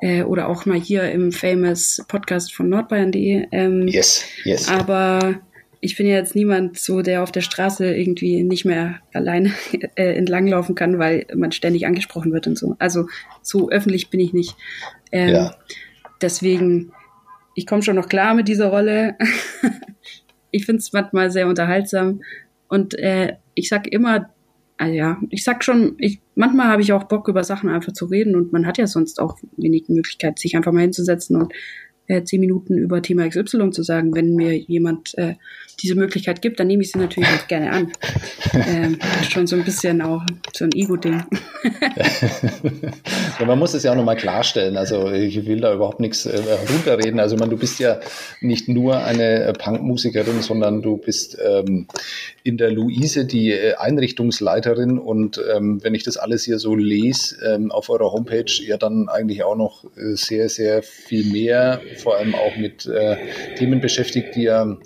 äh, 0.00 0.22
oder 0.22 0.48
auch 0.48 0.66
mal 0.66 0.78
hier 0.78 1.10
im 1.10 1.32
famous 1.32 2.04
Podcast 2.08 2.54
von 2.54 2.68
nordbayern.de. 2.68 3.48
Ähm, 3.52 3.88
yes, 3.88 4.24
yes. 4.44 4.68
Aber 4.68 5.40
ich 5.80 5.96
bin 5.96 6.06
ja 6.06 6.16
jetzt 6.16 6.34
niemand 6.34 6.78
so, 6.78 7.02
der 7.02 7.22
auf 7.22 7.32
der 7.32 7.40
Straße 7.40 7.94
irgendwie 7.94 8.42
nicht 8.42 8.64
mehr 8.64 9.00
alleine 9.12 9.52
äh, 9.94 10.14
entlanglaufen 10.14 10.74
kann, 10.74 10.98
weil 10.98 11.26
man 11.34 11.52
ständig 11.52 11.86
angesprochen 11.86 12.32
wird 12.32 12.46
und 12.46 12.58
so. 12.58 12.76
Also 12.78 13.06
so 13.42 13.70
öffentlich 13.70 14.10
bin 14.10 14.20
ich 14.20 14.32
nicht. 14.32 14.56
Ähm, 15.12 15.28
ja. 15.28 15.56
Deswegen, 16.20 16.92
ich 17.54 17.66
komme 17.66 17.82
schon 17.82 17.96
noch 17.96 18.08
klar 18.08 18.34
mit 18.34 18.48
dieser 18.48 18.68
Rolle. 18.68 19.16
ich 20.50 20.66
finde 20.66 20.80
es 20.80 20.92
manchmal 20.92 21.30
sehr 21.30 21.46
unterhaltsam. 21.46 22.22
Und 22.68 22.98
äh, 22.98 23.36
ich 23.54 23.68
sag 23.68 23.86
immer, 23.86 24.30
also 24.78 24.94
ja, 24.94 25.18
ich 25.30 25.44
sag 25.44 25.64
schon, 25.64 25.96
ich, 25.98 26.20
manchmal 26.34 26.68
habe 26.68 26.82
ich 26.82 26.92
auch 26.92 27.04
Bock, 27.04 27.28
über 27.28 27.44
Sachen 27.44 27.68
einfach 27.68 27.92
zu 27.92 28.06
reden 28.06 28.36
und 28.36 28.52
man 28.52 28.66
hat 28.66 28.78
ja 28.78 28.86
sonst 28.86 29.20
auch 29.20 29.36
wenig 29.56 29.88
Möglichkeit, 29.88 30.38
sich 30.38 30.56
einfach 30.56 30.72
mal 30.72 30.82
hinzusetzen 30.82 31.36
und 31.36 31.52
äh, 32.08 32.24
zehn 32.24 32.40
Minuten 32.40 32.78
über 32.78 33.02
Thema 33.02 33.28
XY 33.28 33.70
zu 33.70 33.82
sagen. 33.82 34.14
Wenn 34.14 34.34
mir 34.34 34.56
jemand 34.56 35.16
äh, 35.18 35.34
diese 35.82 35.94
Möglichkeit 35.94 36.42
gibt, 36.42 36.58
dann 36.58 36.66
nehme 36.66 36.82
ich 36.82 36.90
sie 36.90 36.98
natürlich 36.98 37.28
auch 37.28 37.46
gerne 37.46 37.70
an. 37.70 37.92
Ähm, 38.54 38.98
schon 39.28 39.46
so 39.46 39.56
ein 39.56 39.64
bisschen 39.64 40.00
auch 40.00 40.22
so 40.54 40.64
ein 40.64 40.70
Ego-Ding. 40.72 41.22
ja, 43.38 43.46
man 43.46 43.58
muss 43.58 43.74
es 43.74 43.82
ja 43.82 43.92
auch 43.92 43.96
nochmal 43.96 44.16
klarstellen. 44.16 44.76
Also 44.76 45.10
ich 45.10 45.44
will 45.46 45.60
da 45.60 45.74
überhaupt 45.74 46.00
nichts 46.00 46.24
äh, 46.24 46.40
runterreden. 46.70 47.20
Also 47.20 47.36
man, 47.36 47.50
du 47.50 47.58
bist 47.58 47.78
ja 47.78 48.00
nicht 48.40 48.68
nur 48.68 49.04
eine 49.04 49.52
Punkmusikerin, 49.58 50.40
sondern 50.40 50.82
du 50.82 50.96
bist 50.96 51.36
ähm, 51.44 51.88
in 52.48 52.56
der 52.56 52.70
Luise 52.70 53.26
die 53.26 53.52
äh, 53.52 53.74
Einrichtungsleiterin. 53.74 54.98
Und 54.98 55.40
ähm, 55.54 55.84
wenn 55.84 55.94
ich 55.94 56.02
das 56.02 56.16
alles 56.16 56.44
hier 56.44 56.58
so 56.58 56.74
lese 56.74 57.36
ähm, 57.44 57.70
auf 57.70 57.90
eurer 57.90 58.10
Homepage, 58.10 58.50
ja 58.64 58.78
dann 58.78 59.10
eigentlich 59.10 59.44
auch 59.44 59.54
noch 59.54 59.84
äh, 59.84 60.14
sehr, 60.14 60.48
sehr 60.48 60.82
viel 60.82 61.30
mehr, 61.30 61.82
vor 61.98 62.16
allem 62.16 62.34
auch 62.34 62.56
mit 62.56 62.86
äh, 62.86 63.16
Themen 63.56 63.82
beschäftigt, 63.82 64.34
die 64.34 64.44
ja 64.44 64.78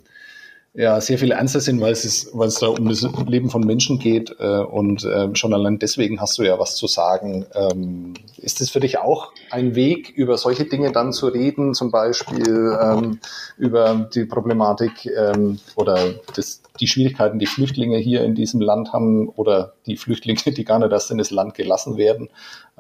ja 0.75 0.99
sehr 1.03 1.19
viel 1.19 1.33
ernster 1.33 1.61
sind, 1.61 1.81
weil 1.83 1.93
es, 1.93 2.05
ist, 2.07 2.31
weil 2.33 2.49
es 2.49 2.55
da 2.55 2.69
um 2.69 2.89
das 2.89 3.07
Leben 3.27 3.51
von 3.51 3.63
Menschen 3.63 3.99
geht 3.99 4.35
äh, 4.39 4.59
und 4.59 5.05
äh, 5.05 5.29
schon 5.35 5.53
allein 5.53 5.79
deswegen 5.79 6.19
hast 6.21 6.39
du 6.39 6.45
ja 6.45 6.59
was 6.59 6.77
zu 6.77 6.87
sagen. 6.87 7.45
Ähm, 7.55 8.15
ist 8.39 8.63
es 8.63 8.71
für 8.71 8.81
dich 8.81 8.99
auch 8.99 9.33
ein 9.51 9.75
Weg, 9.75 10.11
über 10.17 10.39
solche 10.39 10.65
Dinge 10.65 10.91
dann 10.91 11.13
zu 11.13 11.29
reden, 11.29 11.75
zum 11.75 11.91
Beispiel 11.91 12.77
ähm, 12.81 13.19
über 13.59 14.09
die 14.15 14.25
Problematik 14.25 15.07
ähm, 15.07 15.59
oder 15.77 16.15
das, 16.35 16.63
die 16.81 16.87
Schwierigkeiten, 16.87 17.39
die 17.39 17.47
Flüchtlinge 17.47 17.99
hier 17.99 18.25
in 18.25 18.35
diesem 18.35 18.63
Land 18.63 18.95
haben 18.95 19.29
oder 19.29 19.75
die 19.85 19.99
Flüchtlinge, 19.99 20.41
die 20.47 20.65
gar 20.65 20.79
nicht 20.79 20.91
erst 20.91 21.11
in 21.11 21.19
das 21.19 21.31
Land 21.31 21.53
gelassen 21.53 21.99
werden, 21.99 22.31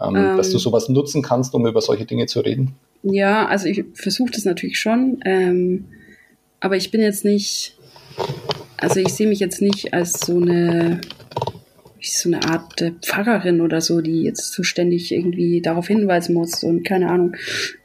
ähm, 0.00 0.38
dass 0.38 0.48
du 0.48 0.56
ähm. 0.56 0.60
sowas 0.60 0.88
nutzen 0.88 1.22
kannst, 1.22 1.52
um 1.52 1.66
über 1.66 1.82
solche 1.82 2.06
Dinge 2.06 2.24
zu 2.24 2.40
reden? 2.40 2.74
Ja, 3.02 3.46
also 3.46 3.66
ich 3.66 3.84
versuche 3.92 4.30
das 4.30 4.46
natürlich 4.46 4.80
schon, 4.80 5.20
ähm, 5.26 5.84
aber 6.58 6.76
ich 6.76 6.90
bin 6.90 7.02
jetzt 7.02 7.24
nicht 7.24 7.76
also 8.78 9.00
ich 9.00 9.14
sehe 9.14 9.28
mich 9.28 9.40
jetzt 9.40 9.62
nicht 9.62 9.94
als 9.94 10.20
so 10.20 10.40
eine, 10.40 11.00
so 12.00 12.28
eine 12.28 12.44
Art 12.44 12.82
Pfarrerin 13.02 13.60
oder 13.60 13.80
so, 13.80 14.00
die 14.00 14.22
jetzt 14.22 14.52
so 14.52 14.62
ständig 14.62 15.12
irgendwie 15.12 15.60
darauf 15.62 15.86
hinweisen 15.86 16.34
muss 16.34 16.64
und 16.64 16.84
keine 16.84 17.08
Ahnung. 17.08 17.36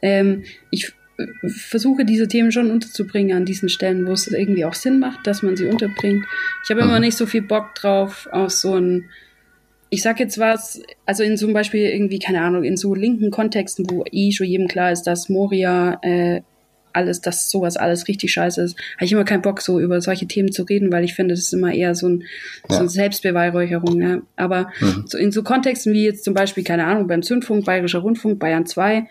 Ähm, 0.02 0.42
ich 0.70 0.92
versuche 1.46 2.04
diese 2.04 2.28
Themen 2.28 2.52
schon 2.52 2.70
unterzubringen 2.70 3.36
an 3.36 3.44
diesen 3.44 3.68
Stellen, 3.68 4.06
wo 4.06 4.12
es 4.12 4.28
irgendwie 4.28 4.64
auch 4.64 4.74
Sinn 4.74 5.00
macht, 5.00 5.26
dass 5.26 5.42
man 5.42 5.56
sie 5.56 5.66
unterbringt. 5.66 6.24
Ich 6.64 6.70
habe 6.70 6.80
immer 6.80 6.96
mhm. 6.96 7.02
nicht 7.02 7.16
so 7.16 7.26
viel 7.26 7.42
Bock 7.42 7.74
drauf 7.74 8.28
auf 8.30 8.50
so 8.50 8.74
ein, 8.74 9.06
ich 9.90 10.02
sag 10.02 10.20
jetzt 10.20 10.38
was, 10.38 10.82
also 11.06 11.22
in 11.22 11.36
zum 11.36 11.52
Beispiel 11.52 11.86
irgendwie, 11.88 12.18
keine 12.18 12.42
Ahnung, 12.42 12.62
in 12.62 12.76
so 12.76 12.94
linken 12.94 13.30
Kontexten, 13.30 13.88
wo 13.90 14.04
eh 14.10 14.30
schon 14.32 14.46
jedem 14.46 14.68
klar 14.68 14.92
ist, 14.92 15.04
dass 15.04 15.28
Moria 15.28 15.98
äh, 16.02 16.42
alles, 16.98 17.20
dass 17.20 17.48
sowas 17.48 17.76
alles 17.76 18.08
richtig 18.08 18.32
scheiße 18.32 18.60
ist, 18.60 18.76
habe 18.96 19.04
ich 19.04 19.12
immer 19.12 19.24
keinen 19.24 19.42
Bock, 19.42 19.60
so 19.60 19.78
über 19.78 20.00
solche 20.00 20.26
Themen 20.26 20.50
zu 20.50 20.64
reden, 20.64 20.90
weil 20.90 21.04
ich 21.04 21.14
finde, 21.14 21.34
das 21.34 21.44
ist 21.44 21.54
immer 21.54 21.72
eher 21.72 21.94
so, 21.94 22.08
ein, 22.08 22.24
ja. 22.68 22.74
so 22.74 22.80
eine 22.80 22.88
Selbstbeweihräucherung. 22.88 24.00
Ja. 24.00 24.18
Aber 24.36 24.70
mhm. 24.80 25.04
so 25.06 25.16
in 25.16 25.30
so 25.30 25.42
Kontexten 25.42 25.92
wie 25.92 26.04
jetzt 26.04 26.24
zum 26.24 26.34
Beispiel, 26.34 26.64
keine 26.64 26.84
Ahnung, 26.84 27.06
beim 27.06 27.22
Zündfunk, 27.22 27.64
Bayerischer 27.64 28.00
Rundfunk, 28.00 28.38
Bayern 28.40 28.66
2, 28.66 29.06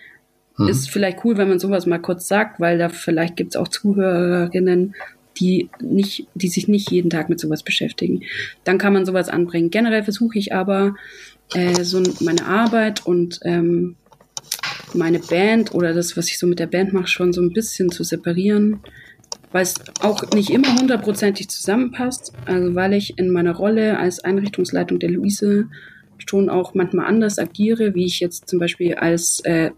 mhm. 0.58 0.67
ist 0.67 0.89
vielleicht 0.89 1.23
cool, 1.23 1.38
wenn 1.38 1.50
man 1.50 1.60
sowas 1.60 1.86
mal 1.86 2.00
kurz 2.00 2.28
sagt, 2.28 2.60
weil 2.60 2.78
da 2.78 2.89
vielleicht 2.89 3.38
gibt 3.38 3.54
es 3.54 3.56
auch 3.56 3.69
Zuhörerinnen, 3.69 4.95
die 5.39 5.69
nicht, 5.80 6.28
die 6.34 6.47
sich 6.47 6.67
nicht 6.67 6.91
jeden 6.91 7.10
Tag 7.10 7.30
mit 7.30 7.39
sowas 7.39 7.63
beschäftigen. 7.63 8.23
Dann 8.63 8.78
kann 8.78 8.93
man 8.93 9.06
sowas 9.06 9.30
anbringen. 9.30 9.69
Generell 9.69 10.04
versuche 10.04 10.38
ich 10.38 10.54
aber 10.54 10.95
äh, 11.54 11.84
so 11.84 12.02
meine 12.19 12.45
Arbeit 12.45 13.06
und 13.06 13.39
ähm, 13.43 13.95
meine 14.97 15.19
Band 15.19 15.73
oder 15.73 15.93
das, 15.93 16.17
was 16.17 16.27
ich 16.27 16.39
so 16.39 16.47
mit 16.47 16.60
der 16.60 16.67
Band 16.67 16.93
mache, 16.93 17.07
schon 17.07 17.33
so 17.33 17.41
ein 17.41 17.53
bisschen 17.53 17.89
zu 17.91 18.03
separieren, 18.03 18.81
weil 19.51 19.63
es 19.63 19.75
auch 20.01 20.23
nicht 20.33 20.49
immer 20.49 20.75
hundertprozentig 20.75 21.49
zusammenpasst. 21.49 22.33
Also 22.45 22.75
weil 22.75 22.93
ich 22.93 23.17
in 23.17 23.31
meiner 23.31 23.55
Rolle 23.55 23.97
als 23.97 24.23
Einrichtungsleitung 24.23 24.99
der 24.99 25.12
Luise 25.12 25.67
schon 26.25 26.49
auch 26.49 26.73
manchmal 26.73 27.05
anders 27.05 27.39
agiere, 27.39 27.95
wie 27.95 28.05
ich 28.05 28.19
jetzt 28.19 28.49
zum 28.49 28.60
Beispiel 28.60 28.95
als 28.95 29.39
äh, 29.45 29.71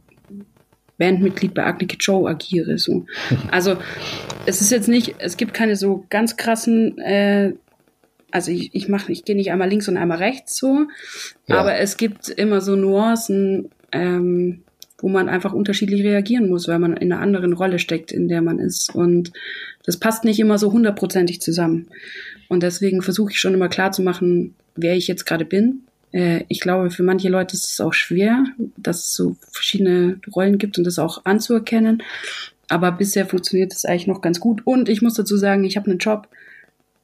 Bandmitglied 0.97 1.53
bei 1.53 1.65
Agni 1.65 1.87
Joe 1.99 2.29
agiere. 2.29 2.77
So. 2.77 3.05
Also 3.51 3.77
es 4.45 4.61
ist 4.61 4.71
jetzt 4.71 4.87
nicht, 4.87 5.15
es 5.19 5.37
gibt 5.37 5.53
keine 5.53 5.75
so 5.75 6.05
ganz 6.09 6.37
krassen 6.37 6.97
äh, 6.97 7.53
also 8.31 8.51
ich, 8.51 8.73
ich 8.75 8.87
mache, 8.87 9.11
ich 9.11 9.25
gehe 9.25 9.35
nicht 9.35 9.51
einmal 9.51 9.69
links 9.69 9.87
und 9.87 9.97
einmal 9.97 10.17
rechts 10.17 10.57
so, 10.57 10.87
ja. 11.47 11.57
aber 11.57 11.75
es 11.75 11.97
gibt 11.97 12.29
immer 12.29 12.61
so 12.61 12.75
Nuancen, 12.75 13.69
ähm, 13.91 14.63
wo 15.01 15.09
man 15.09 15.29
einfach 15.29 15.53
unterschiedlich 15.53 16.03
reagieren 16.03 16.49
muss, 16.49 16.67
weil 16.67 16.79
man 16.79 16.95
in 16.97 17.11
einer 17.11 17.21
anderen 17.21 17.53
Rolle 17.53 17.79
steckt, 17.79 18.11
in 18.11 18.27
der 18.27 18.41
man 18.41 18.59
ist. 18.59 18.93
Und 18.93 19.31
das 19.85 19.97
passt 19.97 20.23
nicht 20.23 20.39
immer 20.39 20.57
so 20.57 20.71
hundertprozentig 20.71 21.41
zusammen. 21.41 21.87
Und 22.47 22.63
deswegen 22.63 23.01
versuche 23.01 23.31
ich 23.31 23.39
schon 23.39 23.53
immer 23.53 23.69
klar 23.69 23.91
zu 23.91 24.01
machen, 24.01 24.55
wer 24.75 24.95
ich 24.95 25.07
jetzt 25.07 25.25
gerade 25.25 25.45
bin. 25.45 25.83
Äh, 26.11 26.43
ich 26.47 26.59
glaube, 26.59 26.89
für 26.91 27.03
manche 27.03 27.29
Leute 27.29 27.55
ist 27.55 27.71
es 27.71 27.81
auch 27.81 27.93
schwer, 27.93 28.43
dass 28.77 29.07
es 29.07 29.13
so 29.13 29.35
verschiedene 29.51 30.19
Rollen 30.35 30.57
gibt 30.57 30.77
und 30.77 30.83
das 30.83 30.99
auch 30.99 31.25
anzuerkennen. 31.25 32.03
Aber 32.67 32.91
bisher 32.91 33.25
funktioniert 33.25 33.73
es 33.73 33.85
eigentlich 33.85 34.07
noch 34.07 34.21
ganz 34.21 34.39
gut. 34.39 34.61
Und 34.65 34.89
ich 34.89 35.01
muss 35.01 35.15
dazu 35.15 35.37
sagen, 35.37 35.63
ich 35.63 35.77
habe 35.77 35.89
einen 35.89 35.99
Job, 35.99 36.27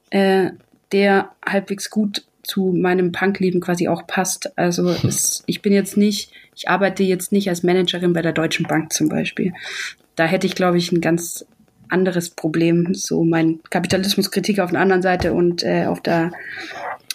äh, 0.10 0.52
der 0.92 1.32
halbwegs 1.46 1.90
gut 1.90 2.24
zu 2.44 2.72
meinem 2.72 3.12
Punkleben 3.12 3.60
quasi 3.60 3.88
auch 3.88 4.06
passt. 4.06 4.58
Also 4.58 4.90
es, 4.90 5.44
ich 5.48 5.62
bin 5.62 5.74
jetzt 5.74 5.98
nicht, 5.98 6.32
ich 6.56 6.70
arbeite 6.70 7.04
jetzt 7.04 7.32
nicht 7.32 7.50
als 7.50 7.64
Managerin 7.64 8.14
bei 8.14 8.22
der 8.22 8.32
Deutschen 8.32 8.66
Bank 8.66 8.94
zum 8.94 9.10
Beispiel. 9.10 9.54
Da 10.16 10.26
hätte 10.26 10.48
ich, 10.48 10.56
glaube 10.56 10.78
ich, 10.78 10.92
ein 10.92 11.02
ganz 11.02 11.46
anderes 11.90 12.30
Problem. 12.30 12.94
So 12.94 13.24
mein 13.24 13.60
Kapitalismuskritik 13.70 14.60
auf 14.60 14.72
der 14.72 14.80
anderen 14.80 15.02
Seite 15.02 15.34
und 15.34 15.64
äh, 15.64 15.86
auf 15.86 16.02
der 16.02 16.32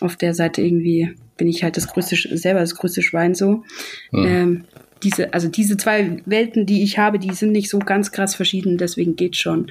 auf 0.00 0.16
der 0.16 0.34
Seite 0.34 0.62
irgendwie 0.62 1.14
bin 1.36 1.48
ich 1.48 1.62
halt 1.62 1.76
das 1.76 1.88
größte 1.88 2.16
selber 2.36 2.60
das 2.60 2.76
größte 2.76 3.02
Schwein 3.02 3.34
so. 3.34 3.64
Mhm. 4.12 4.26
Ähm, 4.26 4.64
diese, 5.02 5.32
also 5.32 5.48
diese 5.48 5.76
zwei 5.78 6.18
Welten, 6.26 6.66
die 6.66 6.82
ich 6.82 6.98
habe, 6.98 7.18
die 7.18 7.32
sind 7.32 7.52
nicht 7.52 7.70
so 7.70 7.78
ganz 7.78 8.12
krass 8.12 8.34
verschieden, 8.34 8.76
deswegen 8.76 9.16
geht 9.16 9.36
schon. 9.36 9.70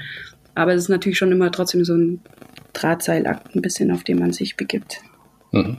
Aber 0.55 0.74
es 0.74 0.84
ist 0.84 0.89
natürlich 0.89 1.20
schon 1.20 1.32
immer 1.32 1.51
trotzdem 1.51 1.86
so 1.86 1.95
ein 1.95 2.20
Drahtseilakt 2.74 3.55
ein 3.55 3.61
bisschen, 3.61 3.91
auf 3.91 4.03
den 4.03 4.17
man 4.17 4.34
sich 4.34 4.57
begibt. 4.57 5.01
Mhm. 5.52 5.78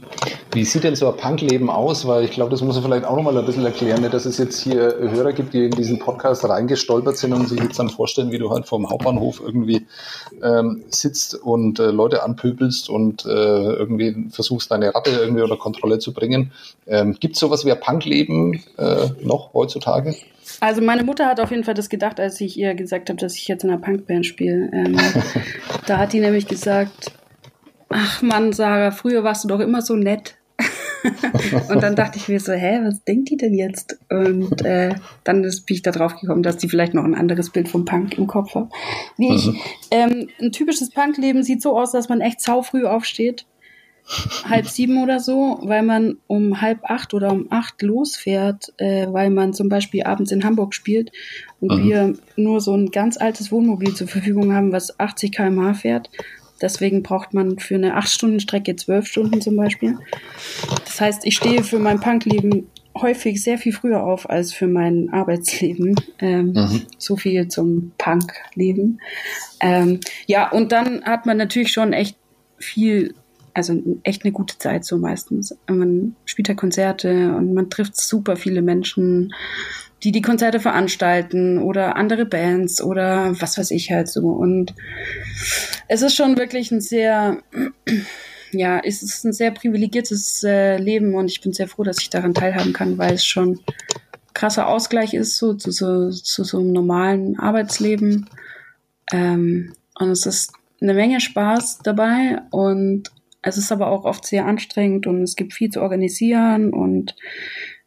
Wie 0.52 0.64
sieht 0.64 0.82
denn 0.82 0.96
so 0.96 1.08
ein 1.08 1.16
Punkleben 1.16 1.70
aus? 1.70 2.06
Weil 2.06 2.24
ich 2.24 2.32
glaube, 2.32 2.50
das 2.50 2.60
muss 2.60 2.74
man 2.74 2.84
vielleicht 2.84 3.04
auch 3.04 3.14
nochmal 3.14 3.38
ein 3.38 3.46
bisschen 3.46 3.64
erklären, 3.64 4.02
dass 4.10 4.26
es 4.26 4.36
jetzt 4.38 4.60
hier 4.60 4.96
Hörer 4.98 5.32
gibt, 5.32 5.54
die 5.54 5.66
in 5.66 5.70
diesen 5.70 6.00
Podcast 6.00 6.44
reingestolpert 6.48 7.16
sind 7.16 7.32
und 7.32 7.48
sich 7.48 7.60
jetzt 7.60 7.78
dann 7.78 7.88
vorstellen, 7.88 8.32
wie 8.32 8.38
du 8.38 8.50
halt 8.50 8.66
vom 8.66 8.90
Hauptbahnhof 8.90 9.40
irgendwie 9.40 9.86
ähm, 10.42 10.82
sitzt 10.88 11.36
und 11.36 11.78
äh, 11.78 11.90
Leute 11.90 12.24
anpöbelst 12.24 12.90
und 12.90 13.24
äh, 13.26 13.28
irgendwie 13.28 14.28
versuchst, 14.30 14.72
deine 14.72 14.92
Ratte 14.92 15.10
irgendwie 15.10 15.42
unter 15.42 15.56
Kontrolle 15.56 16.00
zu 16.00 16.12
bringen. 16.12 16.50
Ähm, 16.88 17.16
gibt 17.20 17.36
es 17.36 17.40
sowas 17.40 17.64
wie 17.64 17.70
ein 17.70 17.78
Punkleben 17.80 18.64
äh, 18.76 19.08
noch 19.22 19.54
heutzutage? 19.54 20.16
Also 20.58 20.82
meine 20.82 21.04
Mutter 21.04 21.26
hat 21.26 21.38
auf 21.38 21.52
jeden 21.52 21.62
Fall 21.62 21.74
das 21.74 21.88
gedacht, 21.88 22.18
als 22.18 22.40
ich 22.40 22.58
ihr 22.58 22.74
gesagt 22.74 23.08
habe, 23.08 23.20
dass 23.20 23.36
ich 23.36 23.46
jetzt 23.46 23.62
in 23.62 23.70
einer 23.70 23.80
Punkband 23.80 24.26
spiele. 24.26 24.68
Ähm, 24.72 24.96
da 25.86 25.98
hat 25.98 26.12
die 26.12 26.18
nämlich 26.18 26.48
gesagt, 26.48 27.12
ach 27.90 28.22
Mann, 28.22 28.52
Sarah, 28.52 28.90
früher 28.90 29.22
warst 29.22 29.44
du 29.44 29.48
doch 29.48 29.60
immer 29.60 29.82
so 29.82 29.94
nett. 29.94 30.36
und 31.68 31.82
dann 31.82 31.96
dachte 31.96 32.18
ich 32.18 32.28
mir 32.28 32.40
so, 32.40 32.52
hä, 32.52 32.80
was 32.82 33.02
denkt 33.04 33.30
die 33.30 33.36
denn 33.36 33.54
jetzt? 33.54 33.98
Und 34.10 34.62
äh, 34.62 34.94
dann 35.24 35.44
ist, 35.44 35.66
bin 35.66 35.76
ich 35.76 35.82
da 35.82 35.90
drauf 35.90 36.16
gekommen, 36.16 36.42
dass 36.42 36.58
die 36.58 36.68
vielleicht 36.68 36.94
noch 36.94 37.04
ein 37.04 37.14
anderes 37.14 37.50
Bild 37.50 37.68
vom 37.68 37.84
Punk 37.84 38.16
im 38.18 38.26
Kopf 38.26 38.54
hat. 38.54 38.68
Wie 39.16 39.34
ich. 39.34 39.46
Mhm. 39.46 39.58
Ähm, 39.90 40.28
ein 40.40 40.52
typisches 40.52 40.90
Punkleben 40.90 41.42
sieht 41.42 41.62
so 41.62 41.78
aus, 41.78 41.92
dass 41.92 42.08
man 42.08 42.20
echt 42.20 42.40
sau 42.40 42.62
früh 42.62 42.84
aufsteht. 42.84 43.46
halb 44.48 44.66
sieben 44.66 45.02
oder 45.02 45.20
so, 45.20 45.60
weil 45.62 45.82
man 45.82 46.16
um 46.26 46.60
halb 46.60 46.80
acht 46.84 47.14
oder 47.14 47.30
um 47.32 47.46
acht 47.50 47.80
losfährt, 47.80 48.72
äh, 48.78 49.06
weil 49.10 49.30
man 49.30 49.54
zum 49.54 49.68
Beispiel 49.68 50.02
abends 50.02 50.32
in 50.32 50.42
Hamburg 50.42 50.74
spielt 50.74 51.12
und 51.60 51.78
mhm. 51.78 51.84
wir 51.84 52.14
nur 52.36 52.60
so 52.60 52.74
ein 52.74 52.90
ganz 52.90 53.16
altes 53.18 53.52
Wohnmobil 53.52 53.94
zur 53.94 54.08
Verfügung 54.08 54.52
haben, 54.52 54.72
was 54.72 54.98
80 54.98 55.32
km/h 55.32 55.74
fährt 55.74 56.10
Deswegen 56.60 57.02
braucht 57.02 57.34
man 57.34 57.58
für 57.58 57.74
eine 57.74 57.98
8-Stunden-Strecke 57.98 58.76
12 58.76 59.06
Stunden 59.06 59.40
zum 59.40 59.56
Beispiel. 59.56 59.98
Das 60.84 61.00
heißt, 61.00 61.26
ich 61.26 61.36
stehe 61.36 61.64
für 61.64 61.78
mein 61.78 62.00
Punkleben 62.00 62.66
häufig 62.96 63.42
sehr 63.42 63.58
viel 63.58 63.72
früher 63.72 64.02
auf 64.02 64.28
als 64.28 64.52
für 64.52 64.66
mein 64.66 65.10
Arbeitsleben. 65.10 65.96
Ähm, 66.18 66.52
mhm. 66.52 66.82
So 66.98 67.16
viel 67.16 67.48
zum 67.48 67.92
Punkleben. 67.98 69.00
Ähm, 69.60 70.00
ja, 70.26 70.50
und 70.50 70.72
dann 70.72 71.04
hat 71.04 71.26
man 71.26 71.36
natürlich 71.36 71.72
schon 71.72 71.92
echt 71.92 72.16
viel, 72.58 73.14
also 73.54 73.80
echt 74.02 74.24
eine 74.24 74.32
gute 74.32 74.58
Zeit 74.58 74.84
so 74.84 74.98
meistens. 74.98 75.56
Man 75.68 76.16
spielt 76.24 76.48
ja 76.48 76.54
Konzerte 76.54 77.34
und 77.34 77.54
man 77.54 77.70
trifft 77.70 77.96
super 77.96 78.36
viele 78.36 78.62
Menschen 78.62 79.32
die 80.02 80.12
die 80.12 80.22
Konzerte 80.22 80.60
veranstalten 80.60 81.58
oder 81.58 81.96
andere 81.96 82.24
Bands 82.24 82.82
oder 82.82 83.34
was 83.40 83.58
weiß 83.58 83.70
ich 83.70 83.90
halt 83.90 84.08
so. 84.08 84.28
Und 84.28 84.74
es 85.88 86.02
ist 86.02 86.16
schon 86.16 86.38
wirklich 86.38 86.70
ein 86.70 86.80
sehr, 86.80 87.38
ja, 88.52 88.80
es 88.82 89.02
ist 89.02 89.24
ein 89.24 89.32
sehr 89.32 89.50
privilegiertes 89.50 90.42
äh, 90.42 90.78
Leben 90.78 91.14
und 91.14 91.26
ich 91.26 91.40
bin 91.40 91.52
sehr 91.52 91.68
froh, 91.68 91.84
dass 91.84 92.00
ich 92.00 92.10
daran 92.10 92.34
teilhaben 92.34 92.72
kann, 92.72 92.98
weil 92.98 93.14
es 93.14 93.26
schon 93.26 93.60
krasser 94.32 94.68
Ausgleich 94.68 95.12
ist 95.12 95.36
so 95.36 95.54
zu 95.54 95.70
so, 95.70 96.10
zu 96.10 96.44
so 96.44 96.58
einem 96.58 96.72
normalen 96.72 97.38
Arbeitsleben. 97.38 98.28
Ähm, 99.12 99.74
und 99.98 100.10
es 100.10 100.24
ist 100.24 100.52
eine 100.80 100.94
Menge 100.94 101.20
Spaß 101.20 101.80
dabei 101.84 102.40
und 102.50 103.10
es 103.42 103.56
ist 103.56 103.72
aber 103.72 103.88
auch 103.88 104.04
oft 104.04 104.26
sehr 104.26 104.46
anstrengend 104.46 105.06
und 105.06 105.22
es 105.22 105.36
gibt 105.36 105.52
viel 105.52 105.70
zu 105.70 105.80
organisieren 105.80 106.72
und 106.72 107.16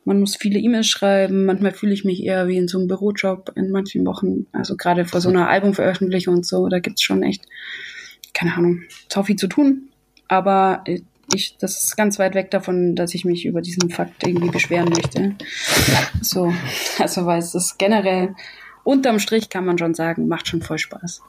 man 0.06 0.20
muss 0.20 0.36
viele 0.36 0.60
E-Mails 0.60 0.88
schreiben. 0.88 1.46
Manchmal 1.46 1.72
fühle 1.72 1.94
ich 1.94 2.04
mich 2.04 2.24
eher 2.24 2.48
wie 2.48 2.58
in 2.58 2.68
so 2.68 2.78
einem 2.78 2.88
Bürojob 2.88 3.52
in 3.56 3.72
manchen 3.72 4.06
Wochen. 4.06 4.48
Also 4.52 4.76
gerade 4.76 5.06
vor 5.06 5.22
so 5.22 5.30
einer 5.30 5.50
Albumveröffentlichung 5.50 6.36
und 6.36 6.46
so, 6.46 6.68
da 6.68 6.80
gibt's 6.80 7.04
schon 7.04 7.24
echt, 7.24 7.46
keine 8.34 8.56
Ahnung, 8.56 8.84
so 9.12 9.24
viel 9.24 9.36
zu 9.36 9.48
tun. 9.48 9.90
Aber 10.28 10.84
ich, 11.34 11.58
das 11.58 11.84
ist 11.84 11.96
ganz 11.96 12.20
weit 12.20 12.36
weg 12.36 12.52
davon, 12.52 12.96
dass 12.96 13.14
ich 13.14 13.26
mich 13.26 13.46
über 13.46 13.62
diesen 13.62 13.90
Fakt 13.90 14.26
irgendwie 14.26 14.50
beschweren 14.50 14.90
möchte. 14.90 15.36
So, 16.22 16.54
also 17.00 17.26
weil 17.26 17.40
es 17.40 17.56
ist 17.56 17.78
generell, 17.78 18.36
unterm 18.84 19.20
Strich 19.20 19.50
kann 19.50 19.66
man 19.66 19.78
schon 19.78 19.94
sagen, 19.94 20.28
macht 20.28 20.48
schon 20.48 20.62
voll 20.62 20.80
Spaß. 20.80 21.22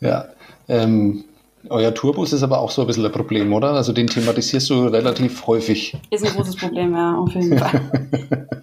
Ja, 0.00 0.28
ähm, 0.68 1.24
euer 1.70 1.94
Tourbus 1.94 2.32
ist 2.32 2.42
aber 2.42 2.60
auch 2.60 2.70
so 2.70 2.82
ein 2.82 2.86
bisschen 2.86 3.04
ein 3.04 3.12
Problem, 3.12 3.52
oder? 3.52 3.72
Also 3.72 3.92
den 3.92 4.06
thematisierst 4.06 4.70
du 4.70 4.86
relativ 4.86 5.46
häufig. 5.46 5.96
Ist 6.10 6.24
ein 6.24 6.32
großes 6.32 6.56
Problem, 6.56 6.94
ja, 6.94 7.16
auf 7.16 7.32
jeden 7.34 7.58
Fall. 7.58 7.80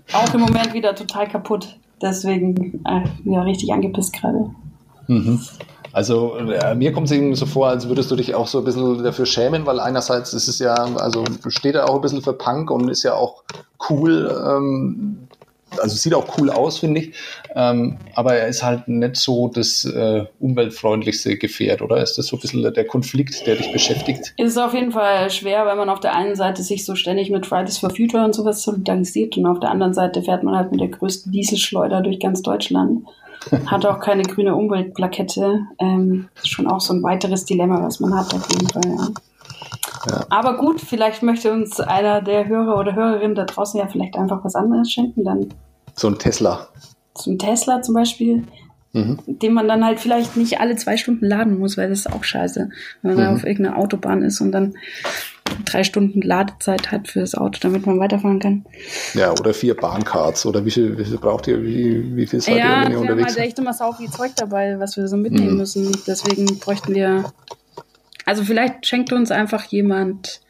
auch 0.14 0.34
im 0.34 0.42
Moment 0.42 0.74
wieder 0.74 0.96
total 0.96 1.28
kaputt. 1.28 1.78
Deswegen 2.02 2.84
äh, 2.86 3.04
ja, 3.26 3.42
richtig 3.42 3.72
angepisst 3.72 4.14
gerade. 4.14 4.50
Mhm. 5.08 5.42
Also 5.94 6.36
äh, 6.38 6.74
mir 6.74 6.92
kommt 6.92 7.06
es 7.06 7.12
eben 7.12 7.36
so 7.36 7.46
vor, 7.46 7.68
als 7.68 7.88
würdest 7.88 8.10
du 8.10 8.16
dich 8.16 8.34
auch 8.34 8.48
so 8.48 8.58
ein 8.58 8.64
bisschen 8.64 9.04
dafür 9.04 9.28
schämen, 9.28 9.68
weil 9.68 9.80
einerseits 9.80 10.34
ist 10.34 10.48
es 10.48 10.58
ja, 10.58 10.74
also 10.74 11.24
steht 11.48 11.76
er 11.76 11.88
auch 11.88 11.96
ein 11.96 12.02
bisschen 12.02 12.24
für 12.24 12.34
Punk 12.34 12.72
und 12.72 12.90
ist 12.90 13.04
ja 13.04 13.14
auch 13.14 13.44
cool, 13.90 14.36
ähm, 14.46 15.28
also 15.82 15.96
sieht 15.96 16.14
auch 16.14 16.38
cool 16.38 16.50
aus, 16.50 16.80
finde 16.80 17.02
ich. 17.02 17.14
Ähm, 17.56 17.98
aber 18.16 18.36
er 18.36 18.48
ist 18.48 18.64
halt 18.64 18.88
nicht 18.88 19.16
so 19.16 19.48
das 19.48 19.86
äh, 19.86 20.26
umweltfreundlichste 20.40 21.38
Gefährt, 21.38 21.82
oder? 21.82 22.02
Ist 22.02 22.18
das 22.18 22.28
so 22.28 22.38
ein 22.38 22.40
bisschen 22.40 22.74
der 22.74 22.86
Konflikt, 22.86 23.46
der 23.46 23.56
dich 23.56 23.72
beschäftigt? 23.72 24.34
Ist 24.38 24.58
auf 24.58 24.74
jeden 24.74 24.92
Fall 24.92 25.30
schwer, 25.30 25.66
weil 25.66 25.76
man 25.76 25.90
auf 25.90 26.00
der 26.00 26.16
einen 26.16 26.36
Seite 26.36 26.64
sich 26.64 26.86
so 26.86 26.96
ständig 26.96 27.30
mit 27.30 27.46
Fridays 27.46 27.78
for 27.78 27.90
Future 27.90 28.24
und 28.24 28.34
sowas 28.34 28.64
solidarisiert 28.64 29.38
und 29.38 29.46
auf 29.46 29.60
der 29.60 29.72
anderen 29.72 29.94
Seite 29.94 30.24
fährt 30.24 30.44
man 30.44 30.56
halt 30.56 30.72
mit 30.72 30.82
der 30.82 30.90
größten 30.90 31.32
Dieselschleuder 31.32 32.02
durch 32.02 32.20
ganz 32.20 32.42
Deutschland. 32.42 33.04
Hat 33.66 33.86
auch 33.86 34.00
keine 34.00 34.24
grüne 34.24 34.56
Umweltplakette. 34.56 35.62
Ähm, 35.80 36.30
ist 36.36 36.50
schon 36.50 36.68
auch 36.68 36.80
so 36.80 36.94
ein 36.94 37.04
weiteres 37.04 37.46
Dilemma, 37.46 37.84
was 37.84 38.00
man 38.00 38.16
hat 38.16 38.34
auf 38.34 38.48
jeden 38.52 38.70
Fall, 38.70 38.84
ja. 38.86 39.10
Ja. 40.10 40.26
Aber 40.30 40.58
gut, 40.58 40.82
vielleicht 40.82 41.24
möchte 41.24 41.52
uns 41.52 41.80
einer 41.80 42.22
der 42.22 42.48
Hörer 42.48 42.78
oder 42.78 42.96
Hörerinnen 42.96 43.36
da 43.36 43.46
draußen 43.46 43.80
ja 43.80 43.88
vielleicht 43.88 44.16
einfach 44.16 44.44
was 44.44 44.56
anderes 44.56 44.92
schenken. 44.92 45.24
Dann 45.24 45.50
so 45.96 46.08
ein 46.08 46.18
Tesla. 46.18 46.68
So 47.16 47.32
ein 47.32 47.40
Tesla 47.40 47.82
zum 47.82 47.96
Beispiel, 47.96 48.44
mhm. 48.94 49.20
den 49.28 49.54
man 49.54 49.68
dann 49.68 49.86
halt 49.86 50.00
vielleicht 50.00 50.36
nicht 50.36 50.60
alle 50.60 50.76
zwei 50.76 50.98
Stunden 50.98 51.26
laden 51.26 51.60
muss, 51.60 51.78
weil 51.78 51.90
das 51.90 52.00
ist 52.00 52.14
auch 52.14 52.24
scheiße. 52.24 52.70
Wenn 53.02 53.16
man 53.16 53.30
mhm. 53.30 53.36
auf 53.36 53.44
irgendeiner 53.46 53.78
Autobahn 53.78 54.24
ist 54.24 54.42
und 54.42 54.52
dann 54.52 54.74
drei 55.66 55.84
Stunden 55.84 56.22
Ladezeit 56.22 56.92
hat 56.92 57.08
für 57.08 57.20
das 57.20 57.36
Auto, 57.36 57.60
damit 57.62 57.86
man 57.86 58.00
weiterfahren 58.00 58.40
kann. 58.40 58.66
Ja, 59.14 59.32
oder 59.32 59.54
vier 59.54 59.76
Bahncards. 59.76 60.46
Oder 60.46 60.66
wie 60.66 60.72
viel, 60.72 60.98
wie 60.98 61.06
viel 61.06 61.18
braucht 61.18 61.48
ihr? 61.48 61.62
Wie, 61.62 62.16
wie 62.16 62.26
viel 62.26 62.42
seid 62.42 62.58
ja, 62.58 62.80
ihr, 62.80 62.86
wenn 62.86 62.92
ihr 62.94 63.00
unterwegs 63.00 63.00
seid? 63.00 63.06
Ja, 63.06 63.18
wir 63.18 63.26
haben 63.26 63.36
halt 63.36 63.38
echt 63.38 63.60
immer 63.60 63.74
sau 63.74 63.92
viel 63.92 64.10
Zeug 64.10 64.32
dabei, 64.36 64.80
was 64.80 64.98
wir 64.98 65.08
so 65.08 65.18
mitnehmen 65.18 65.52
mhm. 65.52 65.58
müssen. 65.58 65.92
Deswegen 66.08 66.60
bräuchten 66.60 66.96
wir 66.96 67.26
also 68.26 68.44
vielleicht 68.44 68.86
schenkt 68.86 69.12
uns 69.14 69.32
einfach 69.32 69.66
jemand 69.66 70.42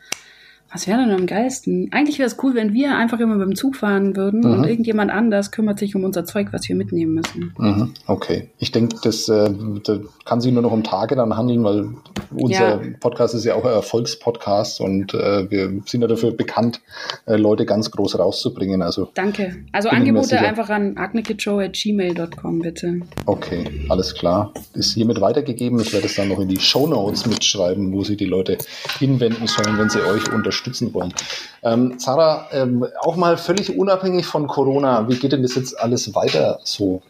was 0.73 0.87
wäre 0.87 1.05
denn 1.05 1.11
am 1.11 1.27
geilsten? 1.27 1.89
Eigentlich 1.91 2.17
wäre 2.17 2.25
es 2.25 2.37
cool, 2.41 2.55
wenn 2.55 2.73
wir 2.73 2.97
einfach 2.97 3.19
immer 3.19 3.35
mit 3.35 3.47
dem 3.47 3.55
Zug 3.55 3.75
fahren 3.75 4.15
würden 4.15 4.39
mhm. 4.39 4.51
und 4.51 4.63
irgendjemand 4.65 5.11
anders 5.11 5.51
kümmert 5.51 5.77
sich 5.77 5.95
um 5.95 6.03
unser 6.03 6.25
Zeug, 6.25 6.47
was 6.51 6.67
wir 6.67 6.75
mitnehmen 6.75 7.13
müssen. 7.13 7.53
Mhm. 7.59 7.93
Okay. 8.07 8.49
Ich 8.57 8.71
denke, 8.71 8.97
das, 9.03 9.29
äh, 9.29 9.51
das, 9.83 9.99
kann 10.25 10.41
sich 10.41 10.51
nur 10.51 10.63
noch 10.63 10.71
um 10.71 10.83
Tage 10.83 11.15
dann 11.15 11.37
handeln, 11.37 11.63
weil 11.63 11.89
unser 12.33 12.83
ja. 12.83 12.89
Podcast 12.99 13.35
ist 13.35 13.45
ja 13.45 13.53
auch 13.53 13.65
ein 13.65 13.73
Erfolgspodcast 13.73 14.81
und 14.81 15.13
äh, 15.13 15.51
wir 15.51 15.81
sind 15.85 16.01
ja 16.01 16.07
dafür 16.07 16.31
bekannt, 16.31 16.81
äh, 17.27 17.35
Leute 17.35 17.65
ganz 17.65 17.91
groß 17.91 18.17
rauszubringen. 18.17 18.81
Also 18.81 19.09
Danke. 19.13 19.57
Also 19.73 19.89
Angebote 19.89 20.39
einfach 20.39 20.69
an 20.69 20.97
agnekidshow.gmail.com, 20.97 22.59
bitte. 22.59 23.01
Okay, 23.27 23.65
alles 23.89 24.15
klar. 24.15 24.53
Ist 24.73 24.93
hiermit 24.93 25.21
weitergegeben. 25.21 25.79
Ich 25.81 25.93
werde 25.93 26.07
es 26.07 26.15
dann 26.15 26.29
noch 26.29 26.39
in 26.39 26.47
die 26.47 26.59
Show 26.59 26.87
Notes 26.87 27.27
mitschreiben, 27.27 27.93
wo 27.93 28.03
sie 28.03 28.17
die 28.17 28.25
Leute 28.25 28.57
hinwenden 28.97 29.45
sollen, 29.45 29.77
wenn 29.77 29.89
sie 29.89 30.01
euch 30.01 30.33
unterstützen 30.33 30.62
unterstützen 30.63 30.93
wollen. 30.93 31.13
Ähm, 31.61 31.95
Sarah, 31.97 32.47
ähm, 32.51 32.85
auch 33.01 33.15
mal 33.15 33.37
völlig 33.37 33.77
unabhängig 33.77 34.25
von 34.25 34.47
Corona, 34.47 35.07
wie 35.09 35.15
geht 35.15 35.31
denn 35.31 35.41
das 35.41 35.55
jetzt 35.55 35.79
alles 35.79 36.15
weiter 36.15 36.59
so 36.63 37.01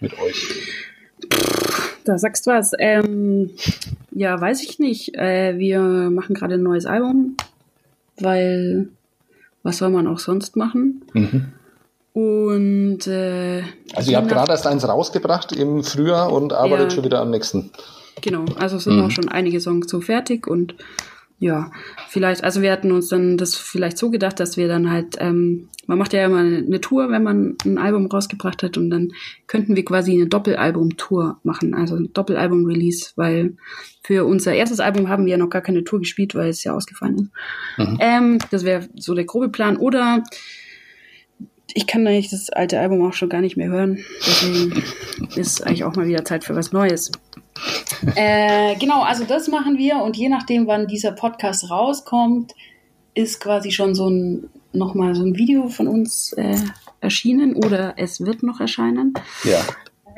mit 0.00 0.18
euch? 0.18 0.48
Da 2.04 2.18
sagst 2.18 2.46
du 2.46 2.50
was. 2.50 2.72
Ähm, 2.78 3.50
ja, 4.10 4.40
weiß 4.40 4.62
ich 4.62 4.78
nicht. 4.78 5.14
Äh, 5.16 5.58
wir 5.58 5.80
machen 5.80 6.34
gerade 6.34 6.54
ein 6.54 6.62
neues 6.62 6.86
Album, 6.86 7.36
weil 8.18 8.88
was 9.62 9.78
soll 9.78 9.90
man 9.90 10.06
auch 10.06 10.18
sonst 10.18 10.56
machen? 10.56 11.02
Mhm. 11.12 11.52
Und 12.14 13.06
äh, 13.06 13.62
also 13.94 14.10
ihr 14.10 14.16
habt 14.16 14.28
gerade 14.28 14.50
erst 14.50 14.66
eins 14.66 14.88
rausgebracht 14.88 15.52
im 15.52 15.84
Frühjahr 15.84 16.32
und 16.32 16.52
arbeitet 16.52 16.90
ja, 16.90 16.90
schon 16.90 17.04
wieder 17.04 17.20
am 17.20 17.30
nächsten. 17.30 17.70
Genau, 18.22 18.44
also 18.58 18.78
sind 18.78 18.96
mhm. 18.96 19.04
auch 19.04 19.10
schon 19.10 19.28
einige 19.28 19.60
Songs 19.60 19.88
so 19.88 20.00
fertig 20.00 20.48
und 20.48 20.74
ja, 21.40 21.70
vielleicht, 22.08 22.42
also 22.42 22.62
wir 22.62 22.72
hatten 22.72 22.90
uns 22.90 23.08
dann 23.08 23.36
das 23.36 23.54
vielleicht 23.54 23.96
so 23.96 24.10
gedacht, 24.10 24.40
dass 24.40 24.56
wir 24.56 24.66
dann 24.66 24.90
halt, 24.90 25.16
ähm, 25.20 25.68
man 25.86 25.96
macht 25.96 26.12
ja 26.12 26.26
immer 26.26 26.40
eine 26.40 26.80
Tour, 26.80 27.10
wenn 27.10 27.22
man 27.22 27.56
ein 27.64 27.78
Album 27.78 28.06
rausgebracht 28.06 28.62
hat 28.64 28.76
und 28.76 28.90
dann 28.90 29.12
könnten 29.46 29.76
wir 29.76 29.84
quasi 29.84 30.12
eine 30.12 30.26
Doppelalbum-Tour 30.26 31.38
machen, 31.44 31.74
also 31.74 31.94
ein 31.94 32.12
Doppelalbum-Release, 32.12 33.12
weil 33.14 33.56
für 34.02 34.24
unser 34.24 34.52
erstes 34.52 34.80
Album 34.80 35.08
haben 35.08 35.26
wir 35.26 35.32
ja 35.32 35.36
noch 35.36 35.50
gar 35.50 35.62
keine 35.62 35.84
Tour 35.84 36.00
gespielt, 36.00 36.34
weil 36.34 36.48
es 36.48 36.64
ja 36.64 36.74
ausgefallen 36.74 37.18
ist. 37.18 37.30
Mhm. 37.78 37.98
Ähm, 38.00 38.38
das 38.50 38.64
wäre 38.64 38.88
so 38.96 39.14
der 39.14 39.24
grobe 39.24 39.48
Plan. 39.48 39.76
Oder 39.76 40.24
ich 41.74 41.86
kann 41.86 42.06
eigentlich 42.06 42.30
das 42.30 42.50
alte 42.50 42.80
Album 42.80 43.06
auch 43.06 43.12
schon 43.12 43.28
gar 43.28 43.40
nicht 43.40 43.56
mehr 43.56 43.68
hören. 43.68 43.98
Deswegen 44.26 44.82
ist 45.36 45.64
eigentlich 45.64 45.84
auch 45.84 45.94
mal 45.94 46.06
wieder 46.06 46.24
Zeit 46.24 46.44
für 46.44 46.56
was 46.56 46.72
Neues. 46.72 47.12
Äh, 48.14 48.76
genau, 48.76 49.02
also 49.02 49.24
das 49.24 49.48
machen 49.48 49.78
wir 49.78 49.98
und 49.98 50.16
je 50.16 50.28
nachdem, 50.28 50.66
wann 50.66 50.86
dieser 50.86 51.12
Podcast 51.12 51.70
rauskommt, 51.70 52.54
ist 53.14 53.40
quasi 53.40 53.72
schon 53.72 53.94
so 53.94 54.08
ein 54.08 54.50
nochmal 54.72 55.14
so 55.14 55.24
ein 55.24 55.36
Video 55.36 55.68
von 55.68 55.88
uns 55.88 56.32
äh, 56.34 56.56
erschienen 57.00 57.56
oder 57.56 57.94
es 57.96 58.24
wird 58.24 58.42
noch 58.42 58.60
erscheinen. 58.60 59.14
Ja. 59.44 59.60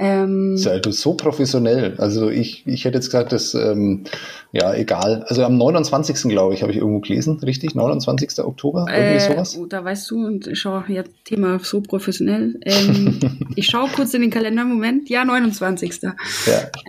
Ähm, 0.03 0.55
ist 0.55 0.66
also 0.66 0.90
so 0.90 1.12
professionell. 1.12 1.94
Also 1.98 2.30
ich, 2.30 2.66
ich 2.66 2.86
hätte 2.86 2.96
jetzt 2.96 3.09
gesagt, 3.09 3.32
dass, 3.32 3.53
ähm, 3.53 4.05
ja, 4.51 4.72
egal. 4.72 5.24
Also 5.28 5.44
am 5.44 5.59
29. 5.59 6.30
glaube 6.30 6.55
ich, 6.55 6.62
habe 6.62 6.72
ich 6.72 6.78
irgendwo 6.78 7.01
gelesen, 7.01 7.38
richtig? 7.40 7.74
29. 7.74 8.42
Oktober? 8.42 8.86
Irgendwie 8.88 9.16
äh, 9.16 9.20
sowas? 9.20 9.59
Oh, 9.59 9.66
da 9.66 9.84
weißt 9.84 10.11
du, 10.11 10.26
und 10.26 10.46
ich 10.46 10.59
schaue 10.59 10.84
jetzt 10.88 11.11
Thema 11.26 11.59
so 11.62 11.82
professionell. 11.82 12.59
Ähm, 12.64 13.20
ich 13.57 13.66
schaue 13.66 13.90
kurz 13.90 14.14
in 14.14 14.22
den 14.22 14.30
Kalender, 14.30 14.64
Moment. 14.64 15.11
Ja, 15.11 15.22
29. 15.26 16.01
Ja. 16.03 16.12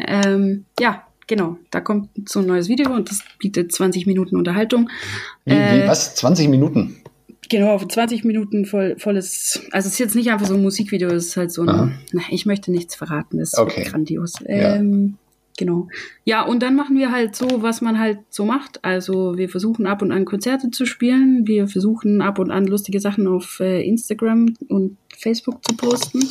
Ähm, 0.08 0.64
ja, 0.80 1.04
genau. 1.28 1.58
Da 1.70 1.82
kommt 1.82 2.10
so 2.30 2.40
ein 2.40 2.46
neues 2.46 2.70
Video 2.70 2.94
und 2.94 3.10
das 3.10 3.24
bietet 3.40 3.74
20 3.74 4.08
Minuten 4.08 4.38
Unterhaltung. 4.38 4.90
Wie, 5.44 5.54
äh, 5.54 5.84
wie 5.84 5.88
was? 5.90 6.16
20 6.16 6.48
Minuten? 6.48 7.01
Genau, 7.52 7.78
20 7.78 8.24
Minuten 8.24 8.64
voll, 8.64 8.96
volles. 8.98 9.62
Also 9.72 9.88
es 9.88 9.94
ist 9.94 10.00
jetzt 10.00 10.16
nicht 10.16 10.32
einfach 10.32 10.46
so 10.46 10.54
ein 10.54 10.62
Musikvideo, 10.62 11.10
es 11.10 11.28
ist 11.28 11.38
halt 11.38 11.52
so 11.52 11.64
ein. 11.64 12.00
Na, 12.14 12.22
ich 12.30 12.46
möchte 12.46 12.72
nichts 12.72 12.96
verraten, 12.96 13.40
das 13.40 13.52
ist 13.52 13.60
okay. 13.60 13.84
grandios. 13.84 14.36
Ja. 14.48 14.76
Ähm, 14.78 15.18
genau. 15.58 15.90
Ja, 16.24 16.44
und 16.44 16.64
dann 16.64 16.78
machen 16.78 16.98
wir 16.98 17.12
halt 17.12 17.36
so, 17.36 17.62
was 17.62 17.82
man 17.82 18.00
halt 18.00 18.20
so 18.30 18.46
macht. 18.46 18.86
Also 18.86 19.36
wir 19.36 19.50
versuchen 19.50 19.86
ab 19.86 20.02
und 20.02 20.14
an 20.14 20.24
Konzerte 20.24 20.72
zu 20.72 20.86
spielen, 20.86 21.46
wir 21.46 21.68
versuchen 21.68 22.22
ab 22.22 22.40
und 22.40 22.52
an 22.52 22.68
lustige 22.68 23.02
Sachen 23.02 23.28
auf 23.28 23.60
äh, 23.60 23.82
Instagram 23.86 24.54
und 24.70 24.96
Facebook 25.18 25.60
zu 25.68 25.76
posten. 25.76 26.22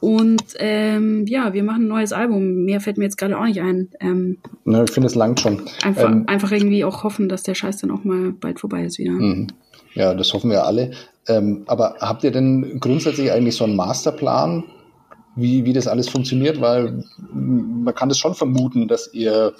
Und 0.00 0.42
ähm, 0.58 1.26
ja, 1.26 1.52
wir 1.52 1.64
machen 1.64 1.84
ein 1.84 1.88
neues 1.88 2.14
Album. 2.14 2.64
Mehr 2.64 2.80
fällt 2.80 2.96
mir 2.96 3.04
jetzt 3.04 3.18
gerade 3.18 3.38
auch 3.38 3.44
nicht 3.44 3.60
ein. 3.60 3.90
Ähm, 4.00 4.38
ne, 4.64 4.84
ich 4.84 4.90
finde, 4.90 5.06
es 5.06 5.14
langt 5.16 5.40
schon. 5.40 5.62
Einfach, 5.82 6.10
ähm, 6.10 6.24
einfach 6.28 6.50
irgendwie 6.50 6.82
auch 6.82 7.04
hoffen, 7.04 7.28
dass 7.28 7.42
der 7.42 7.54
Scheiß 7.54 7.76
dann 7.78 7.90
auch 7.90 8.04
mal 8.04 8.32
bald 8.32 8.58
vorbei 8.60 8.84
ist 8.84 8.98
wieder. 8.98 9.12
Mhm. 9.12 9.48
Ja, 9.94 10.14
das 10.14 10.32
hoffen 10.32 10.50
wir 10.50 10.64
alle. 10.64 10.92
Ähm, 11.26 11.64
aber 11.66 11.96
habt 12.00 12.24
ihr 12.24 12.30
denn 12.30 12.80
grundsätzlich 12.80 13.32
eigentlich 13.32 13.56
so 13.56 13.64
einen 13.64 13.76
Masterplan, 13.76 14.64
wie, 15.36 15.64
wie 15.64 15.72
das 15.72 15.86
alles 15.88 16.08
funktioniert? 16.08 16.60
Weil 16.60 17.04
man 17.32 17.94
kann 17.94 18.08
das 18.08 18.18
schon 18.18 18.34
vermuten, 18.34 18.88
dass 18.88 19.12
ihr 19.12 19.54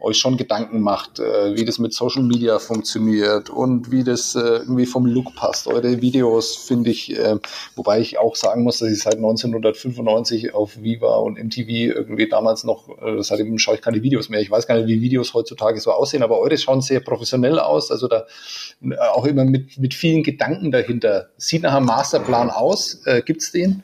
euch 0.00 0.18
schon 0.18 0.36
Gedanken 0.36 0.80
macht, 0.80 1.18
äh, 1.18 1.56
wie 1.56 1.64
das 1.64 1.78
mit 1.78 1.92
Social 1.92 2.22
Media 2.22 2.58
funktioniert 2.58 3.50
und 3.50 3.90
wie 3.90 4.04
das 4.04 4.34
äh, 4.36 4.40
irgendwie 4.40 4.86
vom 4.86 5.06
Look 5.06 5.34
passt. 5.34 5.66
Eure 5.66 6.00
Videos 6.00 6.56
finde 6.56 6.90
ich, 6.90 7.16
äh, 7.18 7.36
wobei 7.74 8.00
ich 8.00 8.18
auch 8.18 8.36
sagen 8.36 8.62
muss, 8.62 8.78
dass 8.78 8.90
ich 8.90 9.00
seit 9.00 9.16
1995 9.16 10.54
auf 10.54 10.80
Viva 10.80 11.16
und 11.16 11.38
MTV 11.38 11.68
irgendwie 11.68 12.28
damals 12.28 12.62
noch, 12.62 12.88
äh, 13.02 13.22
seitdem 13.22 13.58
schaue 13.58 13.74
ich 13.74 13.82
keine 13.82 14.02
Videos 14.02 14.28
mehr. 14.28 14.40
Ich 14.40 14.50
weiß 14.50 14.66
gar 14.68 14.76
nicht, 14.76 14.86
wie 14.86 15.00
Videos 15.00 15.34
heutzutage 15.34 15.80
so 15.80 15.90
aussehen, 15.90 16.22
aber 16.22 16.38
eure 16.38 16.56
schauen 16.56 16.80
sehr 16.80 17.00
professionell 17.00 17.58
aus, 17.58 17.90
also 17.90 18.06
da 18.06 18.26
äh, 18.82 18.96
auch 19.12 19.24
immer 19.24 19.44
mit, 19.44 19.78
mit 19.78 19.94
vielen 19.94 20.22
Gedanken 20.22 20.70
dahinter. 20.70 21.30
Sieht 21.36 21.62
nach 21.62 21.74
einem 21.74 21.86
Masterplan 21.86 22.50
aus, 22.50 23.02
äh, 23.04 23.22
gibt's 23.22 23.50
den? 23.50 23.82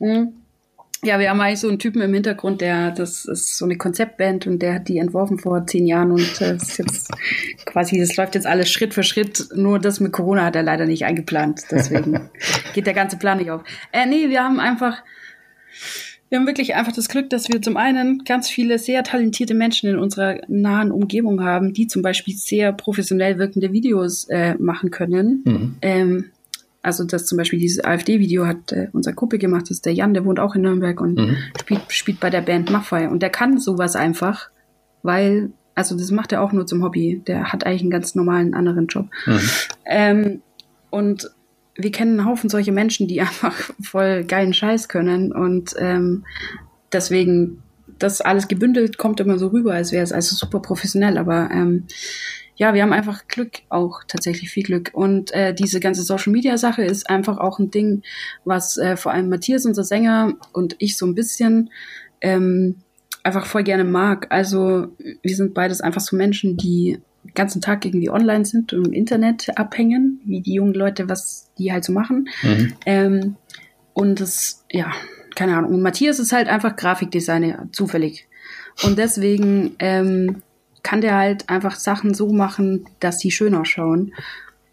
Mhm. 0.00 0.41
Ja, 1.04 1.18
wir 1.18 1.30
haben 1.30 1.40
eigentlich 1.40 1.58
so 1.58 1.68
einen 1.68 1.80
Typen 1.80 2.00
im 2.00 2.14
Hintergrund, 2.14 2.60
der, 2.60 2.92
das 2.92 3.24
ist 3.24 3.58
so 3.58 3.64
eine 3.64 3.76
Konzeptband 3.76 4.46
und 4.46 4.60
der 4.62 4.74
hat 4.74 4.86
die 4.86 4.98
entworfen 4.98 5.36
vor 5.36 5.66
zehn 5.66 5.84
Jahren 5.84 6.12
und 6.12 6.40
äh, 6.40 6.54
ist 6.54 6.78
jetzt 6.78 7.10
quasi, 7.64 7.98
das 7.98 8.16
läuft 8.16 8.36
jetzt 8.36 8.46
alles 8.46 8.70
Schritt 8.70 8.94
für 8.94 9.02
Schritt. 9.02 9.48
Nur 9.56 9.80
das 9.80 9.98
mit 9.98 10.12
Corona 10.12 10.44
hat 10.44 10.54
er 10.54 10.62
leider 10.62 10.86
nicht 10.86 11.04
eingeplant. 11.04 11.62
Deswegen 11.72 12.30
geht 12.74 12.86
der 12.86 12.94
ganze 12.94 13.16
Plan 13.16 13.38
nicht 13.38 13.50
auf. 13.50 13.62
Äh, 13.90 14.06
nee, 14.06 14.28
wir 14.28 14.44
haben 14.44 14.60
einfach, 14.60 15.02
wir 16.28 16.38
haben 16.38 16.46
wirklich 16.46 16.76
einfach 16.76 16.92
das 16.92 17.08
Glück, 17.08 17.30
dass 17.30 17.48
wir 17.48 17.60
zum 17.60 17.76
einen 17.76 18.22
ganz 18.24 18.48
viele 18.48 18.78
sehr 18.78 19.02
talentierte 19.02 19.54
Menschen 19.54 19.90
in 19.90 19.98
unserer 19.98 20.40
nahen 20.46 20.92
Umgebung 20.92 21.42
haben, 21.42 21.72
die 21.72 21.88
zum 21.88 22.02
Beispiel 22.02 22.36
sehr 22.36 22.72
professionell 22.72 23.38
wirkende 23.38 23.72
Videos 23.72 24.28
äh, 24.28 24.54
machen 24.54 24.92
können. 24.92 25.42
Mhm. 25.44 25.74
Ähm, 25.82 26.24
also 26.82 27.04
das 27.04 27.26
zum 27.26 27.38
Beispiel 27.38 27.60
dieses 27.60 27.82
AfD-Video 27.84 28.46
hat 28.46 28.72
äh, 28.72 28.88
unser 28.92 29.12
Kuppel 29.12 29.38
gemacht, 29.38 29.62
das 29.62 29.70
ist 29.70 29.86
der 29.86 29.94
Jan, 29.94 30.14
der 30.14 30.24
wohnt 30.24 30.40
auch 30.40 30.56
in 30.56 30.62
Nürnberg 30.62 31.00
und 31.00 31.16
mhm. 31.16 31.36
spielt, 31.60 31.80
spielt 31.92 32.20
bei 32.20 32.28
der 32.28 32.40
Band 32.40 32.70
Maffei. 32.70 33.08
Und 33.08 33.22
der 33.22 33.30
kann 33.30 33.58
sowas 33.58 33.94
einfach, 33.94 34.50
weil, 35.04 35.52
also 35.76 35.96
das 35.96 36.10
macht 36.10 36.32
er 36.32 36.42
auch 36.42 36.52
nur 36.52 36.66
zum 36.66 36.82
Hobby. 36.82 37.22
Der 37.24 37.52
hat 37.52 37.64
eigentlich 37.64 37.82
einen 37.82 37.90
ganz 37.90 38.16
normalen 38.16 38.52
anderen 38.52 38.88
Job. 38.88 39.06
Mhm. 39.26 39.40
Ähm, 39.86 40.42
und 40.90 41.30
wir 41.76 41.92
kennen 41.92 42.18
einen 42.18 42.28
Haufen 42.28 42.50
solche 42.50 42.72
Menschen, 42.72 43.06
die 43.06 43.20
einfach 43.20 43.70
voll 43.80 44.24
geilen 44.24 44.52
Scheiß 44.52 44.88
können. 44.88 45.32
Und 45.32 45.74
ähm, 45.78 46.24
deswegen, 46.92 47.62
das 48.00 48.20
alles 48.20 48.48
gebündelt 48.48 48.98
kommt 48.98 49.20
immer 49.20 49.38
so 49.38 49.48
rüber, 49.48 49.72
als 49.72 49.92
wäre 49.92 50.02
es 50.02 50.12
also 50.12 50.34
super 50.34 50.58
professionell. 50.58 51.16
Aber 51.16 51.48
ähm, 51.52 51.84
ja, 52.56 52.74
wir 52.74 52.82
haben 52.82 52.92
einfach 52.92 53.26
Glück, 53.28 53.60
auch 53.68 54.02
tatsächlich 54.06 54.50
viel 54.50 54.62
Glück. 54.62 54.90
Und 54.92 55.32
äh, 55.32 55.54
diese 55.54 55.80
ganze 55.80 56.02
Social 56.02 56.32
Media 56.32 56.58
Sache 56.58 56.82
ist 56.84 57.08
einfach 57.08 57.38
auch 57.38 57.58
ein 57.58 57.70
Ding, 57.70 58.02
was 58.44 58.76
äh, 58.76 58.96
vor 58.96 59.12
allem 59.12 59.28
Matthias, 59.28 59.64
unser 59.64 59.84
Sänger, 59.84 60.34
und 60.52 60.76
ich 60.78 60.96
so 60.96 61.06
ein 61.06 61.14
bisschen 61.14 61.70
ähm, 62.20 62.76
einfach 63.22 63.46
voll 63.46 63.62
gerne 63.62 63.84
mag. 63.84 64.26
Also 64.30 64.88
wir 65.22 65.36
sind 65.36 65.54
beides 65.54 65.80
einfach 65.80 66.00
so 66.00 66.16
Menschen, 66.16 66.56
die 66.56 66.98
den 67.24 67.34
ganzen 67.34 67.62
Tag 67.62 67.84
irgendwie 67.84 68.10
online 68.10 68.44
sind 68.44 68.72
und 68.72 68.88
im 68.88 68.92
Internet 68.92 69.56
abhängen, 69.56 70.20
wie 70.24 70.40
die 70.40 70.54
jungen 70.54 70.74
Leute, 70.74 71.08
was 71.08 71.50
die 71.58 71.72
halt 71.72 71.84
so 71.84 71.92
machen. 71.92 72.28
Mhm. 72.42 72.72
Ähm, 72.84 73.36
und 73.94 74.20
das, 74.20 74.64
ja, 74.70 74.92
keine 75.34 75.56
Ahnung. 75.56 75.74
Und 75.74 75.82
Matthias 75.82 76.18
ist 76.18 76.32
halt 76.32 76.48
einfach 76.48 76.76
Grafikdesigner, 76.76 77.68
zufällig. 77.72 78.28
Und 78.82 78.98
deswegen 78.98 79.76
ähm, 79.78 80.42
kann 80.82 81.00
der 81.00 81.16
halt 81.16 81.48
einfach 81.48 81.76
Sachen 81.76 82.14
so 82.14 82.32
machen, 82.32 82.86
dass 83.00 83.18
sie 83.18 83.30
schön 83.30 83.54
ausschauen. 83.54 84.14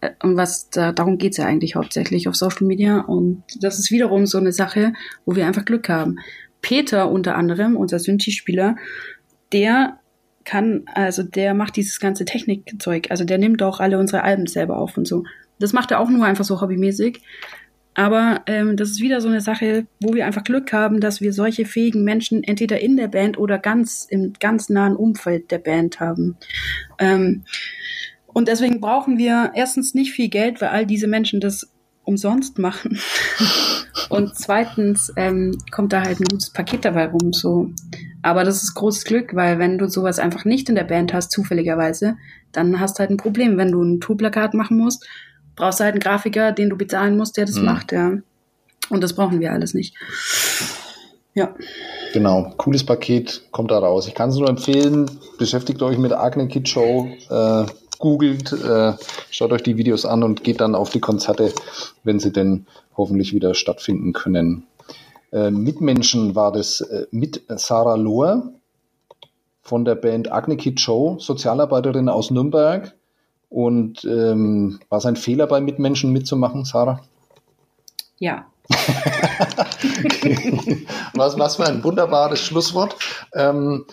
Äh, 0.00 0.10
und 0.22 0.36
was 0.36 0.70
da, 0.70 0.92
darum 0.92 1.18
geht's 1.18 1.36
ja 1.36 1.46
eigentlich 1.46 1.76
hauptsächlich 1.76 2.28
auf 2.28 2.36
Social 2.36 2.66
Media. 2.66 3.00
Und 3.00 3.44
das 3.60 3.78
ist 3.78 3.90
wiederum 3.90 4.26
so 4.26 4.38
eine 4.38 4.52
Sache, 4.52 4.92
wo 5.24 5.36
wir 5.36 5.46
einfach 5.46 5.64
Glück 5.64 5.88
haben. 5.88 6.18
Peter 6.62 7.10
unter 7.10 7.36
anderem, 7.36 7.76
unser 7.76 7.98
Synthi-Spieler, 7.98 8.76
der 9.52 9.98
kann, 10.44 10.84
also 10.94 11.22
der 11.22 11.54
macht 11.54 11.76
dieses 11.76 12.00
ganze 12.00 12.24
Technikzeug. 12.24 13.10
Also 13.10 13.24
der 13.24 13.38
nimmt 13.38 13.62
auch 13.62 13.80
alle 13.80 13.98
unsere 13.98 14.22
Alben 14.22 14.46
selber 14.46 14.78
auf 14.78 14.96
und 14.96 15.06
so. 15.06 15.24
Das 15.58 15.72
macht 15.72 15.90
er 15.90 16.00
auch 16.00 16.08
nur 16.08 16.24
einfach 16.24 16.44
so 16.44 16.60
hobbymäßig. 16.60 17.20
Aber 18.00 18.40
ähm, 18.46 18.78
das 18.78 18.92
ist 18.92 19.02
wieder 19.02 19.20
so 19.20 19.28
eine 19.28 19.42
Sache, 19.42 19.86
wo 20.00 20.14
wir 20.14 20.24
einfach 20.24 20.42
Glück 20.42 20.72
haben, 20.72 21.00
dass 21.00 21.20
wir 21.20 21.34
solche 21.34 21.66
fähigen 21.66 22.02
Menschen 22.02 22.42
entweder 22.42 22.80
in 22.80 22.96
der 22.96 23.08
Band 23.08 23.36
oder 23.36 23.58
ganz 23.58 24.06
im 24.08 24.32
ganz 24.40 24.70
nahen 24.70 24.96
Umfeld 24.96 25.50
der 25.50 25.58
Band 25.58 26.00
haben. 26.00 26.38
Ähm, 26.98 27.44
und 28.26 28.48
deswegen 28.48 28.80
brauchen 28.80 29.18
wir 29.18 29.52
erstens 29.54 29.92
nicht 29.92 30.12
viel 30.12 30.30
Geld, 30.30 30.62
weil 30.62 30.70
all 30.70 30.86
diese 30.86 31.08
Menschen 31.08 31.40
das 31.42 31.74
umsonst 32.02 32.58
machen. 32.58 32.98
und 34.08 34.34
zweitens 34.34 35.12
ähm, 35.16 35.58
kommt 35.70 35.92
da 35.92 36.00
halt 36.00 36.20
ein 36.20 36.24
gutes 36.30 36.54
Paket 36.54 36.86
dabei 36.86 37.04
rum. 37.04 37.34
So. 37.34 37.70
Aber 38.22 38.44
das 38.44 38.62
ist 38.62 38.72
großes 38.76 39.04
Glück, 39.04 39.34
weil 39.34 39.58
wenn 39.58 39.76
du 39.76 39.90
sowas 39.90 40.18
einfach 40.18 40.46
nicht 40.46 40.70
in 40.70 40.74
der 40.74 40.84
Band 40.84 41.12
hast, 41.12 41.32
zufälligerweise, 41.32 42.16
dann 42.52 42.80
hast 42.80 42.94
du 42.94 43.00
halt 43.00 43.10
ein 43.10 43.18
Problem, 43.18 43.58
wenn 43.58 43.72
du 43.72 43.82
ein 43.82 44.00
Tourplakat 44.00 44.54
machen 44.54 44.78
musst 44.78 45.06
brauchst 45.56 45.80
du 45.80 45.84
halt 45.84 45.94
einen 45.94 46.00
Grafiker, 46.00 46.52
den 46.52 46.70
du 46.70 46.76
bezahlen 46.76 47.16
musst, 47.16 47.36
der 47.36 47.46
das 47.46 47.56
mhm. 47.56 47.64
macht, 47.64 47.92
ja. 47.92 48.12
Und 48.88 49.02
das 49.02 49.14
brauchen 49.14 49.40
wir 49.40 49.52
alles 49.52 49.74
nicht. 49.74 49.94
Ja. 51.34 51.54
Genau, 52.12 52.52
cooles 52.56 52.84
Paket 52.84 53.42
kommt 53.52 53.70
da 53.70 53.78
raus. 53.78 54.08
Ich 54.08 54.14
kann 54.14 54.30
es 54.30 54.36
nur 54.36 54.48
empfehlen, 54.48 55.08
beschäftigt 55.38 55.80
euch 55.82 55.96
mit 55.96 56.12
Agne 56.12 56.48
Kid 56.48 56.68
Show, 56.68 57.08
äh, 57.28 57.66
googelt, 57.98 58.52
äh, 58.52 58.94
schaut 59.30 59.52
euch 59.52 59.62
die 59.62 59.76
Videos 59.76 60.04
an 60.04 60.24
und 60.24 60.42
geht 60.42 60.60
dann 60.60 60.74
auf 60.74 60.90
die 60.90 61.00
Konzerte, 61.00 61.52
wenn 62.02 62.18
sie 62.18 62.32
denn 62.32 62.66
hoffentlich 62.96 63.32
wieder 63.32 63.54
stattfinden 63.54 64.12
können. 64.12 64.64
Äh, 65.32 65.52
Mitmenschen 65.52 66.34
war 66.34 66.50
das 66.50 66.80
äh, 66.80 67.06
mit 67.12 67.42
Sarah 67.48 67.94
Lohr 67.94 68.52
von 69.62 69.84
der 69.84 69.94
Band 69.94 70.32
Agne 70.32 70.56
Kid 70.56 70.80
Show, 70.80 71.16
Sozialarbeiterin 71.20 72.08
aus 72.08 72.32
Nürnberg. 72.32 72.92
Und 73.50 74.04
ähm, 74.04 74.80
war 74.88 74.98
es 74.98 75.06
ein 75.06 75.16
Fehler 75.16 75.46
bei 75.46 75.60
Mitmenschen 75.60 76.12
mitzumachen, 76.12 76.64
Sarah? 76.64 77.02
Ja. 78.18 78.46
was, 81.14 81.36
was 81.38 81.56
für 81.56 81.66
ein 81.66 81.82
wunderbares 81.82 82.40
Schlusswort. 82.40 82.96
Ähm, 83.34 83.84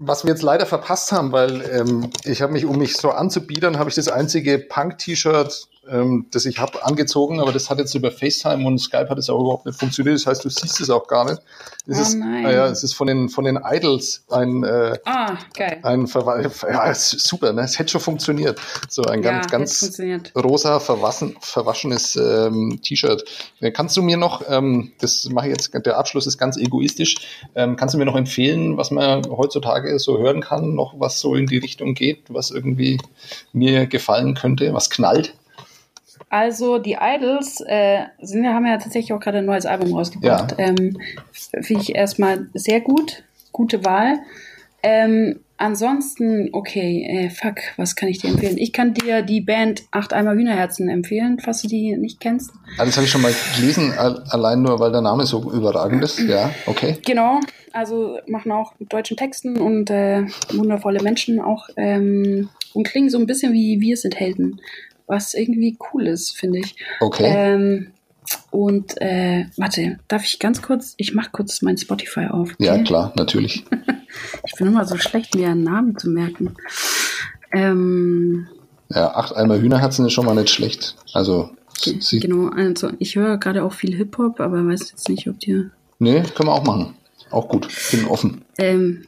was 0.00 0.24
wir 0.24 0.32
jetzt 0.32 0.42
leider 0.42 0.66
verpasst 0.66 1.12
haben, 1.12 1.30
weil 1.30 1.62
ähm, 1.70 2.10
ich 2.24 2.42
habe 2.42 2.52
mich, 2.52 2.64
um 2.64 2.78
mich 2.78 2.96
so 2.96 3.10
anzubiedern, 3.10 3.78
habe 3.78 3.90
ich 3.90 3.96
das 3.96 4.08
einzige 4.08 4.58
Punk-T-Shirt 4.58 5.68
ähm, 5.90 6.26
das 6.30 6.46
ich 6.46 6.58
habe, 6.58 6.84
angezogen, 6.84 7.40
aber 7.40 7.52
das 7.52 7.70
hat 7.70 7.78
jetzt 7.78 7.94
über 7.94 8.10
FaceTime 8.10 8.66
und 8.66 8.78
Skype 8.78 9.08
hat 9.08 9.18
es 9.18 9.28
auch 9.28 9.40
überhaupt 9.40 9.66
nicht 9.66 9.78
funktioniert. 9.78 10.16
Das 10.16 10.26
heißt, 10.26 10.44
du 10.44 10.48
siehst 10.48 10.80
es 10.80 10.90
auch 10.90 11.06
gar 11.06 11.24
nicht. 11.24 11.42
Das 11.86 11.98
oh, 11.98 12.02
ist, 12.02 12.14
nein. 12.14 12.46
Ah, 12.46 12.52
ja, 12.52 12.66
es 12.66 12.84
ist 12.84 12.92
von 12.92 13.06
den, 13.06 13.28
von 13.28 13.44
den 13.44 13.58
Idols 13.64 14.24
ein, 14.30 14.62
äh, 14.62 14.98
ah, 15.04 15.36
geil. 15.54 15.80
ein 15.82 16.06
Verwe 16.06 16.50
ja, 16.68 16.94
super, 16.94 17.52
ne? 17.52 17.62
Es 17.62 17.78
hätte 17.78 17.90
schon 17.90 18.00
funktioniert. 18.00 18.60
So 18.88 19.02
ein 19.02 19.22
ganz, 19.22 19.46
ja, 19.46 19.50
ganz 19.50 20.00
rosa, 20.36 20.80
verwaschen, 20.80 21.36
verwaschenes 21.40 22.16
ähm, 22.16 22.80
T-Shirt. 22.82 23.24
Kannst 23.72 23.96
du 23.96 24.02
mir 24.02 24.16
noch, 24.16 24.42
ähm, 24.48 24.92
das 25.00 25.28
mache 25.30 25.48
ich 25.48 25.52
jetzt, 25.52 25.70
der 25.74 25.98
Abschluss 25.98 26.26
ist 26.26 26.38
ganz 26.38 26.56
egoistisch, 26.56 27.16
ähm, 27.54 27.76
kannst 27.76 27.94
du 27.94 27.98
mir 27.98 28.04
noch 28.04 28.16
empfehlen, 28.16 28.76
was 28.76 28.90
man 28.90 29.24
heutzutage 29.28 29.98
so 29.98 30.18
hören 30.18 30.40
kann, 30.40 30.74
noch 30.74 30.94
was 30.98 31.20
so 31.20 31.34
in 31.34 31.46
die 31.46 31.58
Richtung 31.58 31.94
geht, 31.94 32.24
was 32.28 32.50
irgendwie 32.50 32.98
mir 33.52 33.86
gefallen 33.86 34.34
könnte, 34.34 34.72
was 34.74 34.90
knallt? 34.90 35.34
Also 36.30 36.78
die 36.78 36.96
Idols 37.00 37.60
äh, 37.66 38.04
sind, 38.22 38.46
haben 38.46 38.64
ja 38.64 38.78
tatsächlich 38.78 39.12
auch 39.12 39.18
gerade 39.18 39.38
ein 39.38 39.46
neues 39.46 39.66
Album 39.66 39.92
rausgebracht. 39.92 40.54
Ja. 40.58 40.68
Ähm, 40.68 40.96
Finde 41.60 41.82
ich 41.82 41.94
erstmal 41.94 42.46
sehr 42.54 42.80
gut, 42.80 43.24
gute 43.50 43.84
Wahl. 43.84 44.20
Ähm, 44.84 45.40
ansonsten, 45.56 46.48
okay, 46.52 47.04
äh, 47.04 47.30
fuck, 47.30 47.56
was 47.76 47.96
kann 47.96 48.08
ich 48.08 48.18
dir 48.18 48.30
empfehlen? 48.30 48.58
Ich 48.58 48.72
kann 48.72 48.94
dir 48.94 49.22
die 49.22 49.40
Band 49.40 49.82
Acht 49.90 50.12
Eimer 50.12 50.34
Hühnerherzen 50.34 50.88
empfehlen, 50.88 51.40
falls 51.40 51.62
du 51.62 51.68
die 51.68 51.96
nicht 51.96 52.20
kennst. 52.20 52.52
Ah, 52.78 52.84
das 52.84 52.96
habe 52.96 53.04
ich 53.04 53.10
schon 53.10 53.22
mal 53.22 53.34
gelesen, 53.56 53.92
allein 53.98 54.62
nur, 54.62 54.78
weil 54.78 54.92
der 54.92 55.02
Name 55.02 55.26
so 55.26 55.52
überragend 55.52 56.04
ist. 56.04 56.20
Ja, 56.20 56.54
okay. 56.66 56.96
Genau, 57.04 57.40
also 57.72 58.18
machen 58.28 58.52
auch 58.52 58.72
mit 58.78 58.92
deutschen 58.92 59.16
Texten 59.16 59.58
und 59.58 59.90
äh, 59.90 60.26
wundervolle 60.52 61.02
Menschen 61.02 61.40
auch 61.40 61.68
ähm, 61.76 62.48
und 62.72 62.86
klingen 62.86 63.10
so 63.10 63.18
ein 63.18 63.26
bisschen 63.26 63.52
wie 63.52 63.80
Wir 63.80 63.96
sind 63.96 64.18
Helden 64.18 64.60
was 65.10 65.34
irgendwie 65.34 65.76
cool 65.92 66.06
ist, 66.06 66.36
finde 66.36 66.60
ich. 66.60 66.76
Okay. 67.00 67.24
Ähm, 67.26 67.92
und 68.50 69.00
äh, 69.00 69.46
warte, 69.56 69.98
darf 70.08 70.24
ich 70.24 70.38
ganz 70.38 70.62
kurz, 70.62 70.94
ich 70.96 71.14
mache 71.14 71.30
kurz 71.32 71.62
mein 71.62 71.76
Spotify 71.76 72.26
auf. 72.26 72.52
Okay? 72.52 72.64
Ja, 72.64 72.78
klar, 72.78 73.12
natürlich. 73.16 73.64
ich 74.46 74.54
bin 74.54 74.68
immer 74.68 74.84
so 74.84 74.96
schlecht, 74.96 75.34
mir 75.34 75.48
einen 75.48 75.64
Namen 75.64 75.98
zu 75.98 76.08
merken. 76.10 76.54
Ähm, 77.52 78.46
ja, 78.88 79.14
acht 79.14 79.34
Eimer 79.34 79.58
Hühnerherzen 79.58 80.06
ist 80.06 80.12
schon 80.12 80.26
mal 80.26 80.34
nicht 80.34 80.50
schlecht. 80.50 80.96
Also, 81.12 81.50
sie 81.76 82.20
genau, 82.20 82.48
also 82.48 82.90
ich 82.98 83.16
höre 83.16 83.38
gerade 83.38 83.64
auch 83.64 83.72
viel 83.72 83.96
Hip-Hop, 83.96 84.40
aber 84.40 84.66
weiß 84.66 84.90
jetzt 84.90 85.08
nicht, 85.08 85.28
ob 85.28 85.38
dir. 85.40 85.70
Nee, 85.98 86.22
können 86.34 86.48
wir 86.48 86.54
auch 86.54 86.64
machen. 86.64 86.94
Auch 87.30 87.48
gut, 87.48 87.68
bin 87.90 88.06
offen. 88.06 88.42
Ähm, 88.58 89.04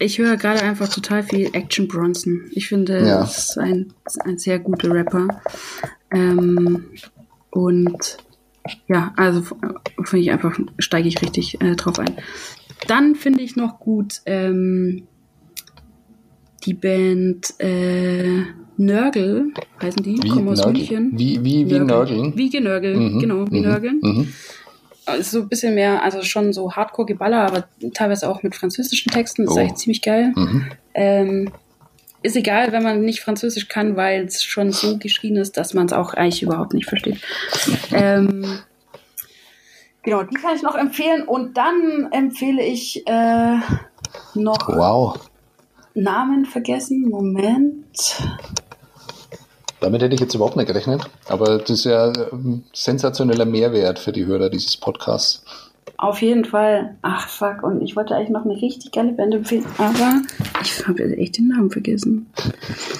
ich 0.00 0.18
höre 0.18 0.36
gerade 0.36 0.62
einfach 0.62 0.88
total 0.88 1.22
viel 1.22 1.50
Action 1.52 1.86
Bronson. 1.86 2.50
Ich 2.52 2.68
finde, 2.68 3.06
ja. 3.06 3.22
ist 3.22 3.58
ein, 3.58 3.92
ein 4.24 4.38
sehr 4.38 4.58
guter 4.58 4.90
Rapper. 4.92 5.28
Ähm, 6.10 6.86
und 7.50 8.16
ja, 8.88 9.12
also 9.16 9.42
finde 9.42 10.22
ich 10.22 10.30
einfach, 10.30 10.58
steige 10.78 11.06
ich 11.06 11.20
richtig 11.22 11.60
äh, 11.60 11.76
drauf 11.76 11.98
ein. 11.98 12.16
Dann 12.88 13.14
finde 13.14 13.42
ich 13.42 13.56
noch 13.56 13.78
gut 13.78 14.22
ähm, 14.24 15.06
die 16.64 16.74
Band 16.74 17.54
äh, 17.58 18.44
Nörgel, 18.78 19.52
heißen 19.82 20.02
die, 20.02 20.22
wie 20.22 20.28
kommen 20.28 20.48
aus 20.48 20.64
München. 20.64 21.12
Wie, 21.14 21.44
wie, 21.44 21.68
wie 21.68 21.78
Nörgeln? 21.78 22.32
Wie 22.36 22.48
Genörgel, 22.48 22.96
mhm. 22.96 23.18
genau, 23.18 23.50
wie 23.50 23.58
mhm. 23.58 23.62
Nörgeln. 23.62 24.00
Mhm 24.02 24.28
so 25.20 25.40
ein 25.40 25.48
bisschen 25.48 25.74
mehr, 25.74 26.02
also 26.02 26.22
schon 26.22 26.52
so 26.52 26.72
Hardcore-Geballer, 26.72 27.46
aber 27.46 27.64
teilweise 27.94 28.28
auch 28.28 28.42
mit 28.42 28.54
französischen 28.54 29.12
Texten. 29.12 29.44
Das 29.44 29.54
oh. 29.54 29.58
ist 29.58 29.60
eigentlich 29.60 29.78
ziemlich 29.78 30.02
geil. 30.02 30.32
Mhm. 30.34 30.72
Ähm, 30.94 31.52
ist 32.22 32.36
egal, 32.36 32.72
wenn 32.72 32.82
man 32.82 33.00
nicht 33.00 33.20
Französisch 33.20 33.68
kann, 33.68 33.96
weil 33.96 34.24
es 34.24 34.42
schon 34.42 34.72
so 34.72 34.98
geschrieben 34.98 35.36
ist, 35.36 35.56
dass 35.56 35.72
man 35.74 35.86
es 35.86 35.92
auch 35.92 36.12
eigentlich 36.12 36.42
überhaupt 36.42 36.74
nicht 36.74 36.88
versteht. 36.88 37.18
ähm, 37.92 38.58
genau, 40.02 40.22
die 40.24 40.34
kann 40.34 40.54
ich 40.54 40.62
noch 40.62 40.74
empfehlen. 40.74 41.22
Und 41.22 41.56
dann 41.56 42.08
empfehle 42.12 42.62
ich 42.62 43.06
äh, 43.06 43.56
noch 44.34 44.68
wow. 44.68 45.18
Namen 45.94 46.44
vergessen. 46.44 47.08
Moment. 47.08 48.22
Damit 49.80 50.02
hätte 50.02 50.14
ich 50.14 50.20
jetzt 50.20 50.34
überhaupt 50.34 50.56
nicht 50.56 50.66
gerechnet, 50.66 51.08
aber 51.26 51.58
das 51.58 51.70
ist 51.70 51.84
ja 51.84 52.12
ein 52.32 52.64
sensationeller 52.72 53.46
Mehrwert 53.46 53.98
für 53.98 54.12
die 54.12 54.26
Hörer 54.26 54.50
dieses 54.50 54.76
Podcasts. 54.76 55.42
Auf 55.96 56.22
jeden 56.22 56.46
Fall. 56.46 56.96
Ach 57.02 57.28
fuck, 57.28 57.62
und 57.62 57.82
ich 57.82 57.94
wollte 57.94 58.14
eigentlich 58.14 58.30
noch 58.30 58.46
eine 58.46 58.54
richtig 58.54 58.92
geile 58.92 59.12
Band 59.12 59.34
empfehlen, 59.34 59.66
aber 59.76 60.22
ich 60.62 60.86
habe 60.86 61.16
echt 61.18 61.36
den 61.36 61.48
Namen 61.48 61.70
vergessen. 61.70 62.30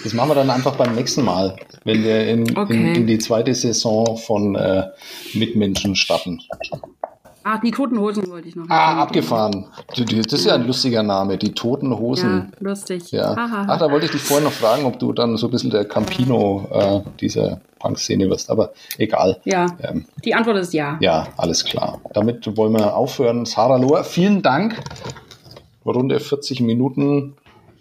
Das 0.04 0.12
machen 0.12 0.30
wir 0.30 0.34
dann 0.34 0.50
einfach 0.50 0.76
beim 0.76 0.94
nächsten 0.94 1.24
Mal, 1.24 1.56
wenn 1.84 2.04
wir 2.04 2.28
in, 2.28 2.58
okay. 2.58 2.74
in, 2.74 2.94
in 2.94 3.06
die 3.06 3.18
zweite 3.18 3.54
Saison 3.54 4.18
von 4.18 4.54
äh, 4.54 4.88
Mitmenschen 5.32 5.96
starten. 5.96 6.42
Ah, 7.42 7.58
die 7.58 7.70
Toten 7.70 7.98
Hosen 7.98 8.28
wollte 8.30 8.48
ich 8.48 8.56
noch. 8.56 8.68
Ah, 8.68 9.00
abgefahren. 9.02 9.66
Das 9.96 10.32
ist 10.32 10.44
ja 10.44 10.54
ein 10.54 10.66
lustiger 10.66 11.02
Name, 11.02 11.38
die 11.38 11.52
Toten 11.52 11.98
Hosen. 11.98 12.50
Ja, 12.52 12.68
lustig. 12.68 13.10
Ja. 13.12 13.34
Ach, 13.36 13.78
da 13.78 13.90
wollte 13.90 14.06
ich 14.06 14.12
dich 14.12 14.20
vorhin 14.20 14.44
noch 14.44 14.52
fragen, 14.52 14.84
ob 14.84 14.98
du 14.98 15.12
dann 15.12 15.36
so 15.36 15.48
ein 15.48 15.50
bisschen 15.50 15.70
der 15.70 15.86
Campino 15.86 16.68
äh, 16.70 17.00
dieser 17.20 17.60
Punk-Szene 17.78 18.28
wirst, 18.28 18.50
aber 18.50 18.72
egal. 18.98 19.40
Ja, 19.44 19.66
ähm, 19.82 20.04
die 20.24 20.34
Antwort 20.34 20.58
ist 20.58 20.74
ja. 20.74 20.98
Ja, 21.00 21.28
alles 21.36 21.64
klar. 21.64 22.00
Damit 22.12 22.56
wollen 22.56 22.72
wir 22.72 22.94
aufhören. 22.94 23.46
Sarah 23.46 23.76
Lohr, 23.76 24.04
vielen 24.04 24.42
Dank. 24.42 24.76
Runde 25.84 26.20
40 26.20 26.60
Minuten. 26.60 27.36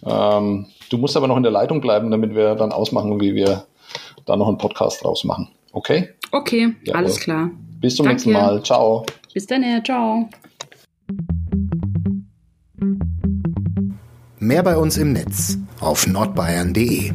Ähm, 0.05 0.67
du 0.89 0.97
musst 0.97 1.17
aber 1.17 1.27
noch 1.27 1.37
in 1.37 1.43
der 1.43 1.51
Leitung 1.51 1.81
bleiben, 1.81 2.11
damit 2.11 2.33
wir 2.33 2.55
dann 2.55 2.71
ausmachen, 2.71 3.19
wie 3.19 3.35
wir 3.35 3.65
da 4.25 4.35
noch 4.35 4.47
einen 4.47 4.57
Podcast 4.57 5.03
draus 5.03 5.23
machen. 5.23 5.49
Okay? 5.71 6.09
Okay, 6.31 6.75
ja, 6.83 6.95
alles 6.95 7.19
klar. 7.19 7.51
Bis 7.81 7.95
zum 7.95 8.05
Danke. 8.05 8.15
nächsten 8.15 8.31
Mal. 8.33 8.63
Ciao. 8.63 9.05
Bis 9.33 9.45
dann, 9.45 9.63
ciao. 9.83 10.29
Mehr 14.39 14.63
bei 14.63 14.77
uns 14.77 14.97
im 14.97 15.13
Netz 15.13 15.57
auf 15.79 16.07
nordbayern.de 16.07 17.11